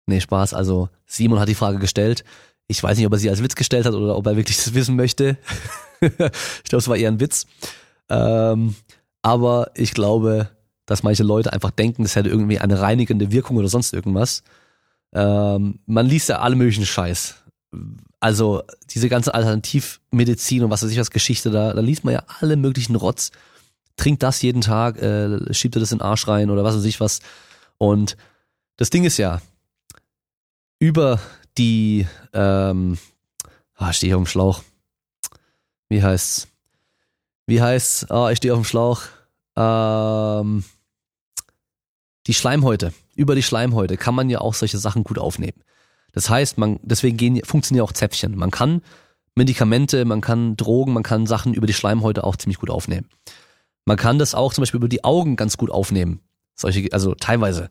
nee, 0.05 0.21
Spaß. 0.21 0.53
Also 0.53 0.89
Simon 1.07 1.39
hat 1.39 1.49
die 1.49 1.55
Frage 1.55 1.79
gestellt. 1.79 2.23
Ich 2.67 2.83
weiß 2.83 2.97
nicht, 2.97 3.07
ob 3.07 3.13
er 3.13 3.19
sie 3.19 3.29
als 3.29 3.41
Witz 3.41 3.55
gestellt 3.55 3.85
hat 3.85 3.93
oder 3.93 4.15
ob 4.15 4.25
er 4.27 4.35
wirklich 4.35 4.57
das 4.57 4.73
wissen 4.73 4.95
möchte. 4.95 5.37
ich 6.01 6.09
glaube, 6.09 6.77
es 6.77 6.87
war 6.87 6.97
eher 6.97 7.09
ein 7.09 7.19
Witz. 7.19 7.45
Ähm, 8.09 8.75
aber 9.21 9.71
ich 9.75 9.93
glaube, 9.93 10.49
dass 10.85 11.03
manche 11.03 11.23
Leute 11.23 11.53
einfach 11.53 11.71
denken, 11.71 12.03
es 12.03 12.15
hätte 12.15 12.29
irgendwie 12.29 12.59
eine 12.59 12.79
reinigende 12.79 13.31
Wirkung 13.31 13.57
oder 13.57 13.67
sonst 13.67 13.93
irgendwas. 13.93 14.43
Ähm, 15.13 15.79
man 15.85 16.05
liest 16.05 16.29
ja 16.29 16.39
alle 16.39 16.55
möglichen 16.55 16.85
Scheiß. 16.85 17.35
Also 18.19 18.63
diese 18.89 19.09
ganze 19.09 19.33
Alternativmedizin 19.33 20.63
und 20.63 20.69
was 20.69 20.83
weiß 20.83 20.91
ich 20.91 20.99
was 20.99 21.11
Geschichte, 21.11 21.51
da, 21.51 21.73
da 21.73 21.81
liest 21.81 22.03
man 22.03 22.13
ja 22.13 22.23
alle 22.39 22.55
möglichen 22.55 22.95
Rotz. 22.95 23.31
Trinkt 23.95 24.23
das 24.23 24.41
jeden 24.41 24.61
Tag, 24.61 25.01
äh, 25.01 25.53
schiebt 25.53 25.75
er 25.75 25.79
das 25.79 25.91
in 25.91 25.99
den 25.99 26.05
Arsch 26.05 26.27
rein 26.27 26.49
oder 26.49 26.63
was 26.63 26.75
weiß 26.75 26.85
ich 26.85 26.99
was. 26.99 27.19
Und 27.77 28.17
das 28.77 28.89
Ding 28.89 29.03
ist 29.03 29.17
ja, 29.17 29.41
über 30.79 31.19
die, 31.57 32.07
ähm, 32.33 32.97
ah, 33.75 33.93
stehe 33.93 34.15
auf 34.15 34.23
dem 34.23 34.27
Schlauch. 34.27 34.63
Wie 35.89 36.03
heißt's? 36.03 36.47
wie 37.47 37.61
heißt, 37.61 38.07
oh, 38.09 38.27
ich 38.29 38.37
stehe 38.37 38.53
auf 38.53 38.59
dem 38.59 38.65
Schlauch, 38.65 39.03
ähm, 39.55 40.63
die 42.27 42.33
Schleimhäute. 42.33 42.93
Über 43.15 43.33
die 43.33 43.41
Schleimhäute 43.41 43.97
kann 43.97 44.13
man 44.13 44.29
ja 44.29 44.41
auch 44.41 44.53
solche 44.53 44.77
Sachen 44.77 45.03
gut 45.03 45.17
aufnehmen. 45.17 45.63
Das 46.11 46.29
heißt, 46.29 46.57
man, 46.57 46.79
deswegen 46.83 47.17
gehen, 47.17 47.41
funktionieren 47.43 47.85
auch 47.85 47.93
Zäpfchen. 47.93 48.37
Man 48.37 48.51
kann 48.51 48.81
Medikamente, 49.33 50.03
man 50.03 50.21
kann 50.21 50.57
Drogen, 50.57 50.93
man 50.93 51.03
kann 51.03 51.25
Sachen 51.25 51.53
über 51.53 51.67
die 51.67 51.73
Schleimhäute 51.73 52.23
auch 52.23 52.35
ziemlich 52.35 52.59
gut 52.59 52.69
aufnehmen. 52.69 53.07
Man 53.85 53.97
kann 53.97 54.19
das 54.19 54.35
auch 54.35 54.53
zum 54.53 54.61
Beispiel 54.63 54.79
über 54.79 54.89
die 54.89 55.03
Augen 55.03 55.37
ganz 55.37 55.57
gut 55.57 55.71
aufnehmen. 55.71 56.19
Solche, 56.55 56.89
also 56.91 57.15
teilweise. 57.15 57.69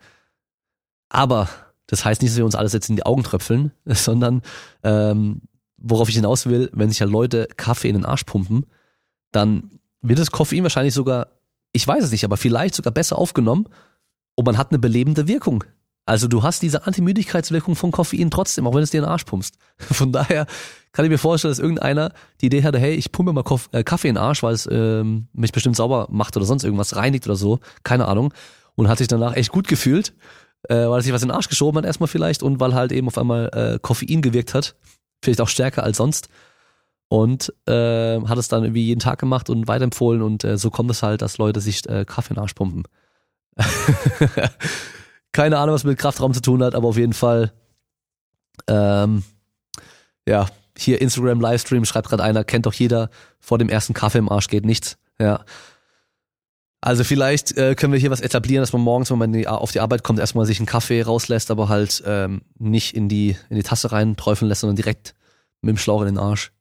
Aber 1.09 1.49
das 1.87 2.05
heißt 2.05 2.23
nicht, 2.23 2.33
dass 2.33 2.39
wir 2.39 2.45
uns 2.45 2.55
alles 2.55 2.73
jetzt 2.73 2.89
in 2.89 2.97
die 2.97 3.07
Augen 3.07 3.23
tröpfeln, 3.23 3.73
sondern 3.85 4.43
ähm, 4.83 5.43
worauf 5.77 6.09
ich 6.09 6.17
hinaus 6.17 6.47
will, 6.47 6.71
wenn 6.73 6.89
sich 6.89 6.99
ja 6.99 7.07
Leute 7.07 7.49
Kaffee 7.57 7.89
in 7.89 7.97
den 7.97 8.05
Arsch 8.05 8.25
pumpen, 8.25 8.67
dann 9.33 9.71
wird 10.01 10.19
das 10.19 10.31
Koffein 10.31 10.63
wahrscheinlich 10.63 10.95
sogar, 10.95 11.29
ich 11.73 11.87
weiß 11.87 12.05
es 12.05 12.13
nicht, 12.13 12.25
aber 12.25 12.37
vielleicht 12.37 12.75
sogar 12.75 12.93
besser 12.93 13.19
aufgenommen 13.19 13.69
und 14.35 14.47
man 14.47 14.59
hat 14.59 14.71
eine 14.71 14.79
belebende 14.79 15.29
Wirkung. 15.29 15.65
Also 16.09 16.29
du 16.29 16.45
hast 16.45 16.63
diese 16.63 16.87
Antimüdigkeitswirkung 16.87 17.75
von 17.75 17.91
Koffein 17.91 18.31
trotzdem, 18.31 18.67
auch 18.67 18.75
wenn 18.75 18.83
es 18.83 18.91
dir 18.91 18.99
in 18.99 19.05
den 19.05 19.11
Arsch 19.11 19.25
pumpst. 19.25 19.59
Von 19.79 20.13
daher 20.13 20.47
kann 20.93 21.05
ich 21.05 21.11
mir 21.11 21.19
vorstellen, 21.19 21.51
dass 21.51 21.59
irgendeiner 21.59 22.13
die 22.41 22.47
Idee 22.47 22.63
hatte, 22.63 22.79
hey, 22.79 22.95
ich 22.95 23.11
pumpe 23.11 23.33
mal 23.33 23.45
äh, 23.73 23.83
Kaffee 23.83 24.09
in 24.09 24.15
den 24.15 24.23
Arsch, 24.23 24.45
weil 24.45 24.55
es 24.55 24.69
ähm, 24.71 25.27
mich 25.33 25.51
bestimmt 25.51 25.75
sauber 25.75 26.07
macht 26.09 26.37
oder 26.37 26.47
sonst 26.47 26.63
irgendwas, 26.63 26.95
reinigt 26.95 27.27
oder 27.27 27.35
so, 27.35 27.59
keine 27.83 28.07
Ahnung. 28.07 28.33
Und 28.77 28.89
hat 28.89 28.99
sich 28.99 29.09
danach 29.09 29.35
echt 29.35 29.51
gut 29.51 29.67
gefühlt, 29.67 30.15
äh, 30.69 30.89
weil 30.89 30.99
er 30.99 31.03
sich 31.03 31.13
was 31.13 31.23
in 31.23 31.29
den 31.29 31.37
Arsch 31.37 31.49
geschoben 31.49 31.79
hat 31.79 31.85
erstmal 31.85 32.09
vielleicht 32.09 32.43
und 32.43 32.61
weil 32.61 32.75
halt 32.75 32.93
eben 32.93 33.09
auf 33.09 33.19
einmal 33.19 33.51
äh, 33.53 33.79
Koffein 33.81 34.23
gewirkt 34.23 34.55
hat. 34.55 34.77
Vielleicht 35.23 35.41
auch 35.41 35.49
stärker 35.49 35.83
als 35.83 35.97
sonst 35.97 36.29
und 37.09 37.53
äh, 37.67 38.21
hat 38.21 38.39
es 38.39 38.49
dann 38.49 38.65
irgendwie 38.65 38.87
jeden 38.87 39.01
Tag 39.01 39.19
gemacht 39.19 39.49
und 39.49 39.69
weiterempfohlen 39.69 40.23
und 40.23 40.45
äh, 40.45 40.59
so 40.59 40.71
kommt 40.71 40.91
es 40.91 41.03
halt, 41.03 41.23
dass 41.23 41.39
Leute 41.39 41.61
sich 41.61 41.89
äh, 41.89 42.05
Kaffee 42.05 42.31
in 42.31 42.35
den 42.35 42.43
Arsch 42.43 42.55
pumpen. 42.55 42.85
Keine 45.33 45.59
Ahnung, 45.59 45.75
was 45.75 45.85
mit 45.85 45.99
Kraftraum 45.99 46.35
zu 46.35 46.43
tun 46.43 46.63
hat, 46.63 46.75
aber 46.75 46.89
auf 46.89 46.97
jeden 46.97 47.13
Fall, 47.13 47.53
ähm, 48.69 49.23
ja, 50.27 50.47
hier 50.77 51.01
Instagram 51.01 51.41
Livestream 51.41 51.85
schreibt 51.85 52.09
gerade 52.09 52.23
einer, 52.23 52.45
kennt 52.45 52.67
doch 52.67 52.73
jeder, 52.73 53.11
vor 53.39 53.59
dem 53.59 53.69
ersten 53.69 53.95
Kaffee 53.95 54.19
im 54.19 54.29
Arsch 54.29 54.49
geht 54.49 54.67
nichts. 54.67 54.99
Ja. 55.19 55.45
Also 56.87 57.03
vielleicht 57.03 57.57
äh, 57.57 57.75
können 57.75 57.93
wir 57.93 57.99
hier 57.99 58.13
was 58.13 58.21
etablieren, 58.21 58.63
dass 58.63 58.73
man 58.73 58.81
morgens, 58.81 59.11
wenn 59.11 59.19
man 59.19 59.33
die, 59.33 59.49
auf 59.49 59.73
die 59.73 59.81
Arbeit 59.81 60.05
kommt, 60.05 60.21
erstmal 60.21 60.47
sich 60.47 60.61
einen 60.61 60.67
Kaffee 60.67 61.03
rauslässt, 61.03 61.51
aber 61.51 61.69
halt 61.69 62.01
ähm, 62.07 62.43
nicht 62.61 62.95
in 62.95 63.09
die, 63.09 63.37
in 63.51 63.57
die 63.57 63.65
Tasse 63.65 63.91
rein 63.91 64.17
träufeln 64.17 64.49
lässt, 64.49 64.61
sondern 64.61 64.77
direkt 64.77 65.17
mit 65.63 65.71
dem 65.71 65.79
Schlauch 65.79 66.03
in 66.03 66.07
den 66.07 66.19
Arsch. 66.19 66.53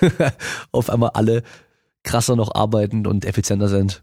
auf 0.72 0.90
einmal 0.90 1.12
alle 1.14 1.42
krasser 2.02 2.36
noch 2.36 2.54
arbeiten 2.54 3.06
und 3.06 3.24
effizienter 3.24 3.68
sind. 3.68 4.02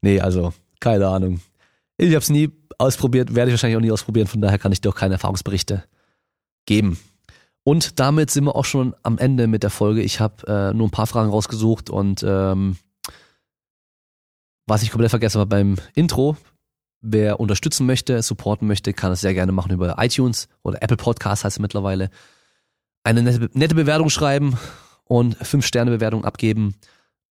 Nee, 0.00 0.20
also, 0.20 0.54
keine 0.80 1.08
Ahnung. 1.08 1.42
Ich 1.98 2.08
habe 2.08 2.20
es 2.20 2.30
nie 2.30 2.48
ausprobiert, 2.78 3.34
werde 3.34 3.50
ich 3.50 3.52
wahrscheinlich 3.52 3.76
auch 3.76 3.82
nie 3.82 3.92
ausprobieren, 3.92 4.26
von 4.26 4.40
daher 4.40 4.58
kann 4.58 4.72
ich 4.72 4.80
dir 4.80 4.88
auch 4.88 4.96
keine 4.96 5.16
Erfahrungsberichte 5.16 5.84
geben. 6.64 6.98
Und 7.62 8.00
damit 8.00 8.30
sind 8.30 8.44
wir 8.44 8.56
auch 8.56 8.64
schon 8.64 8.94
am 9.02 9.18
Ende 9.18 9.48
mit 9.48 9.64
der 9.64 9.70
Folge. 9.70 10.00
Ich 10.00 10.20
habe 10.20 10.46
äh, 10.46 10.74
nur 10.74 10.88
ein 10.88 10.92
paar 10.92 11.06
Fragen 11.06 11.28
rausgesucht 11.28 11.90
und 11.90 12.24
ähm, 12.26 12.78
was 14.66 14.82
ich 14.82 14.90
komplett 14.90 15.10
vergessen 15.10 15.40
habe 15.40 15.48
beim 15.48 15.76
Intro, 15.94 16.36
wer 17.00 17.38
unterstützen 17.38 17.86
möchte, 17.86 18.22
supporten 18.22 18.66
möchte, 18.66 18.92
kann 18.92 19.12
es 19.12 19.20
sehr 19.20 19.34
gerne 19.34 19.52
machen 19.52 19.72
über 19.72 19.96
iTunes 19.98 20.48
oder 20.62 20.82
Apple 20.82 20.96
Podcast 20.96 21.44
heißt 21.44 21.56
es 21.56 21.60
mittlerweile. 21.60 22.10
Eine 23.02 23.22
nette, 23.22 23.50
nette 23.52 23.74
Bewertung 23.74 24.08
schreiben 24.08 24.58
und 25.04 25.36
5-Sterne-Bewertung 25.36 26.24
abgeben 26.24 26.74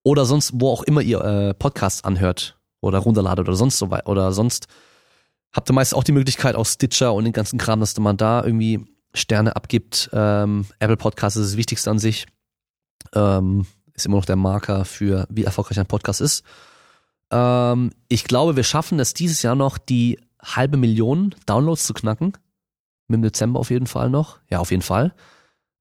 oder 0.04 0.26
sonst, 0.26 0.52
wo 0.56 0.70
auch 0.70 0.84
immer 0.84 1.02
ihr 1.02 1.22
äh, 1.22 1.54
Podcasts 1.54 2.04
anhört 2.04 2.60
oder 2.82 3.00
runterladet 3.00 3.48
oder 3.48 3.58
sonst 3.58 3.80
so 3.80 3.90
weit 3.90 4.06
oder 4.06 4.32
sonst 4.32 4.68
habt 5.54 5.70
ihr 5.70 5.74
meist 5.74 5.96
auch 5.96 6.04
die 6.04 6.12
Möglichkeit 6.12 6.56
aus 6.56 6.74
Stitcher 6.74 7.14
und 7.14 7.24
den 7.24 7.34
ganzen 7.34 7.58
Kram, 7.58 7.80
dass 7.80 7.98
man 7.98 8.18
da 8.18 8.44
irgendwie 8.44 8.86
Sterne 9.14 9.56
abgibt. 9.56 10.10
Ähm, 10.12 10.66
Apple 10.80 10.98
Podcast 10.98 11.38
ist 11.38 11.52
das 11.52 11.58
Wichtigste 11.58 11.90
an 11.90 12.00
sich. 12.00 12.26
Ähm, 13.14 13.66
ist 13.94 14.08
immer 14.08 14.18
noch 14.18 14.26
der 14.26 14.36
Marker 14.36 14.86
für, 14.86 15.28
wie 15.30 15.44
erfolgreich 15.44 15.80
ein 15.80 15.86
Podcast 15.86 16.20
ist. 16.22 16.44
Ähm, 17.32 17.92
ich 18.08 18.24
glaube, 18.26 18.56
wir 18.56 18.64
schaffen 18.64 19.00
es 19.00 19.14
dieses 19.14 19.42
Jahr 19.42 19.56
noch, 19.56 19.78
die 19.78 20.20
halbe 20.42 20.78
Million 20.78 21.36
Downloads 21.46 21.86
zu 21.86 21.94
knacken. 21.94 22.34
Mit 23.08 23.18
dem 23.18 23.24
Dezember 23.24 23.60
auf 23.60 23.70
jeden 23.70 23.88
Fall 23.88 24.10
noch. 24.10 24.40
Ja, 24.50 24.60
auf 24.60 24.72
jeden 24.72 24.84
Fall. 24.84 25.14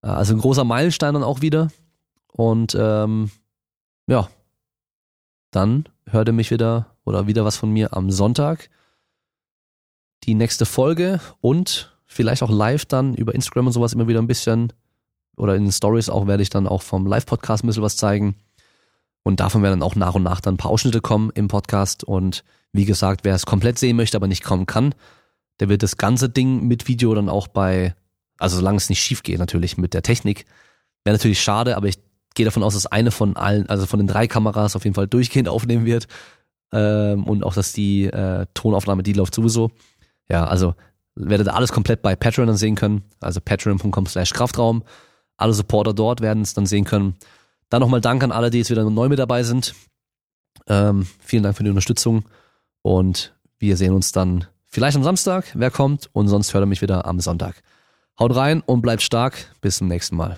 Äh, 0.02 0.08
also 0.08 0.34
ein 0.34 0.40
großer 0.40 0.64
Meilenstein 0.64 1.14
dann 1.14 1.22
auch 1.22 1.40
wieder. 1.40 1.68
Und 2.32 2.76
ähm, 2.78 3.30
ja, 4.06 4.28
dann 5.50 5.88
hört 6.06 6.28
ihr 6.28 6.32
mich 6.32 6.50
wieder 6.50 6.96
oder 7.04 7.26
wieder 7.26 7.44
was 7.44 7.56
von 7.56 7.70
mir 7.70 7.96
am 7.96 8.10
Sonntag. 8.10 8.70
Die 10.24 10.34
nächste 10.34 10.66
Folge 10.66 11.20
und 11.40 11.96
vielleicht 12.06 12.42
auch 12.42 12.50
live 12.50 12.84
dann 12.86 13.14
über 13.14 13.34
Instagram 13.34 13.66
und 13.66 13.72
sowas 13.72 13.92
immer 13.92 14.08
wieder 14.08 14.20
ein 14.20 14.26
bisschen 14.26 14.72
oder 15.36 15.56
in 15.56 15.64
den 15.64 15.72
Stories 15.72 16.08
auch 16.08 16.26
werde 16.26 16.42
ich 16.42 16.50
dann 16.50 16.66
auch 16.66 16.82
vom 16.82 17.06
Live-Podcast 17.06 17.64
ein 17.64 17.66
bisschen 17.66 17.82
was 17.82 17.96
zeigen. 17.96 18.36
Und 19.22 19.40
davon 19.40 19.62
werden 19.62 19.80
dann 19.80 19.88
auch 19.88 19.94
nach 19.94 20.14
und 20.14 20.22
nach 20.22 20.40
dann 20.40 20.54
ein 20.54 20.58
paar 20.58 20.70
Ausschnitte 20.70 21.00
kommen 21.00 21.30
im 21.34 21.48
Podcast. 21.48 22.04
Und 22.04 22.44
wie 22.72 22.84
gesagt, 22.84 23.24
wer 23.24 23.34
es 23.34 23.46
komplett 23.46 23.78
sehen 23.78 23.96
möchte, 23.96 24.16
aber 24.16 24.26
nicht 24.26 24.42
kommen 24.42 24.66
kann, 24.66 24.94
der 25.60 25.68
wird 25.68 25.82
das 25.82 25.96
ganze 25.96 26.28
Ding 26.28 26.66
mit 26.66 26.88
Video 26.88 27.14
dann 27.14 27.28
auch 27.28 27.46
bei, 27.48 27.94
also 28.38 28.56
solange 28.56 28.78
es 28.78 28.88
nicht 28.88 29.00
schief 29.00 29.22
geht 29.22 29.38
natürlich 29.38 29.76
mit 29.76 29.94
der 29.94 30.02
Technik, 30.02 30.44
wäre 31.04 31.14
natürlich 31.14 31.40
schade, 31.40 31.76
aber 31.76 31.88
ich 31.88 31.98
gehe 32.34 32.44
davon 32.44 32.62
aus, 32.62 32.74
dass 32.74 32.86
eine 32.86 33.10
von 33.10 33.36
allen, 33.36 33.68
also 33.68 33.86
von 33.86 33.98
den 33.98 34.08
drei 34.08 34.26
Kameras 34.26 34.74
auf 34.74 34.84
jeden 34.84 34.94
Fall 34.94 35.06
durchgehend 35.06 35.48
aufnehmen 35.48 35.84
wird. 35.84 36.08
Ähm, 36.72 37.24
und 37.24 37.44
auch, 37.44 37.54
dass 37.54 37.72
die 37.72 38.04
äh, 38.04 38.46
Tonaufnahme, 38.54 39.02
die 39.02 39.12
läuft 39.12 39.34
sowieso. 39.34 39.70
Ja, 40.28 40.46
also 40.46 40.74
werdet 41.14 41.46
ihr 41.48 41.54
alles 41.54 41.72
komplett 41.72 42.00
bei 42.00 42.16
Patreon 42.16 42.46
dann 42.46 42.56
sehen 42.56 42.74
können. 42.74 43.02
Also 43.20 43.40
patreon.com 43.40 44.06
slash 44.06 44.32
Kraftraum. 44.32 44.82
Alle 45.36 45.52
Supporter 45.52 45.92
dort 45.92 46.22
werden 46.22 46.42
es 46.42 46.54
dann 46.54 46.66
sehen 46.66 46.84
können. 46.84 47.16
Dann 47.72 47.80
nochmal 47.80 48.02
Dank 48.02 48.22
an 48.22 48.32
alle, 48.32 48.50
die 48.50 48.58
jetzt 48.58 48.68
wieder 48.68 48.84
neu 48.84 49.08
mit 49.08 49.18
dabei 49.18 49.44
sind. 49.44 49.74
Ähm, 50.66 51.06
vielen 51.20 51.42
Dank 51.42 51.56
für 51.56 51.64
die 51.64 51.70
Unterstützung 51.70 52.26
und 52.82 53.34
wir 53.58 53.78
sehen 53.78 53.94
uns 53.94 54.12
dann 54.12 54.44
vielleicht 54.66 54.94
am 54.94 55.02
Samstag, 55.02 55.46
wer 55.54 55.70
kommt, 55.70 56.10
und 56.12 56.28
sonst 56.28 56.52
hört 56.52 56.64
er 56.64 56.66
mich 56.66 56.82
wieder 56.82 57.06
am 57.06 57.18
Sonntag. 57.18 57.62
Haut 58.18 58.36
rein 58.36 58.60
und 58.60 58.82
bleibt 58.82 59.00
stark. 59.00 59.54
Bis 59.62 59.78
zum 59.78 59.88
nächsten 59.88 60.16
Mal. 60.16 60.36